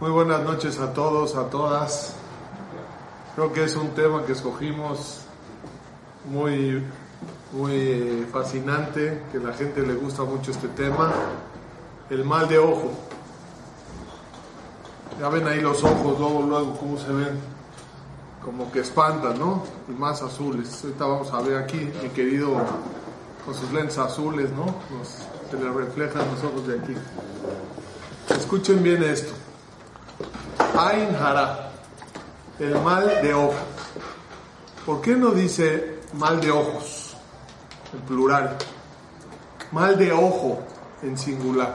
Muy 0.00 0.10
buenas 0.12 0.44
noches 0.44 0.78
a 0.78 0.92
todos, 0.92 1.34
a 1.34 1.50
todas. 1.50 2.14
Creo 3.34 3.52
que 3.52 3.64
es 3.64 3.74
un 3.74 3.88
tema 3.96 4.24
que 4.24 4.30
escogimos 4.30 5.22
muy, 6.30 6.84
muy 7.50 8.24
fascinante, 8.32 9.20
que 9.32 9.38
la 9.38 9.52
gente 9.54 9.82
le 9.82 9.94
gusta 9.94 10.22
mucho 10.22 10.52
este 10.52 10.68
tema. 10.68 11.12
El 12.10 12.24
mal 12.24 12.46
de 12.46 12.58
ojo. 12.58 12.92
Ya 15.18 15.28
ven 15.30 15.48
ahí 15.48 15.60
los 15.60 15.82
ojos, 15.82 16.16
luego, 16.16 16.44
luego, 16.48 16.76
cómo 16.78 16.96
se 16.96 17.12
ven. 17.12 17.40
Como 18.44 18.70
que 18.70 18.78
espantan, 18.78 19.36
¿no? 19.36 19.64
Y 19.88 19.92
más 19.98 20.22
azules. 20.22 20.80
Ahorita 20.84 21.06
vamos 21.06 21.32
a 21.32 21.40
ver 21.40 21.56
aquí, 21.56 21.90
mi 22.00 22.10
querido, 22.10 22.52
con 23.44 23.52
sus 23.52 23.72
lentes 23.72 23.98
azules, 23.98 24.48
¿no? 24.52 24.66
Nos, 24.96 25.08
se 25.50 25.56
le 25.56 25.72
reflejan 25.72 26.22
los 26.30 26.44
ojos 26.44 26.68
de 26.68 26.78
aquí. 26.78 26.94
Escuchen 28.30 28.80
bien 28.80 29.02
esto. 29.02 29.37
Ain 30.78 31.12
Hara, 31.16 31.70
el 32.60 32.80
mal 32.82 33.20
de 33.20 33.34
ojo. 33.34 33.52
¿Por 34.86 35.00
qué 35.00 35.16
no 35.16 35.32
dice 35.32 35.98
mal 36.12 36.40
de 36.40 36.52
ojos 36.52 37.16
en 37.92 38.00
plural? 38.02 38.56
Mal 39.72 39.98
de 39.98 40.12
ojo 40.12 40.60
en 41.02 41.18
singular. 41.18 41.74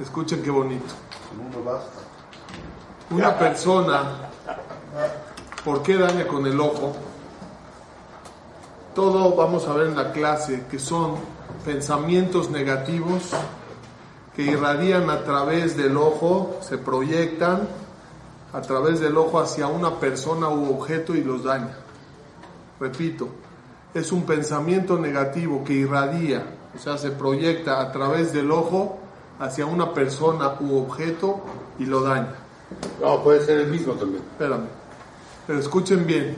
Escuchen 0.00 0.42
qué 0.42 0.50
bonito. 0.50 0.94
Una 3.10 3.38
persona, 3.38 4.30
¿por 5.62 5.82
qué 5.82 5.98
daña 5.98 6.26
con 6.26 6.46
el 6.46 6.58
ojo? 6.58 6.96
Todo 8.94 9.36
vamos 9.36 9.68
a 9.68 9.74
ver 9.74 9.88
en 9.88 9.96
la 9.96 10.10
clase 10.10 10.64
que 10.70 10.78
son 10.78 11.16
pensamientos 11.66 12.48
negativos 12.48 13.34
que 14.36 14.42
irradian 14.42 15.08
a 15.08 15.24
través 15.24 15.78
del 15.78 15.96
ojo, 15.96 16.58
se 16.60 16.76
proyectan 16.76 17.66
a 18.52 18.60
través 18.60 19.00
del 19.00 19.16
ojo 19.16 19.40
hacia 19.40 19.66
una 19.66 19.98
persona 19.98 20.50
u 20.50 20.78
objeto 20.78 21.14
y 21.14 21.24
los 21.24 21.42
daña. 21.42 21.74
Repito, 22.78 23.28
es 23.94 24.12
un 24.12 24.24
pensamiento 24.24 24.98
negativo 24.98 25.64
que 25.64 25.72
irradia, 25.72 26.44
o 26.74 26.78
sea, 26.78 26.98
se 26.98 27.10
proyecta 27.12 27.80
a 27.80 27.90
través 27.92 28.34
del 28.34 28.50
ojo 28.50 28.98
hacia 29.40 29.64
una 29.64 29.94
persona 29.94 30.56
u 30.60 30.76
objeto 30.76 31.40
y 31.78 31.86
lo 31.86 32.02
daña. 32.02 32.34
No, 33.00 33.22
puede 33.22 33.42
ser 33.42 33.60
el 33.60 33.68
mismo 33.68 33.94
también. 33.94 34.22
Espérame. 34.22 34.66
Pero 35.46 35.58
escuchen 35.58 36.06
bien. 36.06 36.36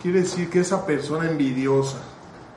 Quiere 0.00 0.20
decir 0.20 0.48
que 0.48 0.60
esa 0.60 0.86
persona 0.86 1.28
envidiosa, 1.28 1.98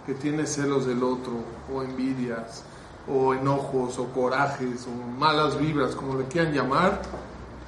que 0.06 0.14
tiene 0.14 0.46
celos 0.46 0.86
del 0.86 1.04
otro, 1.04 1.34
o 1.74 1.82
envidias, 1.82 2.64
o 3.08 3.34
enojos, 3.34 4.00
o 4.00 4.06
corajes, 4.06 4.88
o 4.88 5.20
malas 5.20 5.60
vibras, 5.60 5.96
como 5.96 6.16
le 6.16 6.26
quieran 6.26 6.54
llamar, 6.54 7.02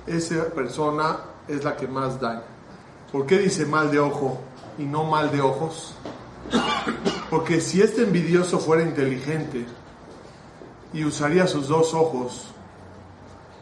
esa 0.06 0.46
persona 0.46 1.18
es 1.48 1.64
la 1.64 1.76
que 1.76 1.88
más 1.88 2.20
daña. 2.20 2.44
¿Por 3.12 3.26
qué 3.26 3.40
dice 3.40 3.66
mal 3.66 3.92
de 3.92 4.00
ojo 4.00 4.40
y 4.78 4.84
no 4.84 5.04
mal 5.04 5.32
de 5.32 5.42
ojos? 5.42 5.96
Porque 7.30 7.62
si 7.62 7.82
este 7.82 8.04
envidioso 8.04 8.60
fuera 8.60 8.84
inteligente 8.84 9.66
y 10.94 11.04
usaría 11.04 11.48
sus 11.48 11.68
dos 11.68 11.94
ojos, 11.94 12.48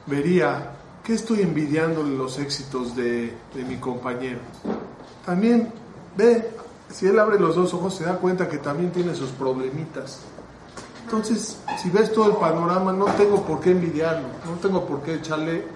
vería 0.06 0.72
que 1.04 1.14
estoy 1.14 1.42
envidiándole 1.42 2.16
los 2.16 2.40
éxitos 2.40 2.96
de, 2.96 3.36
de 3.54 3.64
mi 3.64 3.78
compañero. 3.78 4.40
También 5.26 5.72
ve, 6.16 6.52
si 6.90 7.08
él 7.08 7.20
abre 7.20 7.40
los 7.40 7.56
dos 7.56 7.74
ojos 7.74 7.96
se 7.96 8.06
da 8.06 8.18
cuenta 8.18 8.48
que 8.48 8.58
también 8.58 8.92
tiene 8.92 9.14
sus 9.14 9.30
problemitas. 9.32 10.22
Entonces, 11.06 11.60
si 11.80 11.92
ves 11.92 12.12
todo 12.12 12.32
el 12.32 12.38
panorama, 12.38 12.92
no 12.92 13.06
tengo 13.06 13.44
por 13.44 13.60
qué 13.60 13.72
envidiarlo, 13.72 14.28
no 14.44 14.54
tengo 14.60 14.88
por 14.88 15.04
qué 15.04 15.14
echarle 15.14 15.68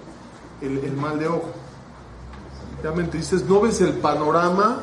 el, 0.60 0.92
mal 0.94 1.20
de 1.20 1.28
ojo. 1.28 1.50
Realmente 2.82 3.18
dices, 3.18 3.44
no 3.44 3.60
ves 3.60 3.80
el 3.80 3.92
panorama 3.92 4.80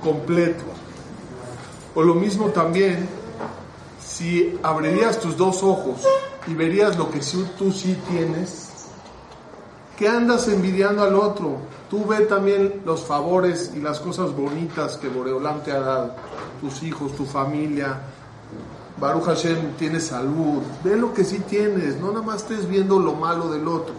completo. 0.00 0.62
O 1.96 2.02
lo 2.02 2.14
mismo 2.14 2.50
también, 2.50 3.08
si 4.00 4.56
abrirías 4.62 5.18
tus 5.18 5.36
dos 5.36 5.64
ojos 5.64 6.02
y 6.46 6.54
verías 6.54 6.96
lo 6.96 7.10
que 7.10 7.18
tú 7.58 7.72
sí 7.72 7.98
tienes, 8.08 8.70
¿qué 9.98 10.08
andas 10.08 10.46
envidiando 10.46 11.02
al 11.02 11.16
otro? 11.16 11.56
Tú 11.90 12.06
ve 12.06 12.26
también 12.26 12.82
los 12.84 13.00
favores 13.00 13.72
y 13.74 13.80
las 13.80 13.98
cosas 13.98 14.36
bonitas 14.36 14.96
que 14.98 15.08
Boreolam 15.08 15.64
te 15.64 15.72
ha 15.72 15.80
dado, 15.80 16.14
tus 16.60 16.80
hijos, 16.84 17.16
tu 17.16 17.24
familia. 17.24 17.98
Baruch 19.04 19.24
Hashem 19.24 19.74
tiene 19.78 20.00
salud, 20.00 20.62
ve 20.82 20.96
lo 20.96 21.12
que 21.12 21.24
sí 21.24 21.40
tienes, 21.40 22.00
no 22.00 22.08
nada 22.08 22.22
más 22.22 22.36
estés 22.36 22.66
viendo 22.66 22.98
lo 22.98 23.12
malo 23.12 23.50
del 23.50 23.68
otro. 23.68 23.92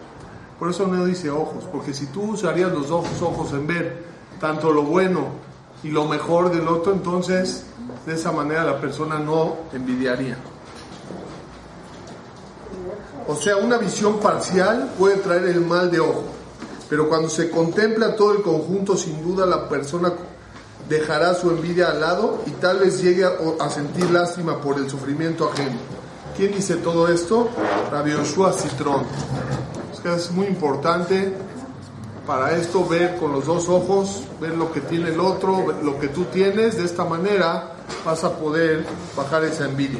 Por 0.58 0.72
eso 0.72 0.88
no 0.88 1.06
dice 1.06 1.30
ojos, 1.30 1.66
porque 1.72 1.94
si 1.94 2.08
tú 2.08 2.32
usarías 2.32 2.72
los 2.72 2.90
dos 2.90 3.06
ojos 3.22 3.54
en 3.54 3.68
ver 3.68 4.04
tanto 4.40 4.72
lo 4.72 4.82
bueno 4.82 5.28
y 5.84 5.90
lo 5.90 6.06
mejor 6.06 6.52
del 6.52 6.68
otro, 6.68 6.92
entonces 6.92 7.66
de 8.08 8.16
esa 8.16 8.32
manera 8.32 8.64
la 8.64 8.82
persona 8.82 9.20
no 9.20 9.58
envidiaría. 9.74 10.40
O 13.28 13.36
sea, 13.36 13.58
una 13.58 13.78
visión 13.78 14.20
parcial 14.20 14.92
puede 14.98 15.18
traer 15.18 15.44
el 15.50 15.62
mal 15.62 15.92
de 15.92 16.00
ojo, 16.00 16.24
pero 16.90 17.08
cuando 17.08 17.30
se 17.30 17.52
contempla 17.52 18.16
todo 18.16 18.32
el 18.32 18.42
conjunto, 18.42 18.98
sin 18.98 19.22
duda 19.22 19.46
la 19.46 19.70
persona 19.70 20.12
dejará 20.90 21.34
su 21.34 21.50
envidia 21.50 21.90
al 21.90 22.02
lado 22.02 22.42
y 22.46 22.52
tal 22.52 22.80
vez 22.80 23.02
llegue 23.02 23.26
a, 23.26 23.70
sentir 23.70 24.10
lástima 24.12 24.62
por 24.62 24.78
el 24.78 24.90
sufrimiento 24.90 25.50
ajeno. 25.50 25.78
¿Quién 26.38 26.54
dice 26.54 26.76
todo 26.76 27.08
esto? 27.08 27.50
Rabbi 27.92 28.12
Yoshua 28.12 28.54
Citrón. 28.54 29.04
Es 29.94 30.00
que 30.00 30.14
es 30.14 30.32
muy 30.32 30.48
importante 30.48 31.34
para 32.28 32.56
esto 32.56 32.86
ver 32.86 33.18
con 33.18 33.32
los 33.32 33.46
dos 33.46 33.70
ojos, 33.70 34.24
ver 34.42 34.56
lo 34.56 34.72
que 34.72 34.82
tiene 34.82 35.10
el 35.10 35.20
otro, 35.20 35.66
lo 35.84 36.00
que 36.00 36.10
tú 36.10 36.26
tienes, 36.26 36.78
de 36.78 36.86
esta 36.86 37.06
manera 37.06 37.72
vas 38.04 38.24
a 38.24 38.38
poder 38.38 38.86
bajar 39.16 39.44
esa 39.44 39.66
envidia. 39.66 40.00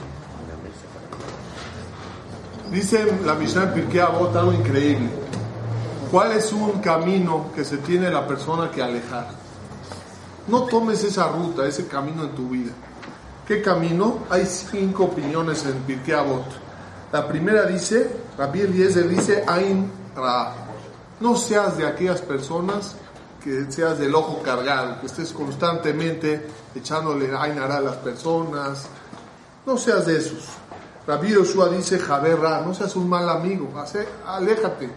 Dice 2.72 3.06
la 3.24 3.36
Mishnah 3.36 3.74
Pirkei 3.74 4.00
Avot 4.00 4.36
algo 4.36 4.52
increíble. 4.52 5.10
¿Cuál 6.12 6.34
es 6.34 6.52
un 6.52 6.82
camino 6.82 7.52
que 7.56 7.64
se 7.64 7.78
tiene 7.78 8.10
la 8.10 8.28
persona 8.28 8.72
que 8.72 8.82
alejar? 8.82 9.45
No 10.48 10.64
tomes 10.64 11.04
esa 11.04 11.28
ruta, 11.30 11.66
ese 11.66 11.88
camino 11.88 12.24
en 12.24 12.36
tu 12.36 12.50
vida. 12.50 12.72
¿Qué 13.48 13.62
camino? 13.62 14.20
Hay 14.30 14.46
cinco 14.46 15.06
opiniones 15.06 15.66
en 15.66 15.74
Pirkei 15.84 16.14
Avot. 16.14 16.46
La 17.12 17.28
primera 17.28 17.66
dice, 17.66 18.10
Rabbi 18.38 18.62
Eliezer 18.62 19.08
dice, 19.08 19.44
Ain 19.48 19.92
Ra. 20.16 20.54
No 21.20 21.36
seas 21.36 21.78
de 21.78 21.88
aquellas 21.88 22.22
personas 22.22 22.96
que 23.44 23.72
seas 23.72 23.98
del 23.98 24.14
ojo 24.14 24.42
cargado, 24.44 25.00
que 25.00 25.08
estés 25.08 25.32
constantemente 25.32 26.48
echándole 26.76 27.36
Ain 27.36 27.58
Ra 27.58 27.78
a 27.78 27.82
las 27.82 27.96
personas. 27.98 28.88
No 29.66 29.78
seas 29.78 30.06
de 30.06 30.18
esos. 30.18 30.48
Rabbi 31.08 31.30
Yoshua 31.30 31.70
dice, 31.70 32.00
Javer 32.00 32.40
Ra, 32.40 32.62
no 32.62 32.74
seas 32.74 32.96
un 32.96 33.08
mal 33.08 33.30
amigo, 33.30 33.70
aléjate. 34.26 34.90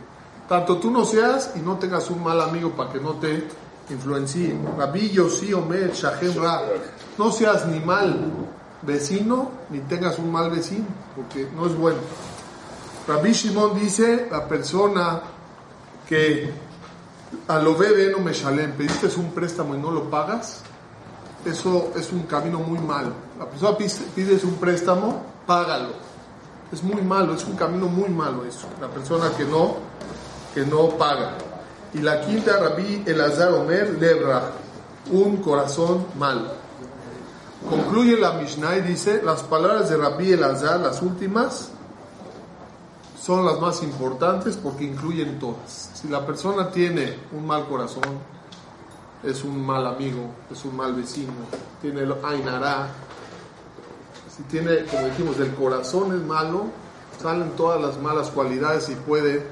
Tanto 0.48 0.78
tú 0.78 0.90
no 0.90 1.04
seas 1.04 1.52
y 1.56 1.60
no 1.60 1.76
tengas 1.76 2.08
un 2.08 2.22
mal 2.22 2.40
amigo 2.40 2.70
para 2.70 2.90
que 2.90 3.00
no 3.00 3.12
te 3.14 3.46
influencie. 3.90 4.56
Rabbi 4.76 5.10
Yossi 5.10 5.52
Omer, 5.52 5.92
Shahem 5.92 6.34
Ra, 6.36 6.62
no 7.16 7.30
seas 7.30 7.66
ni 7.66 7.80
mal 7.80 8.16
vecino 8.82 9.50
ni 9.70 9.80
tengas 9.80 10.18
un 10.18 10.30
mal 10.30 10.50
vecino, 10.50 10.86
porque 11.14 11.48
no 11.54 11.66
es 11.66 11.76
bueno. 11.76 11.98
Rabbi 13.06 13.32
Shimon 13.32 13.78
dice, 13.78 14.28
la 14.30 14.46
persona 14.46 15.22
que 16.06 16.50
a 17.46 17.58
lo 17.58 17.76
bebe 17.76 18.10
no 18.10 18.18
me 18.18 18.32
shalem, 18.32 18.72
pediste 18.72 19.08
un 19.18 19.32
préstamo 19.32 19.74
y 19.74 19.78
no 19.78 19.90
lo 19.90 20.10
pagas, 20.10 20.62
eso 21.44 21.92
es 21.96 22.12
un 22.12 22.22
camino 22.22 22.58
muy 22.58 22.78
malo. 22.78 23.12
La 23.38 23.46
persona 23.46 23.76
pides 23.76 24.44
un 24.44 24.54
préstamo, 24.54 25.22
págalo. 25.46 26.08
Es 26.70 26.82
muy 26.82 27.00
malo, 27.00 27.34
es 27.34 27.44
un 27.44 27.56
camino 27.56 27.86
muy 27.86 28.10
malo 28.10 28.44
eso. 28.44 28.66
La 28.80 28.88
persona 28.88 29.30
que 29.36 29.44
no, 29.44 29.76
que 30.54 30.66
no 30.66 30.90
paga. 30.90 31.38
Y 31.94 31.98
la 31.98 32.20
quinta, 32.20 32.58
Rabbi 32.58 33.04
Elazar 33.06 33.52
Omer, 33.52 33.96
Lebra, 33.98 34.50
un 35.10 35.38
corazón 35.38 36.06
malo. 36.18 36.52
Concluye 37.68 38.16
la 38.18 38.32
Mishnah 38.32 38.76
y 38.76 38.80
dice, 38.82 39.22
las 39.24 39.42
palabras 39.42 39.88
de 39.88 39.96
Rabbi 39.96 40.32
Elazar, 40.32 40.80
las 40.80 41.02
últimas, 41.02 41.70
son 43.20 43.44
las 43.44 43.60
más 43.60 43.82
importantes 43.82 44.56
porque 44.56 44.84
incluyen 44.84 45.38
todas. 45.38 45.90
Si 45.94 46.08
la 46.08 46.24
persona 46.24 46.70
tiene 46.70 47.18
un 47.32 47.46
mal 47.46 47.66
corazón, 47.66 48.04
es 49.22 49.42
un 49.44 49.64
mal 49.64 49.86
amigo, 49.86 50.30
es 50.50 50.64
un 50.64 50.76
mal 50.76 50.94
vecino, 50.94 51.32
tiene 51.82 52.02
el 52.02 52.14
ainará, 52.24 52.88
si 54.34 54.44
tiene, 54.44 54.84
como 54.84 55.06
dijimos, 55.08 55.38
el 55.40 55.52
corazón 55.54 56.14
es 56.14 56.24
malo, 56.24 56.66
salen 57.20 57.50
todas 57.56 57.80
las 57.80 57.98
malas 57.98 58.30
cualidades 58.30 58.88
y 58.88 58.94
puede 58.94 59.44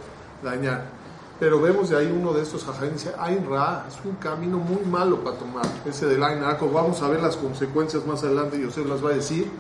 dañar. 0.45 0.96
Pero 1.39 1.61
vemos 1.61 1.91
de 1.91 1.99
ahí 1.99 2.11
uno 2.19 2.33
de 2.33 2.43
estos 2.43 2.65
jajarín 2.65 2.95
dice, 2.95 3.13
Ain 3.19 3.47
Ra, 3.49 3.85
es 3.89 3.97
un 4.05 4.17
camino 4.17 4.57
muy 4.57 4.85
malo 4.87 5.21
para 5.23 5.37
tomar, 5.37 5.67
ese 5.85 6.07
del 6.07 6.23
Ain 6.23 6.41
como 6.59 6.73
vamos 6.73 7.03
a 7.03 7.09
ver 7.09 7.23
las 7.23 7.37
consecuencias 7.37 8.07
más 8.07 8.25
adelante, 8.25 8.59
Yosef 8.61 8.87
las 8.87 9.05
va 9.05 9.11
a 9.11 9.15
decir, 9.15 9.51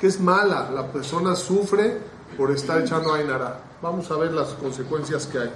que 0.00 0.08
es 0.08 0.20
mala, 0.20 0.70
la 0.72 0.86
persona 0.86 1.36
sufre 1.36 1.98
por 2.36 2.50
estar 2.50 2.80
echando 2.80 3.12
Ain 3.12 3.28
Ra. 3.28 3.60
Vamos 3.82 4.10
a 4.10 4.16
ver 4.16 4.32
las 4.32 4.48
consecuencias 4.54 5.26
que 5.26 5.38
hay. 5.38 5.50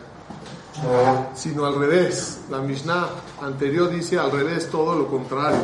Sino 1.34 1.66
al 1.66 1.76
revés. 1.76 2.40
La 2.50 2.58
Mishnah 2.58 3.08
anterior 3.42 3.90
dice 3.90 4.18
al 4.18 4.30
revés, 4.30 4.68
todo 4.70 4.94
lo 4.94 5.08
contrario. 5.08 5.60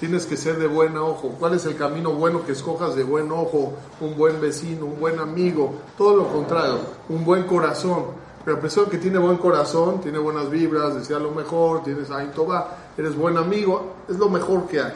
Tienes 0.00 0.26
que 0.26 0.36
ser 0.36 0.58
de 0.58 0.66
buen 0.66 0.96
ojo. 0.96 1.34
¿Cuál 1.38 1.54
es 1.54 1.66
el 1.66 1.76
camino 1.76 2.12
bueno 2.12 2.44
que 2.44 2.52
escojas 2.52 2.94
de 2.94 3.02
buen 3.02 3.30
ojo? 3.32 3.74
Un 4.00 4.16
buen 4.16 4.40
vecino, 4.40 4.86
un 4.86 5.00
buen 5.00 5.18
amigo, 5.18 5.74
todo 5.96 6.16
lo 6.16 6.28
contrario, 6.28 6.78
un 7.08 7.24
buen 7.24 7.44
corazón. 7.44 8.04
Pero 8.48 8.56
la 8.56 8.62
persona 8.62 8.88
que 8.88 8.96
tiene 8.96 9.18
buen 9.18 9.36
corazón, 9.36 10.00
tiene 10.00 10.16
buenas 10.16 10.48
vibras, 10.48 10.94
desea 10.94 11.18
lo 11.18 11.32
mejor, 11.32 11.82
tienes 11.82 12.10
ahí 12.10 12.30
toba, 12.34 12.78
eres 12.96 13.14
buen 13.14 13.36
amigo, 13.36 13.96
es 14.08 14.16
lo 14.16 14.30
mejor 14.30 14.66
que 14.66 14.80
hay. 14.80 14.94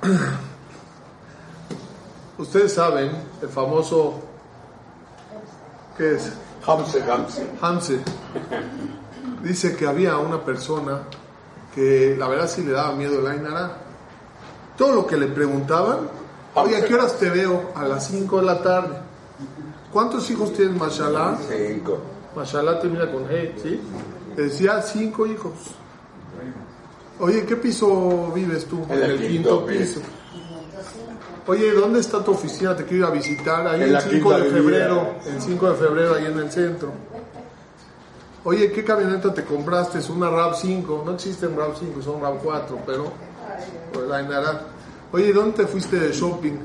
Ustedes 2.38 2.72
saben 2.72 3.10
el 3.42 3.48
famoso, 3.50 4.22
¿qué 5.98 6.14
es? 6.14 6.32
Hamse, 6.66 7.02
Hamse. 7.02 7.46
Hamse. 7.60 8.00
Dice 9.42 9.76
que 9.76 9.86
había 9.86 10.16
una 10.16 10.42
persona 10.42 11.02
que 11.74 12.16
la 12.18 12.26
verdad 12.26 12.48
sí 12.48 12.62
le 12.62 12.72
daba 12.72 12.94
miedo 12.94 13.20
el 13.20 13.26
Ainara. 13.26 13.70
Todo 14.78 14.94
lo 14.94 15.06
que 15.06 15.18
le 15.18 15.26
preguntaban, 15.26 16.08
oye, 16.54 16.74
¿a 16.74 16.86
qué 16.86 16.94
horas 16.94 17.18
te 17.18 17.28
veo? 17.28 17.72
A 17.74 17.84
las 17.84 18.06
5 18.06 18.38
de 18.38 18.46
la 18.46 18.62
tarde. 18.62 19.03
¿Cuántos 19.94 20.28
hijos 20.28 20.52
tienes, 20.52 20.76
Mashallah? 20.76 21.38
Cinco. 21.48 22.00
Mashallah 22.34 22.80
termina 22.80 23.08
con 23.12 23.26
Hey, 23.30 23.54
¿sí? 23.62 23.80
Decía 24.36 24.82
cinco 24.82 25.24
hijos. 25.24 25.52
Oye, 27.20 27.46
¿qué 27.46 27.54
piso 27.54 28.32
vives 28.34 28.64
tú? 28.64 28.84
En 28.90 29.02
el 29.04 29.24
quinto 29.24 29.64
piso. 29.64 30.00
Oye, 31.46 31.70
¿dónde 31.70 32.00
está 32.00 32.24
tu 32.24 32.32
oficina? 32.32 32.74
Te 32.74 32.82
quiero 32.84 33.04
ir 33.06 33.12
a 33.12 33.14
visitar. 33.14 33.68
Ahí 33.68 33.82
En 33.82 33.92
la 33.92 34.00
5 34.00 34.36
de 34.36 34.44
febrero. 34.50 35.14
En 35.26 35.40
5 35.40 35.70
de 35.70 35.74
febrero, 35.76 36.14
ahí 36.16 36.24
en 36.24 36.38
el 36.40 36.50
centro. 36.50 36.90
Oye, 38.42 38.72
¿qué 38.72 38.82
camioneta 38.82 39.32
te 39.32 39.44
compraste? 39.44 40.00
Es 40.00 40.10
una 40.10 40.28
RAV5. 40.28 41.04
No 41.04 41.12
existen 41.12 41.56
RAV5, 41.56 42.02
son 42.02 42.20
RAV4, 42.20 42.78
pero 42.84 43.12
pues, 43.92 44.08
la. 44.08 44.60
Oye, 45.12 45.32
¿dónde 45.32 45.58
te 45.58 45.66
fuiste 45.68 46.00
de 46.00 46.10
shopping 46.10 46.58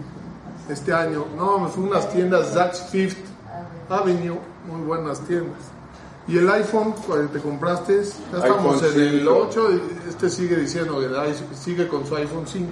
este 0.69 0.93
año? 0.93 1.25
No, 1.35 1.59
me 1.59 1.69
fui 1.69 1.85
a 1.85 1.87
unas 1.87 2.09
tiendas 2.09 2.53
Saks 2.53 2.87
Fifth 2.89 3.25
Avenue, 3.89 4.39
muy 4.67 4.81
buenas 4.85 5.19
tiendas. 5.21 5.57
Y 6.27 6.37
el 6.37 6.49
iPhone 6.49 6.93
cuál 7.07 7.29
te 7.29 7.39
compraste, 7.39 8.03
ya 8.31 8.37
estamos 8.37 8.83
en 8.83 9.01
el 9.01 9.19
5. 9.21 9.47
8 9.49 9.71
y 9.71 10.09
este 10.09 10.29
sigue 10.29 10.57
diciendo 10.57 10.99
que 10.99 11.55
sigue 11.55 11.87
con 11.87 12.05
su 12.05 12.15
iPhone 12.15 12.45
5. 12.45 12.71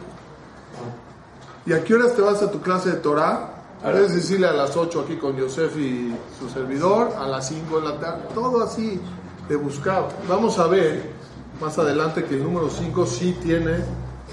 ¿Y 1.66 1.74
a 1.74 1.84
qué 1.84 1.96
horas 1.96 2.16
te 2.16 2.22
vas 2.22 2.42
a 2.44 2.52
tu 2.52 2.62
clase 2.62 2.92
de 2.92 2.98
Torah? 2.98 3.54
Puedes 3.82 4.14
decirle 4.14 4.48
a 4.48 4.54
las 4.54 4.78
8 4.78 5.02
aquí 5.02 5.18
con 5.18 5.36
Yosef 5.36 5.76
y 5.78 6.16
su 6.40 6.50
servidor, 6.50 7.14
a 7.18 7.28
las 7.28 7.48
5 7.48 7.80
de 7.80 7.88
la 7.88 8.00
tarde, 8.00 8.22
todo 8.34 8.64
así 8.64 9.00
de 9.50 9.56
buscado. 9.56 10.10
Vamos 10.28 10.60
a 10.60 10.68
ver 10.68 11.12
más 11.60 11.78
adelante 11.80 12.24
que 12.26 12.36
el 12.36 12.44
número 12.44 12.70
5 12.70 13.06
sí 13.06 13.38
tiene 13.42 13.78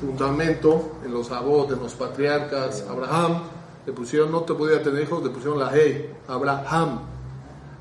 fundamento 0.05 0.99
en 1.05 1.13
los 1.13 1.31
abot, 1.31 1.71
en 1.73 1.81
los 1.81 1.95
patriarcas. 1.95 2.85
Abraham, 2.89 3.43
le 3.87 3.93
pusieron, 3.93 4.31
no 4.31 4.41
te 4.43 4.55
podía 4.55 4.83
tener 4.83 5.03
hijos, 5.03 5.23
le 5.23 5.31
pusieron 5.31 5.59
la 5.59 5.77
He, 5.77 6.15
Abraham. 6.29 7.01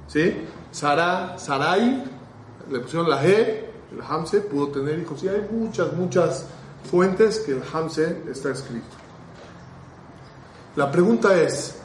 ¿Sí? 0.08 0.46
Sara, 0.72 1.38
Sarai, 1.38 2.04
le 2.70 2.80
pusieron 2.80 3.10
la 3.10 3.25
He, 3.25 3.72
el 3.92 4.02
Hamse 4.08 4.42
pudo 4.42 4.70
tener 4.70 5.00
hijos. 5.00 5.24
Y 5.24 5.28
hay 5.28 5.48
muchas, 5.52 5.94
muchas 5.94 6.46
fuentes 6.90 7.40
que 7.40 7.54
el 7.54 7.64
Hamse 7.72 8.24
está 8.30 8.52
escrito. 8.52 8.86
La 10.75 10.92
pregunta 10.92 11.36
es, 11.40 11.75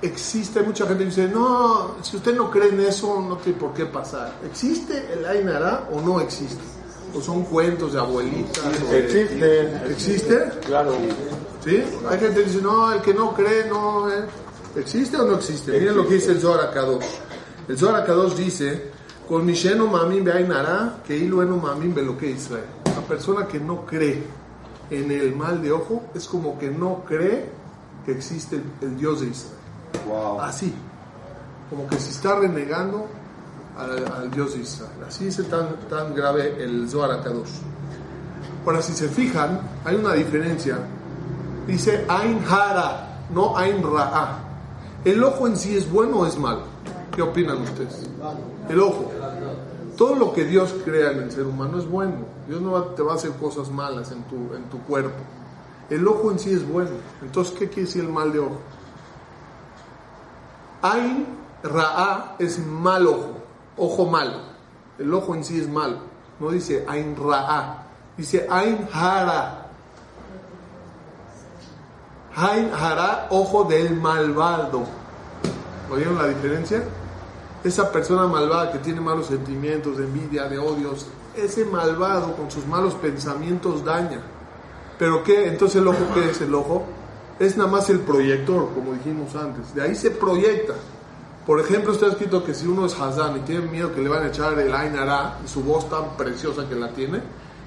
existe 0.00 0.62
mucha 0.62 0.86
gente 0.86 1.04
que 1.04 1.10
dice, 1.10 1.28
no, 1.28 1.96
si 2.02 2.16
usted 2.16 2.34
no 2.34 2.50
cree 2.50 2.70
en 2.70 2.80
eso, 2.80 3.20
no 3.20 3.36
tiene 3.36 3.58
por 3.58 3.74
qué 3.74 3.86
pasar. 3.86 4.32
¿Existe 4.46 5.12
el 5.12 5.24
Ainara 5.26 5.88
o 5.92 6.00
no 6.00 6.20
existe? 6.20 6.81
¿O 7.14 7.20
son 7.20 7.42
cuentos 7.44 7.92
de 7.92 7.98
abuelitas? 8.00 8.64
Existe. 8.92 9.90
¿Existe? 9.90 10.44
Claro. 10.66 10.92
¿Sí? 11.64 11.82
Hay 12.08 12.18
gente 12.18 12.40
que 12.40 12.46
dice, 12.48 12.62
no, 12.62 12.92
el 12.92 13.02
que 13.02 13.14
no 13.14 13.34
cree, 13.34 13.66
no. 13.68 14.10
eh". 14.10 14.24
¿Existe 14.76 15.16
o 15.18 15.24
no 15.24 15.34
existe? 15.34 15.72
Miren 15.72 15.96
lo 15.96 16.08
que 16.08 16.14
dice 16.14 16.32
el 16.32 16.40
Zohar 16.40 16.60
Akadosh. 16.60 17.04
El 17.68 17.76
Zohar 17.78 17.96
Akadosh 18.02 18.34
dice, 18.34 18.90
con 19.28 19.44
Mishenu 19.44 19.86
Mamim 19.86 20.24
Beainara, 20.24 21.00
que 21.06 21.16
Iluenu 21.16 21.56
Mamim 21.58 21.94
Beloque 21.94 22.30
Israel. 22.30 22.64
La 22.86 23.02
persona 23.02 23.46
que 23.46 23.60
no 23.60 23.84
cree 23.84 24.22
en 24.90 25.10
el 25.10 25.36
mal 25.36 25.62
de 25.62 25.72
ojo 25.72 26.04
es 26.14 26.26
como 26.26 26.58
que 26.58 26.70
no 26.70 27.04
cree 27.06 27.50
que 28.06 28.12
existe 28.12 28.56
el, 28.56 28.64
el 28.80 28.96
Dios 28.96 29.20
de 29.20 29.28
Israel. 29.28 29.56
Wow. 30.08 30.40
Así. 30.40 30.72
Como 31.68 31.86
que 31.86 31.98
se 31.98 32.10
está 32.10 32.36
renegando 32.36 33.06
al, 33.78 34.30
Dios 34.30 34.54
de 34.54 34.60
Israel. 34.60 34.90
Así 35.06 35.28
es 35.28 35.36
tan, 35.48 35.76
tan 35.88 36.14
grave 36.14 36.62
el 36.62 36.88
Zohar 36.88 37.10
Akadosh. 37.12 37.48
Ahora, 38.64 38.80
si 38.82 38.92
se 38.92 39.08
fijan, 39.08 39.60
hay 39.84 39.96
una 39.96 40.12
diferencia. 40.14 40.78
Dice 41.66 42.04
Ain 42.08 42.40
Hara, 42.48 43.26
no 43.30 43.56
Ain 43.56 43.82
Ra'a. 43.82 44.38
¿El 45.04 45.22
ojo 45.24 45.46
en 45.46 45.56
sí 45.56 45.76
es 45.76 45.90
bueno 45.90 46.18
o 46.20 46.26
es 46.26 46.38
malo? 46.38 46.62
¿Qué 47.14 47.22
opinan 47.22 47.60
ustedes? 47.62 48.08
El 48.68 48.80
ojo. 48.80 49.10
Todo 49.96 50.14
lo 50.14 50.32
que 50.32 50.44
Dios 50.44 50.74
crea 50.84 51.10
en 51.12 51.22
el 51.22 51.30
ser 51.32 51.46
humano 51.46 51.78
es 51.78 51.86
bueno. 51.88 52.14
Dios 52.48 52.60
no 52.60 52.72
va- 52.72 52.94
te 52.94 53.02
va 53.02 53.12
a 53.12 53.14
hacer 53.16 53.32
cosas 53.32 53.70
malas 53.70 54.10
en 54.12 54.22
tu, 54.24 54.54
en 54.54 54.64
tu 54.70 54.78
cuerpo. 54.84 55.16
El 55.90 56.06
ojo 56.08 56.30
en 56.30 56.38
sí 56.38 56.52
es 56.52 56.66
bueno. 56.66 56.90
Entonces, 57.20 57.52
¿qué 57.58 57.66
quiere 57.68 57.82
decir 57.82 58.04
el 58.04 58.10
mal 58.12 58.32
de 58.32 58.38
ojo? 58.38 58.58
Ain 60.82 61.26
Ra'a 61.62 62.36
es 62.38 62.58
mal 62.58 63.06
ojo, 63.06 63.34
ojo 63.76 64.06
malo. 64.06 64.38
El 64.98 65.12
ojo 65.12 65.34
en 65.34 65.44
sí 65.44 65.60
es 65.60 65.68
malo. 65.68 65.98
No 66.38 66.50
dice 66.50 66.84
Ain 66.88 67.16
Ra'a, 67.16 67.86
dice 68.16 68.46
Ain 68.50 68.88
Hara. 68.92 69.66
Ain 72.34 72.70
Hara, 72.72 73.28
ojo 73.30 73.64
del 73.64 73.94
malvado. 73.94 74.84
¿Oyeron 75.90 76.16
la 76.16 76.28
diferencia? 76.28 76.82
Esa 77.62 77.92
persona 77.92 78.26
malvada 78.26 78.72
que 78.72 78.78
tiene 78.78 79.00
malos 79.00 79.26
sentimientos, 79.26 79.98
de 79.98 80.04
envidia, 80.04 80.44
de 80.44 80.58
odios, 80.58 81.06
ese 81.36 81.64
malvado 81.64 82.34
con 82.34 82.50
sus 82.50 82.66
malos 82.66 82.94
pensamientos 82.94 83.84
daña. 83.84 84.20
¿Pero 84.98 85.22
qué? 85.22 85.48
Entonces 85.48 85.80
el 85.80 85.88
ojo, 85.88 85.98
¿qué 86.14 86.30
es 86.30 86.40
el 86.40 86.54
ojo? 86.54 86.84
Es 87.38 87.56
nada 87.56 87.70
más 87.70 87.88
el 87.90 88.00
proyector, 88.00 88.68
como 88.74 88.92
dijimos 88.92 89.34
antes. 89.34 89.74
De 89.74 89.82
ahí 89.82 89.94
se 89.94 90.10
proyecta. 90.10 90.74
Por 91.46 91.58
ejemplo, 91.58 91.92
está 91.92 92.06
escrito 92.06 92.44
que 92.44 92.54
si 92.54 92.66
uno 92.66 92.86
es 92.86 92.98
Hazán 92.98 93.36
y 93.38 93.40
tiene 93.40 93.66
miedo 93.66 93.92
que 93.92 94.00
le 94.00 94.08
van 94.08 94.22
a 94.22 94.28
echar 94.28 94.56
el 94.58 94.72
Ainara 94.72 95.38
y 95.44 95.48
su 95.48 95.62
voz 95.62 95.88
tan 95.90 96.16
preciosa 96.16 96.68
que 96.68 96.76
la 96.76 96.90
tiene, 96.90 97.20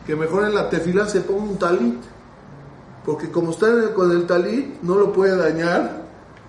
que 0.07 0.15
mejor 0.15 0.45
en 0.45 0.55
la 0.55 0.69
tefila 0.69 1.07
se 1.07 1.21
ponga 1.21 1.43
un 1.43 1.57
talit. 1.57 2.01
Porque 3.05 3.29
como 3.29 3.51
está 3.51 3.93
con 3.93 4.11
el 4.11 4.25
talit, 4.25 4.81
no 4.81 4.95
lo 4.95 5.11
puede 5.11 5.35
dañar. 5.35 6.05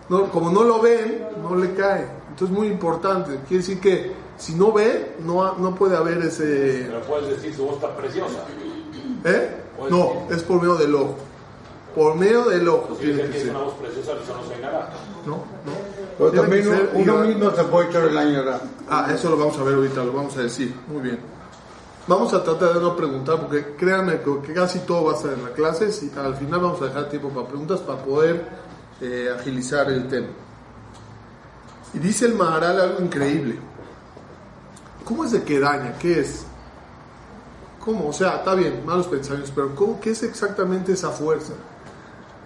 No, 0.09 0.31
como 0.31 0.51
no 0.51 0.63
lo 0.63 0.81
ven, 0.81 1.27
no 1.43 1.57
le 1.57 1.75
cae. 1.75 2.07
Entonces 2.31 2.51
es 2.51 2.59
muy 2.59 2.69
importante. 2.69 3.41
Quiere 3.49 3.63
decir 3.63 3.81
que 3.81 4.13
si 4.39 4.55
no 4.55 4.73
ve, 4.73 5.17
no, 5.25 5.55
no 5.57 5.75
puede 5.75 5.97
haber 5.97 6.19
ese... 6.19 6.85
Pero 6.87 7.03
puedes 7.03 7.29
decir 7.29 7.55
su 7.55 7.65
voz 7.65 7.75
está 7.75 7.97
preciosa. 7.97 8.45
¿Eh? 9.25 9.57
No, 9.91 10.29
es 10.31 10.43
por 10.45 10.61
medio 10.61 10.77
del 10.77 10.95
ojo. 10.95 11.17
Por 11.97 12.15
medio 12.15 12.45
del 12.45 12.69
ojo 12.69 12.89
Pues 12.89 13.01
quiere 13.01 13.15
tiene 13.15 13.31
que 13.31 13.39
que 13.39 13.45
ser. 13.45 13.51
una 13.51 13.65
voz 13.65 13.75
preciosa, 13.75 14.13
eso 14.23 14.37
no 14.37 14.47
se 14.47 14.55
engañará. 14.55 14.91
No, 15.25 15.33
no. 15.33 15.97
Pero 16.19 16.31
Tiene 16.31 16.47
también 16.47 16.91
uno 16.93 17.17
mismo 17.25 17.51
se 17.51 17.65
puede 17.65 17.89
echar 17.89 18.05
el 18.05 18.17
año 18.19 18.45
¿verdad? 18.45 18.63
Ah, 18.89 19.09
eso 19.13 19.31
lo 19.31 19.37
vamos 19.39 19.59
a 19.59 19.63
ver 19.65 19.75
ahorita, 19.75 20.05
lo 20.05 20.13
vamos 20.13 20.37
a 20.37 20.43
decir. 20.43 20.75
Muy 20.89 21.01
bien. 21.01 21.19
Vamos 22.07 22.33
a 22.35 22.45
tratar 22.45 22.75
de 22.75 22.81
no 22.81 22.95
preguntar, 22.95 23.41
porque 23.41 23.75
créanme 23.77 24.21
que 24.45 24.53
casi 24.53 24.81
todo 24.81 25.07
va 25.07 25.13
a 25.13 25.17
estar 25.17 25.33
en 25.33 25.43
la 25.43 25.51
clase. 25.51 25.87
Y 25.87 26.19
al 26.19 26.37
final 26.37 26.61
vamos 26.61 26.81
a 26.83 26.85
dejar 26.85 27.09
tiempo 27.09 27.31
para 27.31 27.49
preguntas 27.49 27.81
para 27.81 27.99
poder 27.99 28.47
eh, 29.01 29.35
agilizar 29.37 29.91
el 29.91 30.07
tema. 30.07 30.29
Y 31.95 31.99
dice 31.99 32.27
el 32.27 32.35
Maharal 32.35 32.79
algo 32.79 33.03
increíble. 33.03 33.59
¿Cómo 35.05 35.25
es 35.25 35.33
de 35.33 35.43
que 35.43 35.59
daña? 35.59 35.97
¿Qué 35.99 36.21
es? 36.21 36.45
¿Cómo? 37.85 38.09
O 38.09 38.13
sea, 38.13 38.37
está 38.37 38.55
bien, 38.55 38.85
malos 38.85 39.07
pensamientos, 39.07 39.53
pero 39.55 39.75
¿cómo, 39.75 39.99
¿qué 39.99 40.11
es 40.11 40.23
exactamente 40.23 40.93
esa 40.93 41.11
fuerza? 41.11 41.55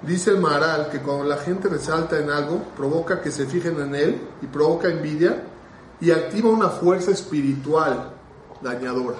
Dice 0.02 0.30
el 0.30 0.38
Maharal 0.38 0.88
que 0.90 1.00
cuando 1.00 1.25
la 1.25 1.37
gente 1.37 1.69
resalta 1.69 2.19
en 2.19 2.30
algo, 2.30 2.62
provoca 2.76 3.21
que 3.21 3.30
se 3.30 3.47
fijen 3.47 3.78
en 3.80 3.95
él 3.95 4.21
y 4.40 4.47
provoca 4.47 4.88
envidia 4.88 5.42
y 6.00 6.11
activa 6.11 6.49
una 6.49 6.69
fuerza 6.69 7.11
espiritual 7.11 8.11
dañadora. 8.62 9.19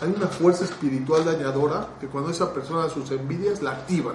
Hay 0.00 0.14
una 0.16 0.28
fuerza 0.28 0.64
espiritual 0.64 1.26
dañadora 1.26 1.88
que 2.00 2.06
cuando 2.06 2.30
esa 2.30 2.54
persona 2.54 2.88
sus 2.88 3.10
envidias 3.10 3.60
la 3.60 3.72
activan, 3.72 4.14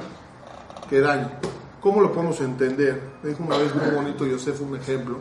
que 0.90 1.00
daña. 1.00 1.40
¿Cómo 1.80 2.02
lo 2.02 2.12
podemos 2.12 2.42
entender? 2.42 3.00
Me 3.22 3.30
dijo 3.30 3.44
una 3.44 3.58
vez 3.58 3.76
muy 3.76 3.92
bonito 3.92 4.26
Yosef 4.26 4.60
un 4.62 4.76
ejemplo. 4.76 5.18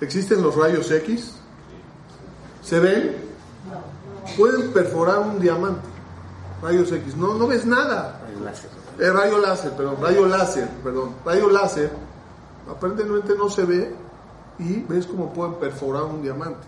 ¿Existen 0.00 0.40
los 0.40 0.54
rayos 0.54 0.88
X? 0.88 1.34
¿Se 2.62 2.78
ven? 2.78 3.16
Pueden 4.36 4.72
perforar 4.72 5.18
un 5.18 5.40
diamante. 5.40 5.88
Rayos 6.62 6.92
X. 6.92 7.16
No, 7.16 7.34
no 7.34 7.48
ves 7.48 7.66
nada. 7.66 8.20
Eh, 8.98 9.10
rayo 9.10 9.38
láser, 9.38 9.72
perdón, 9.72 9.96
rayo 10.00 10.26
láser, 10.26 10.68
perdón, 10.82 11.14
rayo 11.24 11.50
láser, 11.50 11.90
aparentemente 12.70 13.34
no 13.36 13.48
se 13.48 13.64
ve, 13.64 13.94
y 14.58 14.80
ves 14.80 15.06
cómo 15.06 15.32
pueden 15.32 15.54
perforar 15.54 16.04
un 16.04 16.22
diamante. 16.22 16.66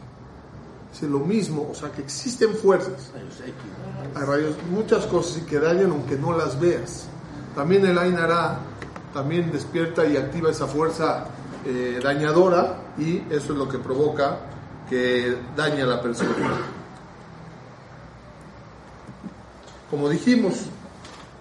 Es 0.92 1.02
lo 1.02 1.18
mismo, 1.18 1.68
o 1.70 1.74
sea 1.74 1.92
que 1.92 2.00
existen 2.00 2.54
fuerzas, 2.54 3.12
hay 4.14 4.24
rayos, 4.24 4.56
muchas 4.70 5.04
cosas 5.06 5.38
y 5.38 5.40
que 5.42 5.58
dañan 5.60 5.90
aunque 5.90 6.16
no 6.16 6.36
las 6.36 6.58
veas. 6.58 7.06
También 7.54 7.84
el 7.84 7.98
Ainara 7.98 8.60
también 9.12 9.52
despierta 9.52 10.06
y 10.06 10.16
activa 10.16 10.50
esa 10.50 10.66
fuerza 10.66 11.26
eh, 11.66 12.00
dañadora 12.02 12.78
y 12.96 13.18
eso 13.30 13.52
es 13.52 13.58
lo 13.58 13.68
que 13.68 13.78
provoca 13.78 14.38
que 14.88 15.36
dañe 15.54 15.82
a 15.82 15.86
la 15.86 16.00
persona. 16.00 16.30
Como 19.90 20.08
dijimos, 20.08 20.66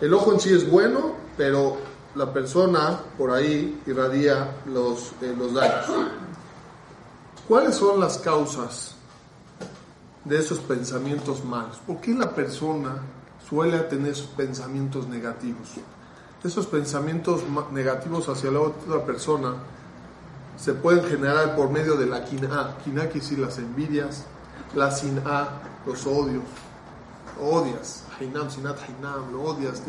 el 0.02 0.14
ojo 0.14 0.34
en 0.34 0.40
sí 0.40 0.54
es 0.54 0.70
bueno, 0.70 1.14
pero 1.38 1.78
la 2.16 2.32
persona 2.32 3.00
por 3.18 3.32
ahí 3.32 3.82
irradia 3.86 4.58
los, 4.66 5.14
eh, 5.22 5.34
los 5.38 5.54
daños. 5.54 5.86
¿Cuáles 7.48 7.76
son 7.76 8.00
las 8.00 8.18
causas 8.18 8.96
de 10.24 10.40
esos 10.40 10.60
pensamientos 10.60 11.44
malos? 11.44 11.78
¿Por 11.86 11.98
qué 11.98 12.14
la 12.14 12.34
persona 12.34 13.02
suele 13.48 13.80
tener 13.82 14.16
pensamientos 14.36 15.08
negativos? 15.08 15.70
Esos 16.44 16.68
pensamientos 16.68 17.42
negativos 17.72 18.30
hacia 18.30 18.52
la 18.52 18.62
otra 18.62 19.06
persona 19.06 19.56
se 20.58 20.74
pueden 20.74 21.04
generar 21.06 21.56
por 21.56 21.70
medio 21.70 21.96
de 21.96 22.06
la 22.06 22.24
quina. 22.24 22.78
Quina 22.84 23.02
quiere 23.04 23.20
decir 23.20 23.40
las 23.40 23.58
envidias, 23.58 24.26
la 24.74 24.92
sin'a, 24.92 25.50
los 25.86 26.06
odios. 26.06 26.44
Odias, 27.42 28.05
hainam, 28.20 28.50
sinat, 28.50 28.78
hainam, 28.80 29.32
lo 29.32 29.44
odias. 29.44 29.82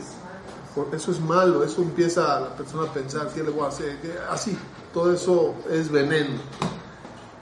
Eso 0.93 1.11
es 1.11 1.21
malo, 1.21 1.65
eso 1.65 1.81
empieza 1.81 2.37
a 2.37 2.41
la 2.41 2.49
persona 2.55 2.85
a 2.85 2.93
pensar, 2.93 3.29
¿qué 3.35 3.43
le 3.43 3.51
voy 3.51 3.65
a 3.65 3.69
hacer? 3.69 3.97
Así, 4.31 4.57
todo 4.93 5.13
eso 5.13 5.55
es 5.71 5.91
veneno. 5.91 6.39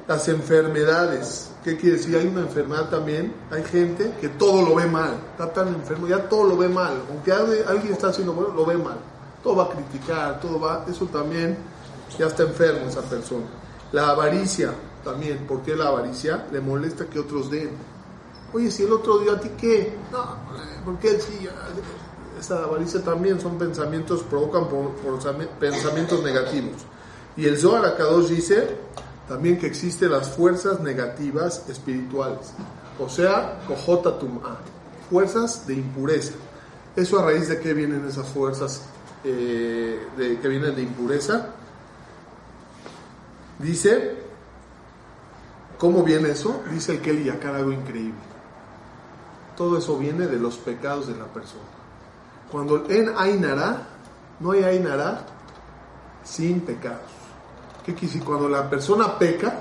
Las 0.07 0.29
enfermedades, 0.29 1.51
¿qué 1.65 1.77
quiere 1.77 1.97
decir? 1.97 2.17
Hay 2.17 2.27
una 2.27 2.43
enfermedad 2.43 2.91
también, 2.91 3.35
hay 3.51 3.65
gente 3.65 4.15
que 4.21 4.29
todo 4.29 4.63
lo 4.63 4.75
ve 4.77 4.87
mal, 4.87 5.15
está 5.33 5.53
tan 5.53 5.69
enfermo, 5.69 6.07
ya 6.07 6.29
todo 6.29 6.45
lo 6.45 6.57
ve 6.57 6.69
mal, 6.69 7.03
aunque 7.11 7.33
alguien 7.33 7.93
está 7.93 8.09
haciendo 8.09 8.35
bueno, 8.35 8.55
lo 8.55 8.67
ve 8.67 8.77
mal, 8.77 8.99
todo 9.43 9.57
va 9.57 9.65
a 9.65 9.69
criticar, 9.71 10.41
todo 10.41 10.61
va, 10.61 10.85
eso 10.89 11.07
también 11.07 11.57
ya 12.19 12.27
está 12.27 12.43
enfermo 12.43 12.89
esa 12.89 13.01
persona. 13.01 13.47
La 13.93 14.11
avaricia 14.11 14.73
también, 15.03 15.47
¿por 15.47 15.63
qué 15.63 15.75
la 15.75 15.89
avaricia? 15.89 16.47
Le 16.53 16.61
molesta 16.61 17.07
que 17.07 17.19
otros 17.19 17.51
den. 17.51 17.71
Oye, 18.55 18.71
si 18.71 18.85
el 18.85 18.93
otro 18.93 19.19
dio 19.19 19.33
a 19.33 19.41
ti 19.41 19.51
qué, 19.61 19.93
no, 20.13 20.37
¿por 20.85 21.01
qué 21.01 21.21
sí? 21.21 21.49
Esa 22.39 22.63
avaricia 22.63 23.03
también 23.03 23.41
son 23.41 23.59
pensamientos, 23.59 24.23
provocan 24.23 24.69
por, 24.69 24.93
por 24.93 25.19
pensamientos 25.59 26.23
negativos. 26.23 26.77
Y 27.37 27.47
el 27.47 27.59
Zohar 27.59 27.85
Akadosh 27.85 28.29
dice 28.29 28.77
también 29.27 29.59
que 29.59 29.67
existen 29.67 30.13
las 30.13 30.29
fuerzas 30.29 30.79
negativas 30.79 31.69
espirituales, 31.69 32.53
o 33.01 33.09
sea, 33.09 33.59
Kojota 33.67 34.21
Tum'a, 34.21 34.59
fuerzas 35.11 35.67
de 35.67 35.75
impureza. 35.75 36.35
¿Eso 36.95 37.19
a 37.19 37.25
raíz 37.25 37.49
de 37.49 37.59
qué 37.59 37.75
vienen 37.75 38.07
esas 38.07 38.29
fuerzas 38.29 38.83
eh, 39.25 39.99
de, 40.17 40.39
que 40.39 40.47
vienen 40.47 40.77
de 40.77 40.83
impureza? 40.83 41.49
Dice, 43.59 44.15
¿cómo 45.77 46.05
viene 46.05 46.31
eso? 46.31 46.63
Dice 46.71 46.93
el 46.93 47.01
Kelly 47.01 47.25
Yakar 47.25 47.57
algo 47.57 47.73
increíble. 47.73 48.34
Todo 49.57 49.79
eso 49.79 49.99
viene 49.99 50.27
de 50.27 50.39
los 50.39 50.57
pecados 50.57 51.07
de 51.07 51.17
la 51.17 51.27
persona. 51.27 51.63
Cuando 52.51 52.89
en 52.89 53.17
Ainara, 53.17 53.87
no 54.41 54.53
hay 54.53 54.65
Ainara 54.65 55.25
sin 56.25 56.61
pecados. 56.61 57.11
¿Qué 57.85 57.93
quiere 57.93 58.07
decir? 58.07 58.25
Cuando 58.25 58.49
la 58.49 58.69
persona 58.69 59.19
peca, 59.19 59.55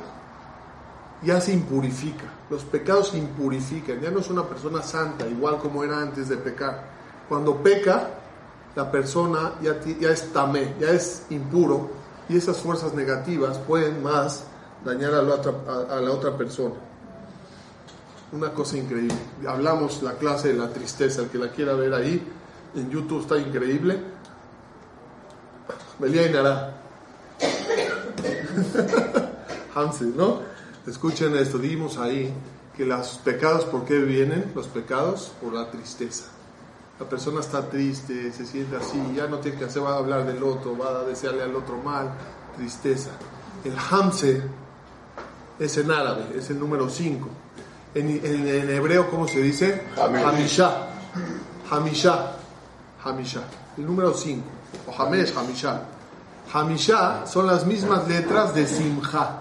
ya 1.22 1.40
se 1.40 1.54
impurifica. 1.54 2.26
Los 2.50 2.64
pecados 2.64 3.10
se 3.10 3.18
impurifican. 3.18 4.00
Ya 4.00 4.12
no 4.12 4.20
es 4.20 4.30
una 4.30 4.44
persona 4.44 4.82
santa, 4.82 5.28
igual 5.28 5.58
como 5.58 5.84
era 5.84 6.00
antes 6.00 6.30
de 6.30 6.38
pecar. 6.38 6.84
Cuando 7.28 7.58
peca, 7.58 8.10
la 8.76 8.92
persona 8.92 9.54
ya, 9.62 9.76
es 10.10 10.34
tamé, 10.34 10.76
ya 10.80 10.90
es 10.90 11.26
impuro. 11.30 11.90
Y 12.30 12.38
esas 12.38 12.58
fuerzas 12.58 12.94
negativas 12.94 13.58
pueden 13.60 14.02
más 14.02 14.46
dañar 14.86 15.14
a 15.14 15.22
la 15.22 15.36
otra, 15.36 15.54
a 15.90 16.00
la 16.00 16.12
otra 16.12 16.38
persona. 16.38 16.76
Una 18.34 18.52
cosa 18.52 18.78
increíble. 18.78 19.16
Hablamos 19.48 20.02
la 20.02 20.14
clase 20.14 20.50
de 20.50 20.56
la 20.56 20.70
tristeza, 20.70 21.22
el 21.22 21.30
que 21.30 21.38
la 21.38 21.52
quiera 21.52 21.76
ver 21.76 21.94
ahí, 21.94 22.22
en 22.76 22.90
YouTube 22.90 23.22
está 23.22 23.38
increíble. 23.38 24.00
Belia 26.00 26.28
Inara. 26.28 26.82
Hansen, 29.76 30.18
¿no? 30.18 30.42
Escuchen 30.88 31.36
esto, 31.36 31.60
dimos 31.60 31.98
ahí 31.98 32.34
que 32.76 32.86
los 32.86 33.20
pecados, 33.20 33.66
¿por 33.66 33.86
qué 33.86 34.00
vienen 34.00 34.52
los 34.56 34.68
pecados? 34.68 35.32
Por 35.40 35.54
la 35.54 35.70
tristeza. 35.70 36.26
La 37.00 37.08
persona 37.08 37.40
está 37.40 37.70
triste, 37.70 38.32
se 38.32 38.46
siente 38.46 38.76
así, 38.76 39.00
ya 39.16 39.28
no 39.28 39.38
tiene 39.38 39.60
que 39.60 39.66
hacer, 39.66 39.84
va 39.84 39.94
a 39.94 39.98
hablar 39.98 40.26
del 40.26 40.44
otro, 40.44 40.78
va 40.78 41.02
a 41.02 41.04
desearle 41.04 41.44
al 41.44 41.56
otro 41.56 41.78
mal, 41.78 42.12
tristeza. 42.58 43.12
El 43.64 43.76
Hamse 43.78 44.42
es 45.60 45.78
en 45.78 45.92
árabe, 45.92 46.26
es 46.36 46.50
el 46.50 46.60
número 46.60 46.90
5. 46.90 47.43
En, 47.96 48.10
en- 48.10 48.48
en 48.48 48.70
hebreo, 48.70 49.10
¿cómo 49.10 49.28
se 49.28 49.40
dice? 49.42 49.84
Hamish. 50.02 50.24
Hamisha. 50.24 50.78
Hamisha. 51.70 52.32
Hamisha. 53.04 53.42
El 53.78 53.86
número 53.86 54.14
5. 54.14 54.44
O 54.88 55.02
Hamesh, 55.02 55.34
Hamisha. 55.38 55.82
Hamisha 56.54 57.26
son 57.28 57.48
las 57.48 57.66
mismas 57.66 58.08
letras 58.08 58.54
de 58.56 58.66
Simha. 58.68 59.40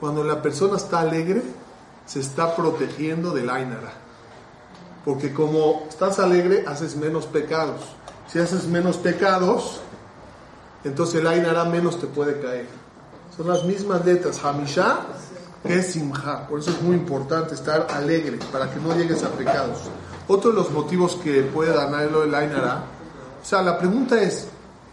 Cuando 0.00 0.24
la 0.24 0.40
persona 0.42 0.76
está 0.76 1.00
alegre, 1.00 1.42
se 2.06 2.20
está 2.20 2.54
protegiendo 2.56 3.30
del 3.30 3.48
Ainara. 3.50 3.92
Porque 5.04 5.32
como 5.32 5.84
estás 5.88 6.18
alegre, 6.18 6.64
haces 6.66 6.96
menos 6.96 7.26
pecados. 7.26 7.82
Si 8.28 8.38
haces 8.38 8.66
menos 8.66 8.96
pecados, 8.96 9.80
entonces 10.84 11.20
el 11.20 11.26
Ainara 11.26 11.64
menos 11.64 12.00
te 12.00 12.06
puede 12.06 12.40
caer. 12.40 12.66
Son 13.36 13.48
las 13.48 13.64
mismas 13.64 14.04
letras, 14.04 14.42
Hamisha 14.44 14.98
que 15.00 15.23
es 15.64 15.92
Simha. 15.92 16.46
Por 16.46 16.60
eso 16.60 16.70
es 16.70 16.82
muy 16.82 16.96
importante 16.96 17.54
estar 17.54 17.86
alegre, 17.90 18.38
para 18.52 18.70
que 18.70 18.78
no 18.80 18.94
llegues 18.94 19.22
a 19.24 19.30
pecados. 19.30 19.78
Otro 20.28 20.50
de 20.50 20.56
los 20.56 20.70
motivos 20.70 21.16
que 21.22 21.42
puede 21.42 21.74
ganarlo 21.74 22.22
el 22.22 22.34
Ainara, 22.34 22.84
o 23.42 23.46
sea, 23.46 23.62
la 23.62 23.78
pregunta 23.78 24.20
es, 24.22 24.48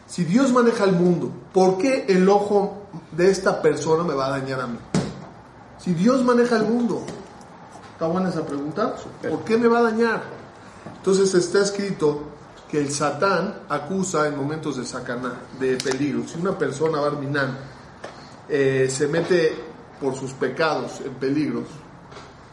si 0.07 0.25
Dios 0.25 0.51
maneja 0.51 0.83
el 0.83 0.91
mundo, 0.91 1.31
¿por 1.53 1.77
qué 1.77 2.05
el 2.09 2.27
ojo 2.27 2.87
de 3.11 3.29
esta 3.29 3.61
persona 3.61 4.03
me 4.03 4.13
va 4.13 4.27
a 4.27 4.29
dañar 4.31 4.59
a 4.59 4.67
mí? 4.67 4.77
Si 5.77 5.93
Dios 5.93 6.23
maneja 6.23 6.57
el 6.57 6.63
mundo, 6.63 7.01
¿está 7.93 8.07
buena 8.07 8.29
esa 8.29 8.45
pregunta? 8.45 8.95
¿Por 9.21 9.43
qué 9.45 9.57
me 9.57 9.67
va 9.67 9.79
a 9.79 9.83
dañar? 9.83 10.21
Entonces 10.97 11.33
está 11.33 11.61
escrito 11.61 12.23
que 12.69 12.79
el 12.79 12.91
Satán 12.91 13.61
acusa 13.69 14.27
en 14.27 14.37
momentos 14.37 14.77
de 14.77 14.85
sacaná, 14.85 15.41
de 15.59 15.77
peligro. 15.77 16.27
Si 16.27 16.37
una 16.39 16.57
persona, 16.57 16.99
Barminan, 16.99 17.57
eh, 18.49 18.89
se 18.91 19.07
mete 19.07 19.70
por 20.01 20.15
sus 20.15 20.31
pecados 20.33 20.99
en 21.05 21.13
peligros, 21.13 21.65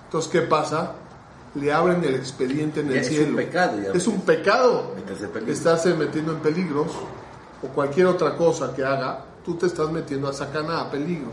entonces 0.04 0.30
¿qué 0.30 0.42
pasa? 0.42 0.92
Le 1.54 1.72
abren 1.72 2.04
el 2.04 2.14
expediente 2.14 2.80
en 2.80 2.90
el 2.90 2.98
es 2.98 3.08
un 3.08 3.14
cielo. 3.14 3.36
pecado, 3.36 3.80
ya. 3.82 3.92
Es 3.92 4.06
un 4.06 4.20
pecado 4.20 4.94
estarse 5.48 5.94
metiendo 5.94 6.32
en 6.32 6.38
peligros 6.38 6.88
o 7.62 7.68
cualquier 7.68 8.06
otra 8.06 8.36
cosa 8.36 8.74
que 8.74 8.84
haga, 8.84 9.24
tú 9.44 9.54
te 9.54 9.66
estás 9.66 9.90
metiendo 9.90 10.28
a 10.28 10.32
sacaná, 10.32 10.82
a 10.82 10.90
peligros. 10.90 11.32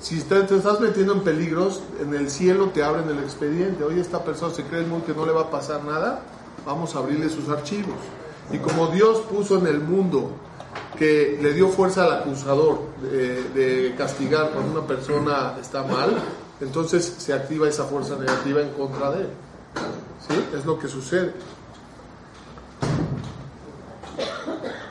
Si 0.00 0.20
te, 0.20 0.42
te 0.42 0.56
estás 0.56 0.80
metiendo 0.80 1.12
en 1.12 1.20
peligros, 1.20 1.82
en 2.00 2.14
el 2.14 2.30
cielo 2.30 2.68
te 2.68 2.84
abren 2.84 3.08
el 3.08 3.18
expediente. 3.18 3.82
Oye, 3.82 4.00
esta 4.00 4.22
persona 4.24 4.54
se 4.54 4.62
cree 4.62 4.84
muy 4.84 5.00
que 5.02 5.12
no 5.12 5.26
le 5.26 5.32
va 5.32 5.42
a 5.42 5.50
pasar 5.50 5.84
nada, 5.84 6.22
vamos 6.64 6.94
a 6.94 7.00
abrirle 7.00 7.28
sus 7.28 7.48
archivos. 7.48 7.96
Y 8.52 8.58
como 8.58 8.86
Dios 8.88 9.18
puso 9.30 9.58
en 9.58 9.66
el 9.66 9.80
mundo 9.80 10.30
que 10.98 11.38
le 11.40 11.52
dio 11.52 11.68
fuerza 11.68 12.04
al 12.04 12.12
acusador 12.20 12.80
de, 13.02 13.94
castigar 13.96 14.50
cuando 14.50 14.80
una 14.80 14.86
persona 14.86 15.56
está 15.60 15.84
mal, 15.84 16.10
entonces 16.60 17.14
se 17.18 17.32
activa 17.32 17.68
esa 17.68 17.84
fuerza 17.84 18.16
negativa 18.16 18.60
en 18.60 18.70
contra 18.70 19.12
de 19.12 19.22
él. 19.22 19.28
¿Sí? 20.28 20.56
Es 20.56 20.66
lo 20.66 20.78
que 20.78 20.88
sucede. 20.88 21.32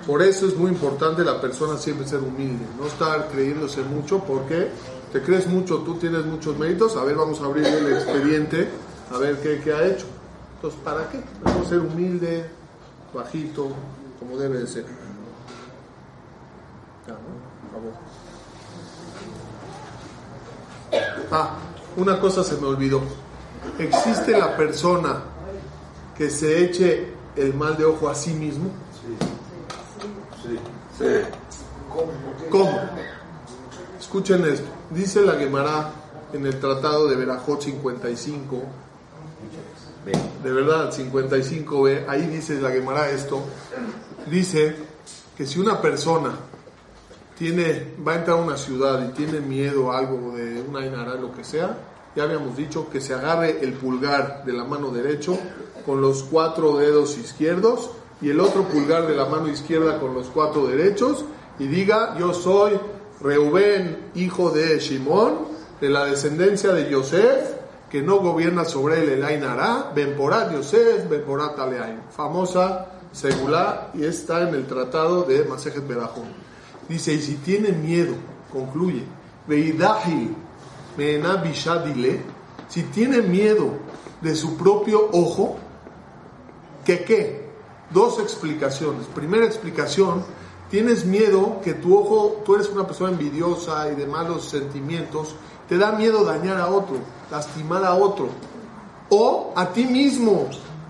Por 0.06 0.22
eso 0.22 0.48
es 0.48 0.56
muy 0.56 0.72
importante 0.72 1.26
la 1.26 1.42
persona 1.42 1.78
siempre 1.78 2.08
ser 2.08 2.20
humilde, 2.20 2.66
no 2.80 2.88
estar 2.88 3.28
creyéndose 3.28 3.82
mucho 3.84 4.24
porque 4.24 4.70
te 5.12 5.22
crees 5.22 5.48
mucho, 5.48 5.80
tú 5.80 5.96
tienes 5.96 6.26
muchos 6.26 6.58
méritos, 6.58 6.96
a 6.96 7.04
ver, 7.04 7.16
vamos 7.16 7.42
a 7.42 7.46
abrir 7.46 7.66
el 7.66 7.92
expediente, 7.92 8.70
a 9.14 9.18
ver 9.18 9.42
qué, 9.42 9.60
qué 9.62 9.74
ha 9.74 9.86
hecho. 9.86 10.06
Entonces, 10.56 10.80
¿para 10.82 11.10
qué? 11.10 11.22
Mejor 11.44 11.66
ser 11.66 11.80
humilde, 11.80 12.46
bajito, 13.14 13.70
como 14.20 14.38
debe 14.38 14.60
de 14.60 14.68
ser. 14.68 14.86
Ah, 21.32 21.58
una 21.98 22.20
cosa 22.20 22.44
se 22.44 22.56
me 22.58 22.68
olvidó. 22.68 23.02
¿Existe 23.78 24.32
la 24.38 24.56
persona 24.56 25.22
que 26.18 26.30
se 26.30 26.64
eche 26.64 27.14
el 27.36 27.54
mal 27.54 27.78
de 27.78 27.86
ojo 27.86 28.10
a 28.10 28.16
sí 28.16 28.34
mismo? 28.34 28.72
Sí. 30.98 31.06
¿Cómo? 32.50 32.80
Escuchen 34.00 34.46
esto. 34.46 34.68
Dice 34.90 35.22
la 35.22 35.34
Gemara 35.34 35.92
en 36.34 36.46
el 36.46 36.60
Tratado 36.60 37.08
de 37.08 37.16
Berajot 37.16 37.62
55. 37.62 38.62
De 40.44 40.52
verdad, 40.52 40.94
55b. 40.94 42.06
Ahí 42.08 42.28
dice 42.28 42.62
la 42.62 42.72
Gemara 42.72 43.10
esto. 43.10 43.44
Dice 44.30 44.76
que 45.36 45.46
si 45.46 45.60
una 45.60 45.82
persona 45.82 46.32
tiene, 47.38 47.94
va 48.06 48.14
a 48.14 48.16
entrar 48.16 48.38
a 48.38 48.42
una 48.42 48.58
ciudad 48.58 49.08
y 49.08 49.14
tiene 49.14 49.40
miedo 49.40 49.92
a 49.92 50.00
algo 50.00 50.36
de 50.36 50.62
una 50.62 50.86
inara, 50.86 51.16
lo 51.16 51.32
que 51.34 51.44
sea, 51.44 51.78
ya 52.16 52.24
habíamos 52.24 52.58
dicho 52.58 52.90
que 52.90 53.00
se 53.00 53.14
agarre 53.14 53.60
el 53.62 53.74
pulgar 53.74 54.44
de 54.44 54.54
la 54.54 54.64
mano 54.64 54.90
derecho 54.90 55.38
con 55.86 56.02
los 56.02 56.24
cuatro 56.24 56.78
dedos 56.78 57.18
izquierdos 57.18 57.92
y 58.22 58.32
el 58.32 58.40
otro 58.40 58.64
pulgar 58.64 59.06
de 59.08 59.16
la 59.16 59.26
mano 59.26 59.50
izquierda 59.50 60.00
con 60.00 60.16
los 60.16 60.28
cuatro 60.28 60.66
derechos 60.66 61.26
y 61.60 61.68
diga, 61.68 62.18
yo 62.18 62.34
soy 62.34 62.80
Reubén, 63.22 64.10
hijo 64.16 64.50
de 64.50 64.80
Shimón, 64.80 65.58
de 65.80 65.90
la 65.90 66.06
descendencia 66.06 66.74
de 66.74 66.90
Yosef, 66.90 67.56
que 67.90 68.02
no 68.02 68.18
gobierna 68.18 68.66
sobre 68.66 69.04
él 69.04 69.10
el 69.10 69.24
Ainara, 69.24 69.92
Benporat 69.96 70.52
Yosef, 70.52 71.08
Benporat 71.08 71.58
Aleain, 71.60 72.02
famosa 72.10 72.88
segula 73.12 73.92
y 73.94 74.06
está 74.06 74.48
en 74.48 74.56
el 74.56 74.66
tratado 74.66 75.24
de 75.24 75.44
Masejet 75.46 75.88
Berajón. 75.88 76.47
Dice, 76.90 77.14
y 77.14 77.22
si 77.22 77.36
tiene 77.36 77.72
miedo, 77.72 78.14
concluye, 78.52 79.04
Veidahi 79.48 80.36
Meena 80.98 81.36
Bishadile, 81.38 82.22
si 82.70 82.84
tiene 82.84 83.22
miedo 83.22 83.72
de 84.22 84.36
su 84.36 84.58
propio 84.58 85.10
ojo, 85.12 85.58
¿que 86.86 87.04
qué? 87.04 87.48
Dos 87.92 88.20
explicaciones. 88.20 89.06
Primera 89.08 89.46
explicación, 89.46 90.24
tienes 90.70 91.06
miedo 91.06 91.62
que 91.64 91.74
tu 91.74 91.98
ojo, 91.98 92.42
tú 92.46 92.56
eres 92.56 92.70
una 92.70 92.86
persona 92.86 93.12
envidiosa 93.12 93.92
y 93.92 93.96
de 93.96 94.06
malos 94.06 94.50
sentimientos, 94.50 95.36
te 95.70 95.78
da 95.78 95.92
miedo 95.92 96.24
dañar 96.24 96.58
a 96.58 96.68
otro, 96.68 96.98
lastimar 97.30 97.84
a 97.84 97.94
otro, 97.94 98.30
o 99.10 99.54
a 99.56 99.72
ti 99.72 99.86
mismo. 99.86 100.50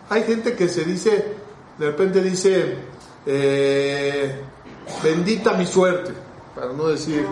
Hay 0.09 0.23
gente 0.23 0.55
que 0.55 0.69
se 0.69 0.85
dice, 0.85 1.35
de 1.77 1.85
repente 1.85 2.21
dice, 2.21 2.75
eh, 3.25 4.41
bendita 5.03 5.53
mi 5.53 5.65
suerte, 5.65 6.11
para 6.55 6.73
no 6.73 6.87
decir, 6.87 7.25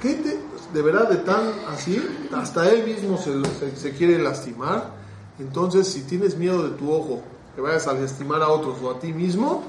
¿qué 0.00 0.14
te, 0.14 0.38
de 0.72 0.82
verdad 0.82 1.08
de 1.08 1.16
tan 1.16 1.52
así? 1.68 2.02
Hasta 2.32 2.68
él 2.70 2.84
mismo 2.86 3.18
se, 3.18 3.42
se- 3.58 3.76
se 3.76 3.92
quiere 3.92 4.18
lastimar. 4.18 4.92
Entonces, 5.38 5.86
si 5.88 6.02
tienes 6.02 6.36
miedo 6.36 6.62
de 6.62 6.76
tu 6.76 6.90
ojo, 6.92 7.22
que 7.54 7.60
vayas 7.60 7.86
a 7.86 7.94
lastimar 7.94 8.42
a 8.42 8.48
otros 8.48 8.76
o 8.82 8.90
a 8.90 8.98
ti 9.00 9.12
mismo, 9.12 9.62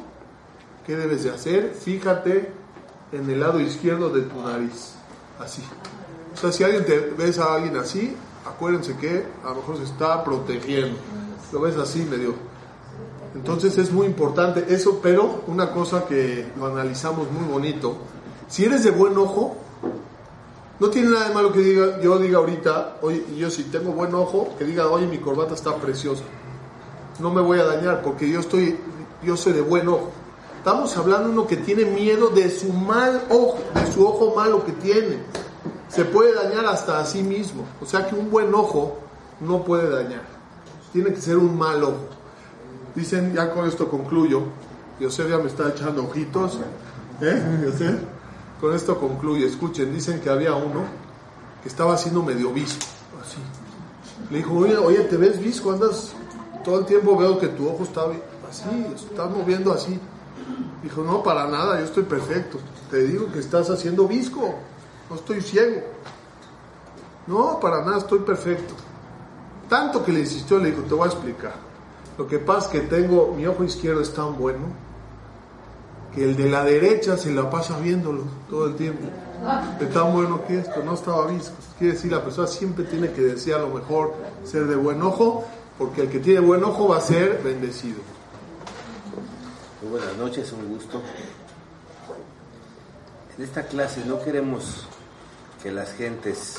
¿qué 0.85 0.95
debes 0.95 1.23
de 1.23 1.31
hacer? 1.31 1.73
Fíjate 1.79 2.51
en 3.11 3.29
el 3.29 3.39
lado 3.39 3.59
izquierdo 3.59 4.09
de 4.09 4.21
tu 4.21 4.41
nariz, 4.41 4.93
así. 5.39 5.61
O 6.33 6.37
sea, 6.37 6.51
si 6.51 6.63
alguien 6.63 6.85
te 6.85 6.97
ves 7.17 7.39
a 7.39 7.55
alguien 7.55 7.75
así, 7.77 8.15
acuérdense 8.47 8.95
que 8.97 9.25
a 9.43 9.49
lo 9.49 9.55
mejor 9.55 9.77
se 9.77 9.83
está 9.83 10.23
protegiendo. 10.23 10.97
Lo 11.51 11.61
ves 11.61 11.75
así 11.77 11.99
medio. 12.09 12.35
Entonces 13.33 13.77
es 13.77 13.91
muy 13.91 14.07
importante 14.07 14.65
eso, 14.69 14.99
pero 15.01 15.43
una 15.47 15.71
cosa 15.71 16.05
que 16.05 16.51
lo 16.57 16.65
analizamos 16.65 17.31
muy 17.31 17.47
bonito, 17.49 17.95
si 18.47 18.65
eres 18.65 18.83
de 18.83 18.91
buen 18.91 19.17
ojo, 19.17 19.55
no 20.79 20.89
tiene 20.89 21.09
nada 21.09 21.29
de 21.29 21.33
malo 21.33 21.53
que 21.53 21.59
diga, 21.59 22.01
yo 22.01 22.17
diga 22.17 22.39
ahorita, 22.39 22.97
oye, 23.01 23.23
yo 23.37 23.49
si 23.49 23.63
tengo 23.65 23.91
buen 23.91 24.13
ojo, 24.15 24.49
que 24.57 24.65
diga, 24.65 24.87
oye, 24.87 25.07
mi 25.07 25.19
corbata 25.19 25.53
está 25.53 25.75
preciosa. 25.77 26.23
No 27.19 27.29
me 27.29 27.39
voy 27.41 27.59
a 27.59 27.65
dañar 27.65 28.01
porque 28.01 28.29
yo 28.29 28.39
estoy, 28.39 28.77
yo 29.23 29.37
soy 29.37 29.53
de 29.53 29.61
buen 29.61 29.87
ojo. 29.87 30.09
Estamos 30.57 30.95
hablando 30.97 31.27
de 31.27 31.33
uno 31.33 31.47
que 31.47 31.57
tiene 31.57 31.85
miedo 31.85 32.29
de 32.29 32.49
su 32.49 32.73
mal 32.73 33.23
ojo, 33.29 33.59
de 33.73 33.91
su 33.91 34.05
ojo 34.05 34.33
malo 34.35 34.65
que 34.65 34.71
tiene. 34.73 35.19
Se 35.87 36.03
puede 36.03 36.33
dañar 36.33 36.65
hasta 36.65 36.99
a 36.99 37.05
sí 37.05 37.23
mismo. 37.23 37.63
O 37.81 37.85
sea 37.85 38.07
que 38.07 38.15
un 38.15 38.29
buen 38.29 38.53
ojo 38.53 38.97
no 39.39 39.63
puede 39.63 39.89
dañar. 39.89 40.23
Tiene 40.93 41.13
que 41.13 41.21
ser 41.21 41.37
un 41.37 41.57
mal 41.57 41.83
ojo. 41.83 42.20
Dicen, 42.95 43.33
ya 43.33 43.51
con 43.51 43.67
esto 43.67 43.89
concluyo. 43.89 44.43
José 44.99 45.29
ya 45.29 45.37
me 45.37 45.47
está 45.47 45.69
echando 45.69 46.03
ojitos. 46.03 46.59
¿Eh, 47.21 47.69
José? 47.71 47.97
Con 48.59 48.75
esto 48.75 48.99
concluyo. 48.99 49.47
Escuchen, 49.47 49.93
dicen 49.93 50.19
que 50.19 50.29
había 50.29 50.53
uno 50.53 50.83
que 51.61 51.69
estaba 51.69 51.93
haciendo 51.93 52.21
medio 52.23 52.51
visco. 52.51 52.85
Le 54.29 54.37
dijo, 54.37 54.53
oye, 54.55 54.77
oye, 54.77 54.99
¿te 55.01 55.17
ves 55.17 55.39
visco? 55.39 55.71
Andas, 55.71 56.13
todo 56.63 56.79
el 56.79 56.85
tiempo 56.85 57.17
veo 57.17 57.39
que 57.39 57.47
tu 57.47 57.67
ojo 57.67 57.83
está 57.83 58.01
así, 58.49 58.85
estás 58.95 59.29
moviendo 59.29 59.73
así. 59.73 59.99
Dijo, 60.83 61.03
no, 61.03 61.21
para 61.21 61.47
nada, 61.47 61.79
yo 61.79 61.85
estoy 61.85 62.03
perfecto. 62.03 62.59
Te 62.89 63.03
digo 63.03 63.31
que 63.31 63.39
estás 63.39 63.69
haciendo 63.69 64.07
visco. 64.07 64.55
No 65.09 65.15
estoy 65.15 65.41
ciego. 65.41 65.81
No, 67.27 67.59
para 67.59 67.83
nada, 67.83 67.97
estoy 67.97 68.19
perfecto. 68.19 68.73
Tanto 69.69 70.03
que 70.03 70.11
le 70.11 70.21
insistió, 70.21 70.57
le 70.57 70.71
dijo, 70.71 70.81
te 70.83 70.93
voy 70.93 71.07
a 71.07 71.11
explicar. 71.11 71.70
Lo 72.17 72.27
que 72.27 72.39
pasa 72.39 72.67
es 72.67 72.71
que 72.71 72.87
tengo, 72.87 73.33
mi 73.35 73.45
ojo 73.47 73.63
izquierdo 73.63 74.01
es 74.01 74.13
tan 74.13 74.37
bueno 74.37 74.67
que 76.13 76.23
el 76.23 76.35
de 76.35 76.49
la 76.49 76.63
derecha 76.63 77.17
se 77.17 77.31
la 77.31 77.49
pasa 77.49 77.79
viéndolo 77.79 78.23
todo 78.49 78.67
el 78.67 78.75
tiempo. 78.75 79.07
De 79.79 79.87
tan 79.87 80.13
bueno 80.13 80.45
que 80.45 80.59
esto, 80.59 80.83
no 80.83 80.93
estaba 80.93 81.25
visco. 81.27 81.55
Quiere 81.79 81.93
decir, 81.93 82.11
la 82.11 82.23
persona 82.23 82.47
siempre 82.47 82.85
tiene 82.85 83.11
que 83.11 83.35
a 83.53 83.57
lo 83.57 83.69
mejor 83.69 84.13
ser 84.43 84.67
de 84.67 84.75
buen 84.75 85.01
ojo, 85.01 85.45
porque 85.77 86.01
el 86.01 86.09
que 86.09 86.19
tiene 86.19 86.41
buen 86.41 86.63
ojo 86.63 86.89
va 86.89 86.97
a 86.97 87.01
ser 87.01 87.41
bendecido. 87.43 87.99
Muy 89.81 89.91
buenas 89.91 90.15
noches, 90.17 90.51
un 90.51 90.69
gusto. 90.69 91.01
En 93.37 93.43
esta 93.43 93.63
clase 93.63 94.03
no 94.05 94.21
queremos 94.21 94.85
que 95.63 95.71
las 95.71 95.93
gentes 95.93 96.57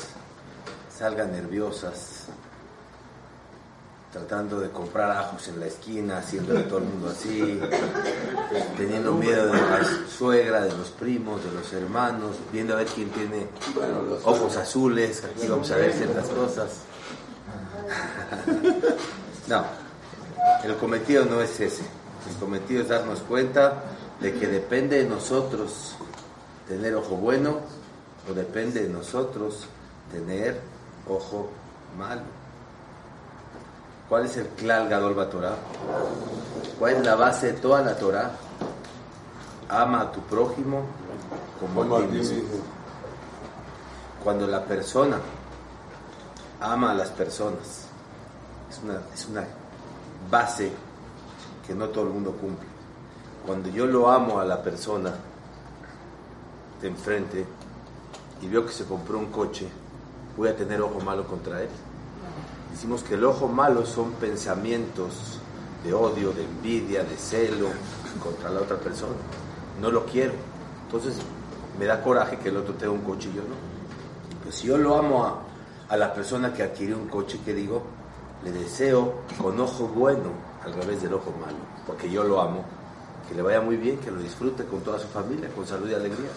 salgan 0.97 1.31
nerviosas, 1.31 2.12
tratando 4.13 4.59
de 4.59 4.69
comprar 4.69 5.09
ajos 5.09 5.47
en 5.47 5.59
la 5.59 5.65
esquina, 5.65 6.19
haciendo 6.19 6.53
de 6.53 6.63
todo 6.63 6.77
el 6.77 6.85
mundo 6.85 7.09
así, 7.09 7.59
teniendo 8.77 9.11
miedo 9.13 9.47
de 9.47 9.53
la 9.53 9.81
suegra, 10.07 10.61
de 10.61 10.71
los 10.77 10.91
primos, 10.91 11.43
de 11.43 11.51
los 11.51 11.73
hermanos, 11.73 12.35
viendo 12.51 12.75
a 12.75 12.77
ver 12.77 12.87
quién 12.87 13.09
tiene 13.09 13.47
ojos 14.23 14.55
azules, 14.55 15.23
aquí 15.25 15.47
vamos 15.47 15.71
a 15.71 15.77
ver 15.77 15.91
ciertas 15.91 16.27
cosas. 16.29 16.69
No, 19.45 19.65
el 20.63 20.73
cometido 20.77 21.25
no 21.25 21.41
es 21.41 21.59
ese. 21.59 21.83
El 22.29 22.35
cometido 22.39 22.81
es 22.81 22.87
darnos 22.87 23.19
cuenta 23.19 23.83
de 24.21 24.33
que 24.33 24.47
depende 24.47 25.03
de 25.03 25.09
nosotros 25.09 25.95
tener 26.65 26.95
ojo 26.95 27.17
bueno 27.17 27.59
o 28.29 28.33
depende 28.33 28.83
de 28.83 28.89
nosotros 28.89 29.65
tener 30.13 30.61
ojo 31.09 31.49
malo. 31.97 32.42
¿Cuál 34.13 34.25
es 34.25 34.37
el 34.37 34.45
Klal 34.49 34.89
Gadol 34.89 35.27
Torah? 35.27 35.55
¿Cuál 36.77 36.93
es 36.93 37.03
la 37.03 37.15
base 37.15 37.47
de 37.47 37.53
toda 37.53 37.81
la 37.81 37.97
Torah? 37.97 38.29
Ama 39.67 40.01
a 40.01 40.11
tu 40.11 40.21
prójimo 40.21 40.83
como 41.59 41.95
a 41.95 42.01
ti 42.01 42.05
mismo. 42.09 42.43
Cuando 44.23 44.45
la 44.45 44.63
persona 44.65 45.17
ama 46.61 46.91
a 46.91 46.93
las 46.93 47.09
personas, 47.09 47.87
es 48.69 48.83
una, 48.83 49.01
es 49.11 49.27
una 49.29 49.47
base 50.29 50.71
que 51.65 51.73
no 51.73 51.87
todo 51.87 52.03
el 52.03 52.11
mundo 52.11 52.33
cumple. 52.33 52.67
Cuando 53.47 53.69
yo 53.69 53.87
lo 53.87 54.11
amo 54.11 54.39
a 54.39 54.45
la 54.45 54.61
persona 54.61 55.11
de 56.79 56.87
enfrente 56.87 57.47
y 58.43 58.47
veo 58.47 58.63
que 58.63 58.73
se 58.73 58.85
compró 58.85 59.17
un 59.17 59.31
coche, 59.31 59.67
voy 60.37 60.49
a 60.49 60.55
tener 60.55 60.83
ojo 60.83 60.99
malo 60.99 61.25
contra 61.25 61.63
él. 61.63 61.69
Decimos 62.73 63.03
que 63.03 63.13
el 63.13 63.23
ojo 63.23 63.47
malo 63.47 63.85
son 63.85 64.13
pensamientos 64.13 65.39
de 65.83 65.93
odio, 65.93 66.33
de 66.33 66.43
envidia, 66.43 67.03
de 67.03 67.15
celo 67.15 67.67
contra 68.21 68.49
la 68.49 68.61
otra 68.61 68.77
persona. 68.77 69.13
No 69.79 69.91
lo 69.91 70.05
quiero. 70.05 70.33
Entonces 70.87 71.15
me 71.77 71.85
da 71.85 72.01
coraje 72.01 72.39
que 72.39 72.49
el 72.49 72.57
otro 72.57 72.73
tenga 72.73 72.91
un 72.91 73.01
coche 73.01 73.29
y 73.31 73.37
yo 73.37 73.43
no. 73.43 73.55
Pues 74.43 74.55
si 74.55 74.67
yo 74.67 74.77
lo 74.77 74.95
amo 74.95 75.23
a, 75.23 75.43
a 75.87 75.97
la 75.97 76.15
persona 76.15 76.51
que 76.51 76.63
adquirió 76.63 76.97
un 76.97 77.07
coche, 77.07 77.39
que 77.45 77.53
digo? 77.53 77.83
Le 78.43 78.51
deseo 78.51 79.21
con 79.39 79.59
ojo 79.59 79.87
bueno 79.87 80.31
al 80.65 80.73
revés 80.73 81.03
del 81.03 81.13
ojo 81.13 81.31
malo, 81.39 81.57
porque 81.85 82.09
yo 82.09 82.23
lo 82.23 82.41
amo, 82.41 82.65
que 83.29 83.35
le 83.35 83.43
vaya 83.43 83.61
muy 83.61 83.77
bien, 83.77 83.99
que 83.99 84.09
lo 84.09 84.17
disfrute 84.19 84.65
con 84.65 84.81
toda 84.81 84.97
su 84.97 85.07
familia, 85.07 85.47
con 85.55 85.67
salud 85.67 85.89
y 85.89 85.93
alegría. 85.93 86.31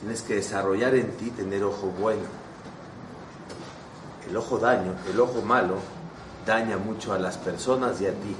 Tienes 0.00 0.22
que 0.22 0.36
desarrollar 0.36 0.94
en 0.94 1.10
ti 1.18 1.30
tener 1.30 1.62
ojo 1.62 1.92
bueno. 2.00 2.47
El 4.28 4.36
ojo 4.36 4.58
daño, 4.58 4.92
el 5.10 5.18
ojo 5.18 5.40
malo, 5.42 5.76
daña 6.46 6.76
mucho 6.76 7.12
a 7.12 7.18
las 7.18 7.38
personas 7.38 8.00
y 8.00 8.06
a 8.06 8.10
ti. 8.10 8.36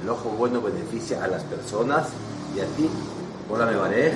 El 0.00 0.08
ojo 0.08 0.30
bueno 0.30 0.60
beneficia 0.60 1.24
a 1.24 1.26
las 1.26 1.42
personas 1.42 2.08
y 2.54 2.60
a 2.60 2.66
ti. 2.76 2.88
Hola, 3.50 3.66
me 3.66 3.76
barej, 3.76 4.14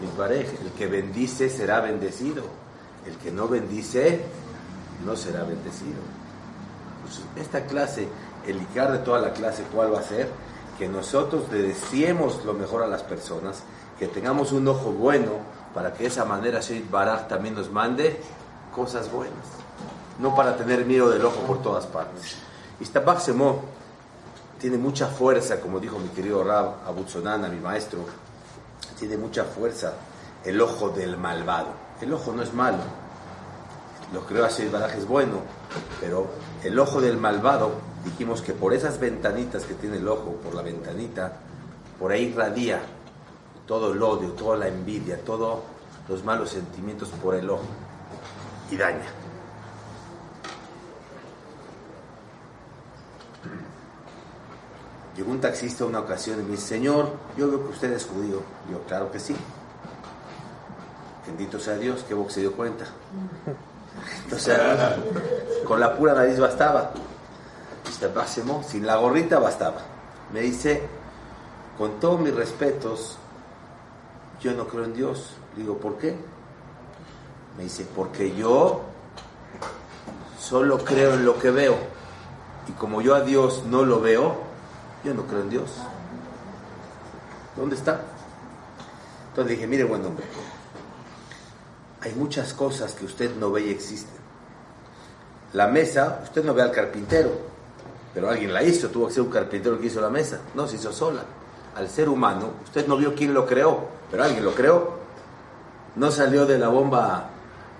mi 0.00 0.18
barej. 0.18 0.48
El 0.62 0.70
que 0.72 0.86
bendice 0.86 1.50
será 1.50 1.80
bendecido. 1.80 2.42
El 3.06 3.16
que 3.16 3.30
no 3.30 3.48
bendice 3.48 4.24
no 5.04 5.14
será 5.14 5.44
bendecido. 5.44 6.00
Pues 7.02 7.20
esta 7.36 7.66
clase, 7.66 8.08
el 8.46 8.58
ligar 8.58 8.92
de 8.92 8.98
toda 8.98 9.20
la 9.20 9.32
clase, 9.32 9.62
¿cuál 9.74 9.92
va 9.92 10.00
a 10.00 10.02
ser? 10.02 10.30
Que 10.78 10.88
nosotros 10.88 11.44
le 11.52 11.62
deseemos 11.62 12.44
lo 12.44 12.54
mejor 12.54 12.82
a 12.82 12.86
las 12.86 13.02
personas, 13.02 13.62
que 13.98 14.08
tengamos 14.08 14.52
un 14.52 14.66
ojo 14.68 14.90
bueno, 14.90 15.32
para 15.74 15.92
que 15.92 16.04
de 16.04 16.08
esa 16.08 16.24
manera 16.24 16.60
Sheit 16.60 16.90
Baraj 16.90 17.28
también 17.28 17.54
nos 17.54 17.70
mande 17.70 18.20
cosas 18.74 19.10
buenas, 19.10 19.46
no 20.18 20.34
para 20.34 20.56
tener 20.56 20.84
miedo 20.84 21.10
del 21.10 21.24
ojo 21.24 21.40
por 21.46 21.62
todas 21.62 21.86
partes. 21.86 22.36
Istabach 22.80 23.20
Semó 23.20 23.60
tiene 24.60 24.78
mucha 24.78 25.08
fuerza, 25.08 25.60
como 25.60 25.80
dijo 25.80 25.98
mi 25.98 26.08
querido 26.08 26.42
Rab 26.42 26.86
Abutzonana, 26.86 27.48
mi 27.48 27.60
maestro, 27.60 28.00
tiene 28.98 29.16
mucha 29.16 29.44
fuerza 29.44 29.94
el 30.44 30.60
ojo 30.60 30.90
del 30.90 31.16
malvado. 31.16 31.68
El 32.00 32.12
ojo 32.12 32.32
no 32.32 32.42
es 32.42 32.52
malo, 32.52 32.78
lo 34.12 34.20
creo 34.20 34.44
así, 34.44 34.68
baraje 34.68 34.98
es 34.98 35.06
bueno, 35.06 35.40
pero 36.00 36.26
el 36.62 36.78
ojo 36.78 37.00
del 37.00 37.16
malvado, 37.16 37.72
dijimos 38.04 38.40
que 38.40 38.52
por 38.52 38.72
esas 38.72 39.00
ventanitas 39.00 39.64
que 39.64 39.74
tiene 39.74 39.96
el 39.96 40.08
ojo, 40.08 40.36
por 40.42 40.54
la 40.54 40.62
ventanita, 40.62 41.32
por 41.98 42.12
ahí 42.12 42.32
radia 42.32 42.80
todo 43.66 43.92
el 43.92 44.02
odio, 44.02 44.30
toda 44.32 44.56
la 44.56 44.68
envidia, 44.68 45.18
todos 45.24 45.60
los 46.08 46.24
malos 46.24 46.50
sentimientos 46.50 47.08
por 47.22 47.34
el 47.34 47.50
ojo 47.50 47.64
y 48.70 48.76
daña. 48.76 49.25
Llegó 55.16 55.30
un 55.30 55.40
taxista 55.40 55.86
una 55.86 56.00
ocasión 56.00 56.40
y 56.40 56.42
me 56.42 56.50
dice, 56.50 56.66
Señor, 56.66 57.10
yo 57.38 57.48
veo 57.48 57.64
que 57.64 57.72
usted 57.72 57.92
es 57.92 58.04
judío. 58.04 58.42
Yo, 58.70 58.80
claro 58.86 59.10
que 59.10 59.18
sí. 59.18 59.34
Bendito 61.26 61.58
sea 61.58 61.76
Dios, 61.78 62.02
que 62.02 62.12
vos 62.14 62.32
se 62.32 62.40
dio 62.40 62.52
cuenta. 62.52 62.84
Entonces, 64.24 64.58
con 65.64 65.80
la 65.80 65.96
pura 65.96 66.14
nariz 66.14 66.38
bastaba. 66.38 66.92
Sin 68.68 68.86
la 68.86 68.96
gorrita 68.96 69.38
bastaba. 69.38 69.78
Me 70.32 70.40
dice, 70.40 70.82
con 71.78 71.98
todos 71.98 72.20
mis 72.20 72.34
respetos, 72.34 73.16
yo 74.40 74.52
no 74.52 74.68
creo 74.68 74.84
en 74.84 74.94
Dios. 74.94 75.32
Le 75.56 75.62
digo, 75.62 75.78
¿por 75.78 75.96
qué? 75.96 76.14
Me 77.56 77.64
dice, 77.64 77.86
porque 77.96 78.34
yo 78.36 78.82
solo 80.38 80.78
creo 80.78 81.14
en 81.14 81.24
lo 81.24 81.38
que 81.38 81.50
veo. 81.50 81.76
Y 82.68 82.72
como 82.72 83.00
yo 83.00 83.14
a 83.14 83.22
Dios 83.22 83.64
no 83.66 83.84
lo 83.84 84.00
veo, 84.00 84.45
yo 85.06 85.14
no 85.14 85.22
creo 85.22 85.42
en 85.42 85.50
Dios. 85.50 85.70
¿Dónde 87.56 87.76
está? 87.76 88.00
Entonces 89.28 89.56
dije, 89.56 89.66
mire, 89.66 89.84
buen 89.84 90.04
hombre, 90.04 90.24
hay 92.02 92.12
muchas 92.14 92.52
cosas 92.52 92.92
que 92.92 93.04
usted 93.04 93.36
no 93.36 93.52
ve 93.52 93.66
y 93.66 93.70
existen. 93.70 94.16
La 95.52 95.68
mesa, 95.68 96.20
usted 96.24 96.44
no 96.44 96.52
ve 96.54 96.62
al 96.62 96.72
carpintero, 96.72 97.30
pero 98.12 98.28
alguien 98.28 98.52
la 98.52 98.62
hizo, 98.62 98.88
tuvo 98.88 99.06
que 99.06 99.14
ser 99.14 99.22
un 99.22 99.30
carpintero 99.30 99.78
que 99.78 99.86
hizo 99.86 100.00
la 100.00 100.10
mesa, 100.10 100.40
no 100.54 100.66
se 100.66 100.76
hizo 100.76 100.92
sola. 100.92 101.22
Al 101.76 101.88
ser 101.88 102.08
humano, 102.08 102.50
usted 102.64 102.86
no 102.86 102.96
vio 102.96 103.14
quién 103.14 103.32
lo 103.32 103.46
creó, 103.46 103.86
pero 104.10 104.24
alguien 104.24 104.44
lo 104.44 104.54
creó. 104.54 104.96
No 105.94 106.10
salió 106.10 106.46
de 106.46 106.58
la 106.58 106.68
bomba, 106.68 107.30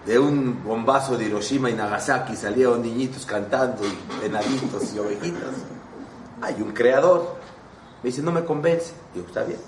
de 0.07 0.19
un 0.19 0.63
bombazo 0.63 1.19
de 1.19 1.25
Hiroshima 1.25 1.71
y 1.71 1.75
Nagasaki, 1.75 2.37
salieron 2.37 2.83
niñitos 2.83 3.27
cantando 3.27 3.83
y 3.85 4.23
venaditos 4.23 4.95
y 4.95 4.99
ovejitas. 4.99 5.76
Hay 6.43 6.61
un 6.61 6.73
creador. 6.73 7.37
Me 8.03 8.11
dice, 8.11 8.23
no 8.23 8.33
me 8.33 8.45
convence. 8.45 8.93
Digo, 9.15 9.27
está 9.27 9.45
bien, 9.45 9.59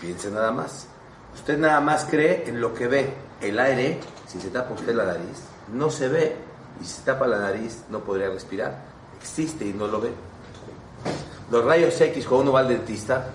piense 0.00 0.30
nada 0.30 0.52
más. 0.52 0.86
Usted 1.34 1.58
nada 1.58 1.80
más 1.80 2.04
cree 2.04 2.48
en 2.48 2.60
lo 2.60 2.72
que 2.74 2.86
ve. 2.86 3.14
El 3.40 3.58
aire, 3.58 4.00
si 4.26 4.40
se 4.40 4.48
tapa 4.48 4.72
usted 4.74 4.94
la 4.94 5.04
nariz, 5.04 5.42
no 5.72 5.90
se 5.90 6.08
ve. 6.08 6.36
Y 6.80 6.84
si 6.84 6.94
se 6.94 7.02
tapa 7.02 7.26
la 7.26 7.38
nariz, 7.38 7.82
no 7.90 8.00
podría 8.00 8.30
respirar. 8.30 8.78
Existe 9.20 9.66
y 9.66 9.72
no 9.72 9.86
lo 9.86 10.00
ve. 10.00 10.12
Los 11.50 11.64
rayos 11.64 12.00
X, 12.00 12.24
cuando 12.26 12.42
uno 12.42 12.52
va 12.52 12.60
al 12.60 12.68
dentista, 12.68 13.26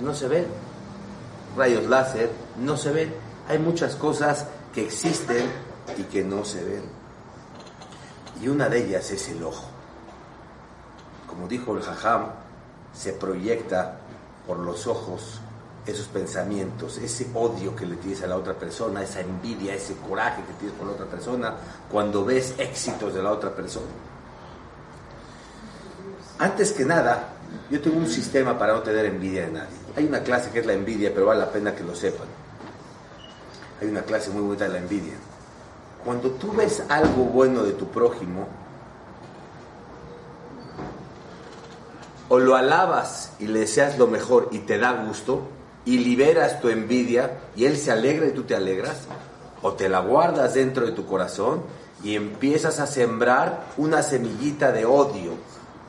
no 0.00 0.14
se 0.14 0.28
ven. 0.28 0.46
Rayos 1.56 1.84
láser, 1.86 2.30
no 2.58 2.76
se 2.76 2.92
ven. 2.92 3.14
Hay 3.48 3.58
muchas 3.58 3.96
cosas 3.96 4.46
que 4.72 4.84
existen 4.84 5.44
y 5.96 6.04
que 6.04 6.22
no 6.24 6.44
se 6.44 6.64
ven. 6.64 6.82
Y 8.40 8.48
una 8.48 8.68
de 8.68 8.86
ellas 8.86 9.10
es 9.10 9.28
el 9.28 9.42
ojo. 9.42 9.69
Como 11.30 11.46
dijo 11.46 11.76
el 11.76 11.82
Jajam, 11.82 12.26
se 12.92 13.12
proyecta 13.12 13.98
por 14.46 14.58
los 14.58 14.88
ojos 14.88 15.40
esos 15.86 16.08
pensamientos, 16.08 16.98
ese 16.98 17.28
odio 17.34 17.74
que 17.74 17.86
le 17.86 17.96
tienes 17.96 18.22
a 18.22 18.26
la 18.26 18.36
otra 18.36 18.54
persona, 18.54 19.02
esa 19.02 19.20
envidia, 19.20 19.74
ese 19.74 19.94
coraje 19.96 20.42
que 20.42 20.52
tienes 20.54 20.76
por 20.76 20.88
la 20.88 20.94
otra 20.94 21.06
persona, 21.06 21.54
cuando 21.90 22.24
ves 22.24 22.54
éxitos 22.58 23.14
de 23.14 23.22
la 23.22 23.30
otra 23.30 23.54
persona. 23.54 23.86
Antes 26.38 26.72
que 26.72 26.84
nada, 26.84 27.28
yo 27.70 27.80
tengo 27.80 27.98
un 27.98 28.08
sistema 28.08 28.58
para 28.58 28.72
no 28.72 28.80
tener 28.80 29.06
envidia 29.06 29.46
de 29.46 29.52
nadie. 29.52 29.76
Hay 29.96 30.06
una 30.06 30.20
clase 30.20 30.50
que 30.50 30.58
es 30.58 30.66
la 30.66 30.72
envidia, 30.72 31.12
pero 31.14 31.26
vale 31.26 31.40
la 31.40 31.50
pena 31.50 31.74
que 31.74 31.84
lo 31.84 31.94
sepan. 31.94 32.26
Hay 33.80 33.88
una 33.88 34.02
clase 34.02 34.30
muy 34.30 34.42
bonita 34.42 34.64
de 34.64 34.70
la 34.70 34.78
envidia. 34.78 35.14
Cuando 36.04 36.30
tú 36.32 36.52
ves 36.52 36.82
algo 36.88 37.24
bueno 37.24 37.62
de 37.62 37.72
tu 37.72 37.86
prójimo, 37.88 38.48
o 42.30 42.38
lo 42.38 42.54
alabas 42.54 43.32
y 43.40 43.48
le 43.48 43.58
deseas 43.58 43.98
lo 43.98 44.06
mejor 44.06 44.48
y 44.52 44.60
te 44.60 44.78
da 44.78 44.92
gusto, 44.92 45.42
y 45.84 45.98
liberas 45.98 46.60
tu 46.60 46.68
envidia 46.68 47.38
y 47.56 47.64
él 47.64 47.76
se 47.76 47.90
alegra 47.90 48.26
y 48.26 48.30
tú 48.30 48.44
te 48.44 48.54
alegras, 48.54 49.00
o 49.62 49.72
te 49.72 49.88
la 49.88 49.98
guardas 49.98 50.54
dentro 50.54 50.86
de 50.86 50.92
tu 50.92 51.06
corazón 51.06 51.62
y 52.04 52.14
empiezas 52.14 52.78
a 52.78 52.86
sembrar 52.86 53.66
una 53.76 54.02
semillita 54.04 54.70
de 54.70 54.86
odio, 54.86 55.32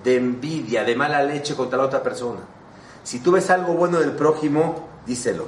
de 0.04 0.18
envidia, 0.18 0.84
de 0.84 0.96
mala 0.96 1.22
leche 1.24 1.56
contra 1.56 1.78
la 1.78 1.86
otra 1.86 2.02
persona. 2.02 2.40
Si 3.04 3.20
tú 3.20 3.34
ves 3.34 3.52
algo 3.52 3.74
bueno 3.74 4.00
del 4.00 4.14
prójimo, 4.14 4.90
díselo. 5.06 5.48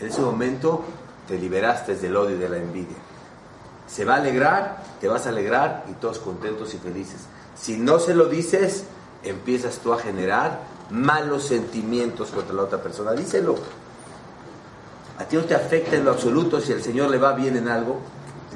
En 0.00 0.08
ese 0.08 0.22
momento 0.22 0.82
te 1.28 1.38
liberaste 1.38 1.94
del 1.94 2.16
odio 2.16 2.36
y 2.36 2.38
de 2.38 2.48
la 2.48 2.56
envidia. 2.56 2.96
Se 3.86 4.06
va 4.06 4.14
a 4.14 4.18
alegrar, 4.18 4.82
te 4.98 5.08
vas 5.08 5.26
a 5.26 5.28
alegrar 5.28 5.84
y 5.90 5.92
todos 5.94 6.18
contentos 6.20 6.72
y 6.72 6.78
felices. 6.78 7.20
Si 7.54 7.76
no 7.76 7.98
se 7.98 8.14
lo 8.14 8.26
dices, 8.26 8.84
empiezas 9.28 9.78
tú 9.78 9.92
a 9.92 9.98
generar 9.98 10.60
malos 10.90 11.44
sentimientos 11.44 12.30
contra 12.30 12.54
la 12.54 12.62
otra 12.62 12.82
persona. 12.82 13.12
Díselo. 13.12 13.56
A 15.18 15.24
ti 15.24 15.36
no 15.36 15.44
te 15.44 15.54
afecta 15.54 15.96
en 15.96 16.04
lo 16.04 16.10
absoluto 16.12 16.60
si 16.60 16.72
el 16.72 16.82
Señor 16.82 17.10
le 17.10 17.18
va 17.18 17.32
bien 17.32 17.56
en 17.56 17.68
algo. 17.68 18.00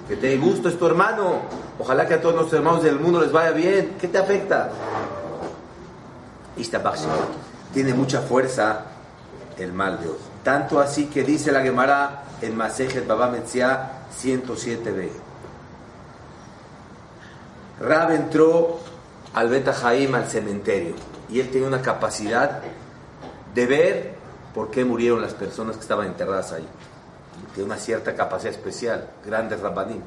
Que 0.09 0.17
te 0.17 0.29
dé 0.29 0.37
gusto 0.37 0.69
es 0.69 0.79
tu 0.79 0.87
hermano. 0.87 1.43
Ojalá 1.79 2.07
que 2.07 2.15
a 2.15 2.21
todos 2.21 2.35
nuestros 2.35 2.59
hermanos 2.59 2.83
del 2.83 2.99
mundo 2.99 3.21
les 3.21 3.33
vaya 3.33 3.53
bien. 3.53 3.97
¿Qué 4.01 4.09
te 4.09 4.19
afecta? 4.19 4.71
Tiene 7.73 7.95
mucha 7.95 8.21
fuerza 8.21 8.85
el 9.57 9.73
mal 9.73 10.01
de 10.01 10.09
hoy. 10.09 10.17
Tanto 10.43 10.81
así 10.81 11.07
que 11.07 11.23
dice 11.23 11.53
la 11.53 11.63
Gemara 11.63 12.25
en 12.43 12.57
Masejet 12.57 13.07
Baba 13.07 13.29
Metzia 13.29 13.91
107b. 14.23 15.09
Rab 17.81 18.11
entró 18.11 18.81
al 19.35 19.49
Beta 19.49 19.73
Jaim 19.73 20.15
al 20.15 20.29
cementerio 20.29 20.95
y 21.29 21.41
él 21.41 21.51
tenía 21.51 21.69
una 21.69 21.83
capacidad 21.83 22.61
de 23.55 23.67
ver 23.67 24.15
por 24.55 24.71
qué 24.71 24.85
murieron 24.85 25.23
las 25.23 25.35
personas 25.35 25.77
que 25.77 25.83
estaban 25.83 26.07
enterradas 26.07 26.53
ahí. 26.53 26.67
Tiene 27.55 27.67
una 27.67 27.79
cierta 27.79 28.15
capacidad 28.15 28.53
especial, 28.53 29.09
grandes 29.25 29.61
Rabbanim. 29.61 30.03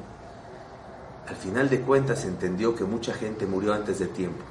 Al 1.28 1.36
final 1.36 1.70
de 1.70 1.80
cuentas 1.80 2.24
entendió 2.24 2.74
que 2.74 2.84
mucha 2.84 3.14
gente 3.14 3.46
murió 3.46 3.72
antes 3.72 3.98
de 3.98 4.06
tiempo. 4.06 4.44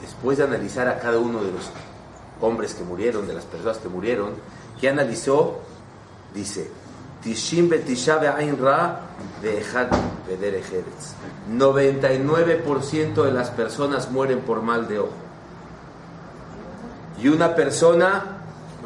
Después 0.00 0.38
de 0.38 0.44
analizar 0.44 0.88
a 0.88 0.98
cada 0.98 1.18
uno 1.18 1.42
de 1.42 1.50
los 1.52 1.70
hombres 2.40 2.74
que 2.74 2.84
murieron, 2.84 3.26
de 3.26 3.34
las 3.34 3.44
personas 3.44 3.78
que 3.78 3.88
murieron, 3.88 4.34
que 4.80 4.88
analizó, 4.88 5.58
dice, 6.32 6.70
Tishim 7.22 7.68
betishabe 7.68 8.28
ain 8.28 8.56
ra 8.58 9.00
de 9.42 9.62
99% 11.50 13.22
de 13.24 13.32
las 13.32 13.50
personas 13.50 14.10
mueren 14.10 14.40
por 14.40 14.62
mal 14.62 14.88
de 14.88 15.00
ojo. 15.00 15.12
Y 17.22 17.28
una 17.28 17.54
persona 17.54 18.38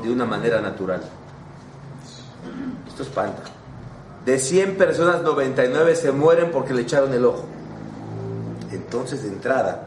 de 0.03 0.11
una 0.11 0.25
manera 0.25 0.61
natural. 0.61 1.03
Esto 2.89 3.03
espanta. 3.05 3.43
De 4.25 4.39
100 4.39 4.77
personas, 4.77 5.23
99 5.23 5.95
se 5.95 6.11
mueren 6.11 6.51
porque 6.51 6.73
le 6.75 6.83
echaron 6.83 7.13
el 7.13 7.25
ojo. 7.25 7.45
Entonces, 8.73 9.23
de 9.23 9.29
entrada, 9.29 9.87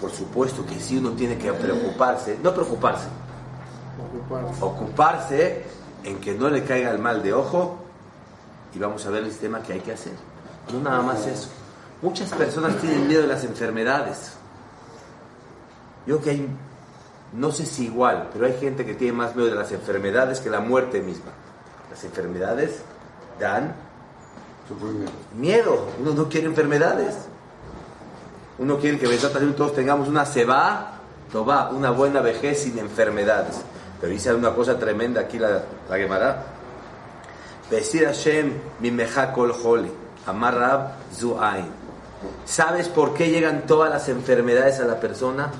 por 0.00 0.10
supuesto 0.10 0.66
que 0.66 0.78
si 0.80 0.98
uno 0.98 1.10
tiene 1.12 1.38
que 1.38 1.52
preocuparse, 1.52 2.38
no 2.42 2.52
preocuparse, 2.52 3.06
Ocuparse. 3.98 4.64
ocuparse 4.64 5.64
en 6.04 6.20
que 6.20 6.34
no 6.34 6.48
le 6.48 6.64
caiga 6.64 6.90
el 6.90 6.98
mal 6.98 7.22
de 7.22 7.32
ojo 7.32 7.78
y 8.74 8.78
vamos 8.78 9.04
a 9.06 9.10
ver 9.10 9.24
el 9.24 9.30
sistema 9.30 9.62
que 9.62 9.74
hay 9.74 9.80
que 9.80 9.92
hacer. 9.92 10.12
No 10.72 10.80
nada 10.80 11.02
más 11.02 11.26
eso. 11.26 11.48
Muchas 12.02 12.30
personas 12.30 12.76
tienen 12.76 13.08
miedo 13.08 13.22
de 13.22 13.28
las 13.28 13.44
enfermedades. 13.44 14.32
Yo 16.06 16.20
que 16.20 16.30
hay, 16.30 16.48
no 17.32 17.52
sé 17.52 17.66
si 17.66 17.86
igual, 17.86 18.30
pero 18.32 18.46
hay 18.46 18.56
gente 18.58 18.86
que 18.86 18.94
tiene 18.94 19.12
más 19.12 19.36
miedo 19.36 19.50
de 19.50 19.56
las 19.56 19.70
enfermedades 19.72 20.40
que 20.40 20.50
la 20.50 20.60
muerte 20.60 21.00
misma. 21.00 21.32
Las 21.90 22.04
enfermedades 22.04 22.82
dan 23.38 23.74
miedo. 25.36 25.88
Uno 26.00 26.14
no 26.14 26.28
quiere 26.28 26.46
enfermedades. 26.46 27.16
Uno 28.58 28.78
quiere 28.78 28.98
que 28.98 29.06
todos 29.56 29.74
tengamos 29.74 30.08
una 30.08 30.24
ceba, 30.24 31.00
va 31.34 31.70
una 31.70 31.90
buena 31.90 32.20
vejez 32.20 32.62
sin 32.62 32.78
enfermedades. 32.78 33.62
Pero 34.00 34.12
dice 34.12 34.32
una 34.34 34.54
cosa 34.54 34.78
tremenda 34.78 35.20
aquí 35.20 35.38
la, 35.38 35.62
la 35.88 35.96
Gemara. 35.96 36.42
Besir 37.70 38.06
Hashem 38.06 38.52
mimeja 38.80 39.32
kol 39.32 39.52
holi, 39.52 39.92
amar 40.26 40.54
Rab 40.54 40.88
zu'ain. 41.14 41.70
¿Sabes 42.44 42.88
por 42.88 43.14
qué 43.14 43.30
llegan 43.30 43.66
todas 43.66 43.90
las 43.90 44.08
enfermedades 44.08 44.80
a 44.80 44.84
la 44.84 44.98
persona? 44.98 45.50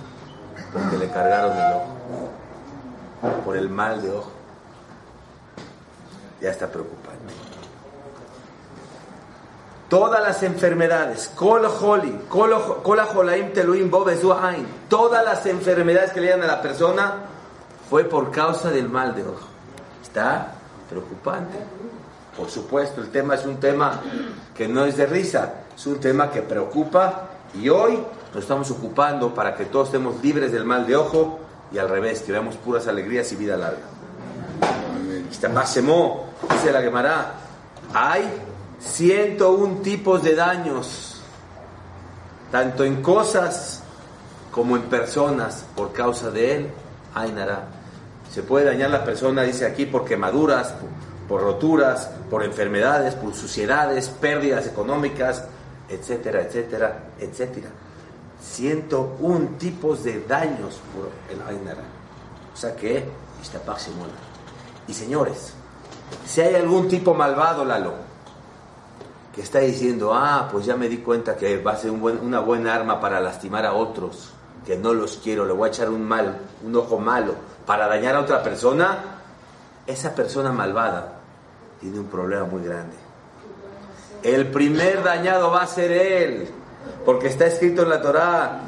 Porque 0.72 0.96
le 0.98 1.08
cargaron 1.10 1.56
el 1.56 1.72
ojo. 1.74 3.42
Por 3.44 3.56
el 3.56 3.68
mal 3.68 4.02
de 4.02 4.10
ojo. 4.10 4.30
Ya 6.40 6.50
está 6.50 6.66
preocupante. 6.66 7.34
Todas 9.88 10.22
las 10.22 10.42
enfermedades, 10.44 11.28
kol 11.34 11.64
holi, 11.64 12.16
kol 12.28 12.52
holaim 12.52 13.52
teluim 13.52 13.90
bo 13.90 14.04
bezu'ain. 14.04 14.64
Todas 14.88 15.24
las 15.24 15.44
enfermedades 15.46 16.12
que 16.12 16.20
le 16.20 16.28
llegan 16.28 16.44
a 16.44 16.46
la 16.46 16.62
persona 16.62 17.14
fue 17.90 18.04
por 18.04 18.30
causa 18.30 18.70
del 18.70 18.88
mal 18.88 19.16
de 19.16 19.22
ojo. 19.22 19.48
Está 20.00 20.54
preocupante. 20.88 21.58
Por 22.36 22.48
supuesto, 22.48 23.00
el 23.00 23.10
tema 23.10 23.34
es 23.34 23.44
un 23.44 23.56
tema 23.56 24.00
que 24.54 24.68
no 24.68 24.84
es 24.84 24.96
de 24.96 25.06
risa, 25.06 25.54
es 25.76 25.86
un 25.88 25.98
tema 25.98 26.30
que 26.30 26.40
preocupa 26.42 27.30
y 27.52 27.68
hoy 27.68 27.98
nos 28.32 28.44
estamos 28.44 28.70
ocupando 28.70 29.34
para 29.34 29.56
que 29.56 29.64
todos 29.64 29.88
estemos 29.88 30.22
libres 30.22 30.52
del 30.52 30.64
mal 30.64 30.86
de 30.86 30.94
ojo 30.94 31.40
y 31.72 31.78
al 31.78 31.88
revés, 31.88 32.22
que 32.22 32.30
veamos 32.30 32.54
puras 32.54 32.86
alegrías 32.86 33.30
y 33.32 33.36
vida 33.36 33.56
larga. 33.56 33.82
Máximo, 35.52 36.26
dice 36.48 36.70
la 36.72 36.82
Gemara, 36.82 37.34
hay 37.92 38.22
101 38.78 39.80
tipos 39.82 40.22
de 40.22 40.36
daños, 40.36 41.20
tanto 42.52 42.84
en 42.84 43.02
cosas 43.02 43.82
como 44.52 44.76
en 44.76 44.82
personas, 44.82 45.64
por 45.74 45.92
causa 45.92 46.30
de 46.30 46.56
él, 46.56 46.70
hay 47.14 47.32
nara. 47.32 47.79
Se 48.30 48.42
puede 48.42 48.66
dañar 48.66 48.90
la 48.90 49.04
persona, 49.04 49.42
dice 49.42 49.66
aquí, 49.66 49.86
por 49.86 50.04
quemaduras, 50.04 50.74
por 51.28 51.42
roturas, 51.42 52.10
por 52.30 52.44
enfermedades, 52.44 53.14
por 53.14 53.34
suciedades, 53.34 54.08
pérdidas 54.08 54.66
económicas, 54.66 55.44
etcétera, 55.88 56.42
etcétera, 56.42 57.04
etcétera. 57.18 57.68
101 58.42 59.56
tipos 59.58 60.04
de 60.04 60.24
daños 60.26 60.80
por 60.94 61.10
el 61.30 61.42
Ainara. 61.42 61.82
O 62.52 62.56
sea 62.56 62.74
que, 62.74 63.04
y 64.86 64.92
señores, 64.92 65.52
si 66.26 66.40
hay 66.40 66.54
algún 66.54 66.88
tipo 66.88 67.14
malvado, 67.14 67.64
Lalo, 67.64 67.94
que 69.34 69.42
está 69.42 69.60
diciendo, 69.60 70.12
ah, 70.14 70.48
pues 70.50 70.66
ya 70.66 70.76
me 70.76 70.88
di 70.88 70.98
cuenta 70.98 71.36
que 71.36 71.62
va 71.62 71.72
a 71.72 71.76
ser 71.76 71.90
una 71.90 72.40
buena 72.40 72.74
arma 72.74 73.00
para 73.00 73.20
lastimar 73.20 73.64
a 73.66 73.74
otros, 73.74 74.32
que 74.66 74.76
no 74.76 74.92
los 74.92 75.18
quiero, 75.22 75.46
le 75.46 75.52
voy 75.52 75.68
a 75.68 75.72
echar 75.72 75.88
un 75.90 76.02
mal, 76.06 76.38
un 76.64 76.76
ojo 76.76 76.98
malo, 76.98 77.34
para 77.66 77.88
dañar 77.88 78.16
a 78.16 78.20
otra 78.20 78.42
persona, 78.42 78.98
esa 79.86 80.14
persona 80.14 80.52
malvada 80.52 81.20
tiene 81.80 81.98
un 81.98 82.06
problema 82.06 82.44
muy 82.44 82.62
grande. 82.62 82.96
El 84.22 84.48
primer 84.48 85.02
dañado 85.02 85.50
va 85.50 85.62
a 85.62 85.66
ser 85.66 85.90
él, 85.92 86.48
porque 87.04 87.28
está 87.28 87.46
escrito 87.46 87.82
en 87.82 87.88
la 87.88 88.02
Torá, 88.02 88.60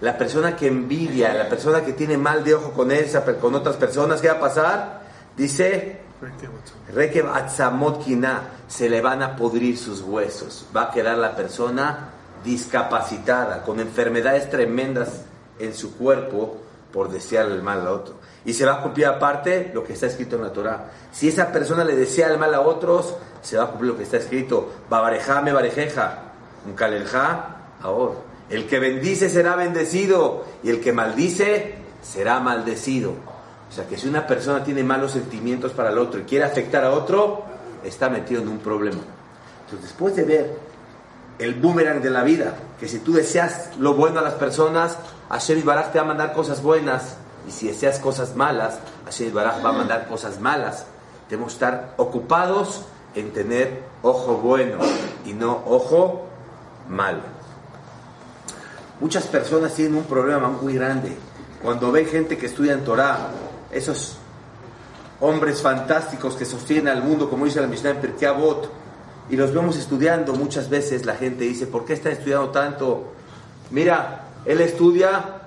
la 0.00 0.18
persona 0.18 0.56
que 0.56 0.66
envidia, 0.66 1.34
la 1.34 1.48
persona 1.48 1.84
que 1.84 1.92
tiene 1.92 2.16
mal 2.16 2.42
de 2.42 2.54
ojo 2.54 2.72
con 2.72 2.90
esa, 2.90 3.24
con 3.36 3.54
otras 3.54 3.76
personas, 3.76 4.20
¿qué 4.20 4.28
va 4.28 4.34
a 4.34 4.40
pasar? 4.40 5.02
Dice, 5.36 6.00
se 8.66 8.88
le 8.88 9.00
van 9.00 9.22
a 9.22 9.36
podrir 9.36 9.78
sus 9.78 10.00
huesos. 10.00 10.66
Va 10.74 10.84
a 10.84 10.90
quedar 10.90 11.18
la 11.18 11.36
persona 11.36 12.10
discapacitada, 12.44 13.62
con 13.62 13.78
enfermedades 13.78 14.50
tremendas 14.50 15.22
en 15.58 15.74
su 15.74 15.96
cuerpo 15.96 16.58
por 16.92 17.10
desearle 17.10 17.54
el 17.54 17.62
mal 17.62 17.80
al 17.80 17.88
otro. 17.88 18.14
Y 18.44 18.52
se 18.52 18.64
va 18.64 18.74
a 18.74 18.82
cumplir 18.82 19.06
aparte 19.06 19.70
lo 19.74 19.82
que 19.82 19.94
está 19.94 20.06
escrito 20.06 20.36
en 20.36 20.42
la 20.42 20.52
Torah. 20.52 20.90
Si 21.12 21.28
esa 21.28 21.50
persona 21.50 21.84
le 21.84 21.96
desea 21.96 22.28
el 22.28 22.38
mal 22.38 22.54
a 22.54 22.60
otros, 22.60 23.16
se 23.42 23.56
va 23.56 23.64
a 23.64 23.66
cumplir 23.68 23.92
lo 23.92 23.96
que 23.96 24.04
está 24.04 24.18
escrito. 24.18 24.70
Babarejame 24.88 25.52
barejeja, 25.52 26.22
un 26.66 26.76
ahora. 27.82 28.14
El 28.50 28.66
que 28.66 28.78
bendice 28.78 29.30
será 29.30 29.56
bendecido 29.56 30.44
y 30.62 30.70
el 30.70 30.80
que 30.80 30.92
maldice 30.92 31.76
será 32.02 32.40
maldecido. 32.40 33.12
O 33.68 33.72
sea 33.72 33.86
que 33.88 33.96
si 33.96 34.06
una 34.06 34.26
persona 34.26 34.62
tiene 34.62 34.84
malos 34.84 35.12
sentimientos 35.12 35.72
para 35.72 35.90
el 35.90 35.98
otro 35.98 36.20
y 36.20 36.24
quiere 36.24 36.44
afectar 36.44 36.84
a 36.84 36.92
otro, 36.92 37.42
está 37.82 38.08
metido 38.08 38.42
en 38.42 38.48
un 38.48 38.58
problema. 38.58 39.00
Entonces, 39.64 39.88
después 39.88 40.14
de 40.14 40.24
ver 40.24 40.58
el 41.38 41.54
boomerang 41.54 42.00
de 42.00 42.10
la 42.10 42.22
vida, 42.22 42.54
que 42.78 42.86
si 42.86 43.00
tú 43.00 43.14
deseas 43.14 43.70
lo 43.78 43.94
bueno 43.94 44.20
a 44.20 44.22
las 44.22 44.34
personas, 44.34 44.98
Hashem 45.28 45.64
Baraj 45.64 45.92
te 45.92 45.98
va 45.98 46.04
a 46.04 46.08
mandar 46.08 46.32
cosas 46.32 46.62
buenas, 46.62 47.16
y 47.46 47.50
si 47.50 47.68
deseas 47.68 47.98
cosas 47.98 48.36
malas, 48.36 48.78
Hashem 49.04 49.32
Baraj 49.32 49.64
va 49.64 49.70
a 49.70 49.72
mandar 49.72 50.06
cosas 50.08 50.40
malas. 50.40 50.86
Debemos 51.28 51.54
estar 51.54 51.94
ocupados 51.96 52.82
en 53.14 53.32
tener 53.32 53.82
ojo 54.02 54.36
bueno 54.36 54.78
y 55.24 55.32
no 55.32 55.62
ojo 55.66 56.26
malo. 56.88 57.20
Muchas 59.00 59.24
personas 59.24 59.74
tienen 59.74 59.96
un 59.96 60.04
problema 60.04 60.48
muy 60.48 60.74
grande. 60.74 61.16
Cuando 61.62 61.90
ven 61.90 62.06
gente 62.06 62.36
que 62.36 62.46
estudia 62.46 62.74
en 62.74 62.84
Torah, 62.84 63.30
esos 63.70 64.18
hombres 65.20 65.62
fantásticos 65.62 66.36
que 66.36 66.44
sostienen 66.44 66.88
al 66.88 67.02
mundo, 67.02 67.30
como 67.30 67.44
dice 67.44 67.60
la 67.60 67.66
Mishnah 67.66 67.90
en 67.90 68.00
Pirkei 68.00 68.28
Avot, 68.28 68.70
y 69.30 69.36
los 69.36 69.52
vemos 69.54 69.76
estudiando, 69.76 70.34
muchas 70.34 70.68
veces 70.68 71.06
la 71.06 71.14
gente 71.14 71.44
dice, 71.44 71.66
¿por 71.66 71.84
qué 71.84 71.94
está 71.94 72.10
estudiando 72.10 72.50
tanto? 72.50 73.12
Mira, 73.70 74.23
él 74.46 74.60
estudia, 74.60 75.42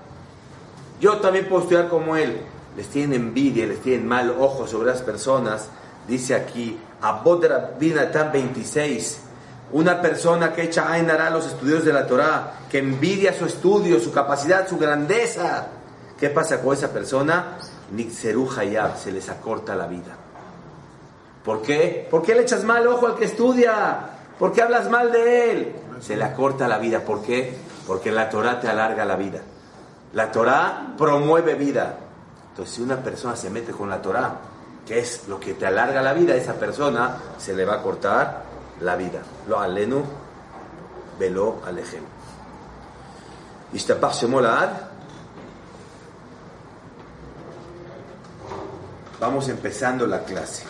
yo 1.00 1.18
también 1.18 1.48
puedo 1.48 1.64
estudiar 1.64 1.90
como 1.90 2.16
él. 2.16 2.42
Les 2.76 2.88
tienen 2.88 3.22
envidia, 3.22 3.66
les 3.66 3.82
tienen 3.82 4.08
mal 4.08 4.36
ojo 4.40 4.68
sobre 4.68 4.92
las 4.92 5.02
personas. 5.02 5.70
Dice 6.08 6.36
aquí, 6.36 6.78
Abod 7.02 7.46
Rabinatán 7.46 8.32
26, 8.32 9.20
una 9.74 10.02
persona 10.02 10.54
que 10.54 10.64
echa 10.64 10.94
a 10.94 11.30
los 11.30 11.48
estudios 11.48 11.84
de 11.84 11.94
la 11.94 12.08
Torah, 12.08 12.54
que 12.70 12.80
envidia 12.80 13.34
su 13.34 13.46
estudio, 13.46 14.00
su 14.00 14.12
capacidad, 14.12 14.68
su 14.68 14.78
grandeza. 14.78 15.68
¿Qué 16.20 16.30
pasa 16.30 16.62
con 16.62 16.74
esa 16.74 16.92
persona? 16.92 17.58
Nixeru 17.92 18.50
Hayab, 18.52 18.98
se 18.98 19.12
les 19.12 19.30
acorta 19.30 19.76
la 19.76 19.88
vida. 19.88 20.16
¿Por 21.44 21.62
qué? 21.62 22.08
¿Por 22.10 22.24
qué 22.24 22.36
le 22.36 22.42
echas 22.42 22.64
mal 22.64 22.86
ojo 22.88 23.08
al 23.08 23.16
que 23.16 23.26
estudia? 23.26 24.00
¿Por 24.38 24.52
qué 24.52 24.62
hablas 24.62 24.90
mal 24.90 25.12
de 25.12 25.52
él? 25.52 25.76
Se 26.02 26.16
le 26.16 26.24
acorta 26.24 26.68
la 26.68 26.78
vida. 26.78 27.02
¿Por 27.02 27.22
qué? 27.24 27.56
Porque 27.88 28.12
la 28.12 28.30
Torah 28.30 28.60
te 28.60 28.68
alarga 28.68 29.06
la 29.06 29.16
vida. 29.16 29.40
La 30.14 30.30
Torah 30.30 30.94
promueve 30.98 31.56
vida. 31.56 31.98
Entonces, 32.50 32.76
si 32.76 32.82
una 32.82 32.98
persona 32.98 33.36
se 33.38 33.50
mete 33.50 33.72
con 33.72 33.90
la 33.90 34.02
Torah, 34.02 34.36
que 34.86 35.00
es 35.00 35.28
lo 35.30 35.40
que 35.40 35.54
te 35.54 35.66
alarga 35.66 36.02
la 36.02 36.14
vida, 36.14 36.36
esa 36.36 36.54
persona 36.56 37.16
se 37.38 37.56
le 37.56 37.64
va 37.64 37.76
a 37.76 37.82
cortar 37.82 38.44
la 38.82 38.98
vida. 38.98 39.22
Lo 39.48 39.60
alenu, 39.60 40.04
velo 41.18 41.62
alejem. 41.66 42.04
Vamos 49.20 49.50
empezando 49.50 50.06
la 50.06 50.24
clase. 50.24 50.66